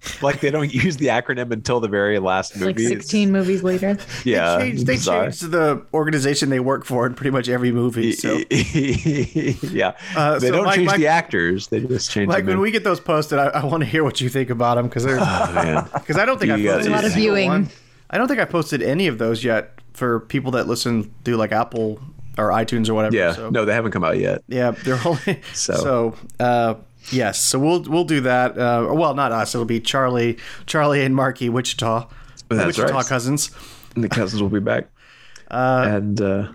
[0.23, 2.85] Like they don't use the acronym until the very last movie.
[2.89, 3.97] Like 16 movies later.
[4.25, 8.13] Yeah, they changed, they changed the organization they work for in pretty much every movie.
[8.13, 12.29] So, yeah, Uh, they so don't Mike- change Mike- the actors; they just change.
[12.29, 14.51] like them when we get those posted, I, I want to hear what you think
[14.51, 15.89] about them because they're Oh, man.
[15.95, 17.49] because I don't think Do I you posted A lot of viewing.
[17.49, 17.69] one.
[18.11, 21.53] I don't think I posted any of those yet for people that listen through like
[21.53, 22.01] Apple
[22.39, 23.17] or iTunes or whatever.
[23.17, 23.51] yeah, so.
[23.51, 24.43] no, they haven't come out yet.
[24.49, 25.75] Yeah, they're only So.
[25.75, 26.15] so.
[26.39, 26.75] uh,
[27.11, 28.57] yes, so we'll we'll do that.
[28.59, 29.55] Uh, well, not us.
[29.55, 32.09] It'll be Charlie, Charlie and Marky Wichita,
[32.49, 33.07] That's Wichita right.
[33.07, 33.51] cousins.
[33.95, 34.89] And the cousins will be back.
[35.51, 36.49] and uh,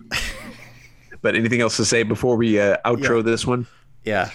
[1.21, 3.21] but anything else to say before we uh, outro Yeah.
[3.23, 3.65] this one?
[4.03, 4.29] Yeah.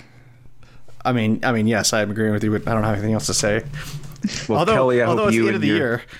[1.04, 3.26] I mean, I mean, yes, I'm agreeing with you, but I don't have anything else
[3.26, 3.64] to say.
[4.48, 6.02] Well, although, Kelly, I although hope it's you the end of the your- year.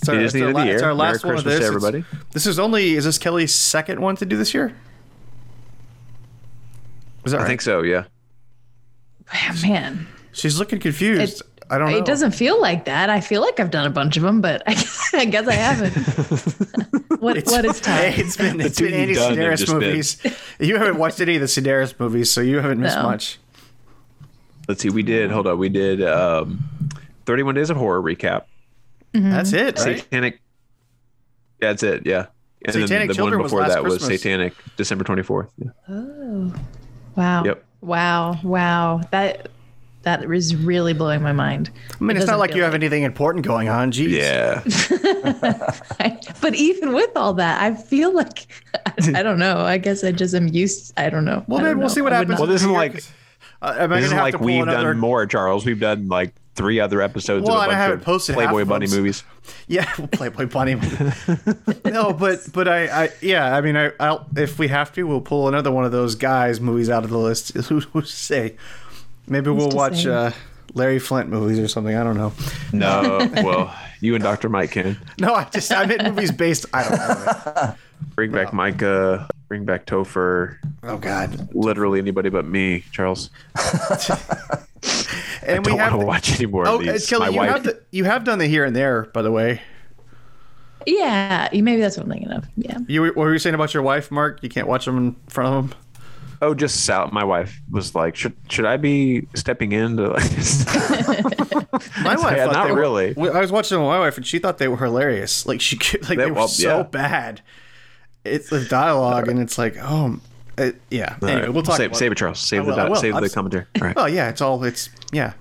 [0.00, 1.38] It's our, It is it's the end of the la- It's our last Merry one
[1.40, 1.60] of Christmas this.
[1.70, 2.24] to It's- everybody.
[2.32, 4.74] This is only is this Kelly's second one to do this year?
[7.24, 7.48] Is that I right?
[7.48, 7.82] think so.
[7.82, 8.04] Yeah.
[9.62, 11.40] Man, She's looking confused.
[11.40, 11.98] It- I don't know.
[11.98, 13.10] it doesn't feel like that.
[13.10, 15.52] I feel like I've done a bunch of them, but I guess I, guess I
[15.52, 15.92] haven't.
[17.20, 18.12] what what is time?
[18.12, 20.20] Hey, it's been, it's been you've Andy done Sidaris just been- movies.
[20.58, 23.04] You haven't watched any of the Sidaris movies, so you haven't missed No.
[23.04, 23.38] much.
[24.66, 24.90] Let's see.
[24.90, 25.30] We did.
[25.30, 25.58] Hold on.
[25.58, 26.02] We did.
[26.02, 26.58] Um,
[27.26, 28.46] Thirty-one Days of Horror recap.
[29.14, 29.30] Mm-hmm.
[29.30, 29.98] That's it, right?
[30.00, 30.40] Satanic.
[31.62, 32.04] Yeah, that's it.
[32.04, 32.26] Yeah.
[32.64, 35.52] And Satanic then the Children one before last that was Satanic, December twenty fourth.
[35.56, 35.70] Yeah.
[35.88, 36.52] Oh,
[37.14, 37.44] wow.
[37.44, 37.64] Yep.
[37.80, 38.38] Wow.
[38.42, 39.00] Wow.
[39.10, 39.48] That
[40.02, 41.70] that is really blowing my mind.
[42.00, 43.92] I mean, It it's not doesn't like feel you have anything important going on.
[43.92, 44.10] Jeez.
[44.18, 44.62] Yeah.
[46.40, 48.46] But even with all that, I feel like
[48.86, 49.58] I, I don't know.
[49.58, 50.92] I guess I just am used.
[50.96, 51.44] I don't know.
[51.46, 51.94] Well, then don't we'll know.
[51.94, 52.38] see what happens.
[52.38, 53.12] Well, this isn't the year, like 'cause,
[53.62, 54.84] uh, am I this isn't like we've another?
[54.92, 55.66] done more, Charles.
[55.66, 58.34] We've done like three other episodes Well, of and a I bunch haven't of posted
[58.36, 58.98] Playboy Bunny them.
[58.98, 59.24] movies.
[59.66, 60.74] Yeah, we'll Playboy Bunny.
[61.84, 65.20] no, but but I, I yeah, I mean, I, I'll if we have to, we'll
[65.20, 67.52] pull another one of those guys movies out of the list.
[67.54, 68.56] Who say?
[69.26, 70.30] Maybe we'll watch uh,
[70.74, 71.96] Larry Flynt movies or something.
[71.96, 72.32] I don't know.
[72.72, 76.66] No, well, you and Doctor Mike can No, I just I meant movies based.
[76.72, 77.74] I don't know.
[78.14, 80.58] bring back Micah, bring back Topher.
[80.82, 81.52] Oh God.
[81.54, 83.30] Literally anybody but me, Charles.
[85.42, 87.08] And I don't want to watch any more Oh, of these.
[87.08, 87.50] Kelly, My you wife.
[87.50, 89.62] have the, you have done the here and there, by the way.
[90.86, 92.46] Yeah, maybe that's what I'm thinking of.
[92.56, 92.78] Yeah.
[92.88, 94.42] You what were you saying about your wife, Mark?
[94.42, 95.78] You can't watch them in front of them.
[96.42, 97.08] Oh, just Sal.
[97.12, 100.22] My wife was like, "Should should I be stepping into like?
[102.02, 103.14] My wife, Yeah, thought not they were- really.
[103.16, 105.44] I was watching with my wife, and she thought they were hilarious.
[105.46, 106.82] Like she, could- like They- they were well, so yeah.
[106.84, 107.42] bad.
[108.24, 110.18] It's the dialogue, and it's like, oh,
[110.60, 111.16] it, yeah.
[111.22, 111.52] All Anyway, right.
[111.54, 111.76] we'll talk.
[111.76, 112.38] Save, about save it, Charles.
[112.38, 112.96] Save will, the I will.
[112.96, 113.66] save the commentary.
[113.80, 113.96] All right.
[113.96, 114.62] Oh yeah, it's all.
[114.64, 115.32] It's yeah.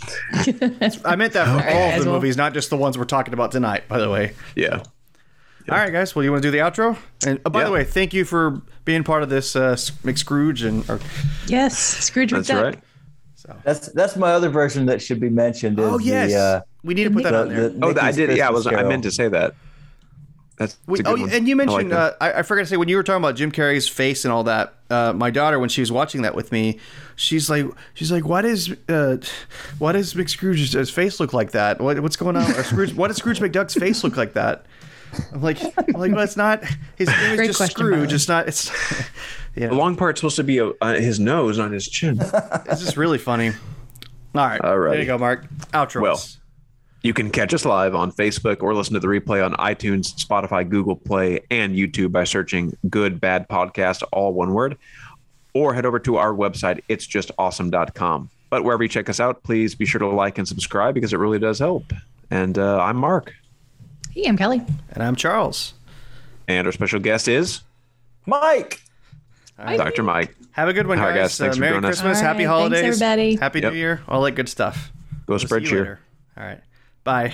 [0.32, 2.14] I meant that for all of the well.
[2.14, 3.88] movies, not just the ones we're talking about tonight.
[3.88, 4.34] By the way.
[4.54, 4.82] Yeah.
[5.70, 6.14] All right, guys.
[6.16, 6.96] Well, you want to do the outro?
[7.26, 7.66] And oh, by Yeah.
[7.66, 10.88] the way, thank you for being part of this uh, McScrooge and.
[10.88, 10.98] Or,
[11.46, 12.62] Yes, Scrooge That's McDuck.
[12.62, 12.78] right.
[13.64, 15.78] That's that's my other version that should be mentioned.
[15.78, 17.68] Is oh yes, the, uh, we need to put that the, on there.
[17.70, 18.36] the Oh, that, I Mickey's did.
[18.36, 18.64] Yeah, I was.
[18.66, 19.54] Christmas I meant to say that.
[20.58, 21.30] That's, that's a good oh, one.
[21.30, 22.14] and you I like mentioned that.
[22.14, 24.32] uh, I, I forgot to say when you were talking about Jim Carrey's face and
[24.32, 24.74] all that.
[24.90, 26.78] Uh, my daughter, when she was watching that with me,
[27.14, 29.18] she's like, she's like, why does uh,
[29.78, 31.80] why does McScrooge's face look like that?
[31.80, 32.50] What, what's going on?
[32.50, 34.66] Or Scrooge, why does Scrooge McDuck's face look like that?
[35.32, 36.64] I'm like, I'm like, well, it's not.
[36.96, 38.12] His name is Great just question, Scrooge.
[38.12, 38.48] It's not.
[38.48, 38.70] It's
[39.54, 39.68] yeah.
[39.68, 42.18] the long part's supposed to be uh, his nose on his chin.
[42.20, 43.52] It's just really funny.
[44.34, 44.60] All right.
[44.60, 44.92] All right.
[44.92, 45.48] there you go, Mark.
[45.72, 46.02] Outro.
[46.02, 46.20] Well,
[47.08, 50.68] You can catch us live on Facebook or listen to the replay on iTunes, Spotify,
[50.68, 54.76] Google Play, and YouTube by searching Good Bad Podcast, all one word,
[55.54, 58.28] or head over to our website, it's just awesome.com.
[58.50, 61.16] But wherever you check us out, please be sure to like and subscribe because it
[61.18, 61.94] really does help.
[62.30, 63.32] And uh, I'm Mark,
[64.10, 64.60] Hey, I'm Kelly.
[64.92, 65.72] and I'm Charles.
[66.46, 67.62] and our special guest is
[68.26, 68.82] Mike.
[69.56, 70.02] Dr.
[70.02, 70.36] Mike.
[70.52, 71.38] Have a good one, All right, guys.
[71.38, 71.38] guys.
[71.38, 72.00] Thanks Uh, for Merry joining us.
[72.02, 73.36] Christmas, Happy right, thanks, holidays, everybody.
[73.36, 73.72] Happy Yep.
[73.72, 74.92] New Year, all that good stuff.
[75.26, 76.00] Go We'll spread cheer.
[76.36, 76.60] All right,
[77.08, 77.32] bye.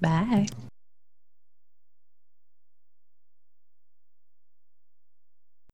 [0.00, 0.48] Bye.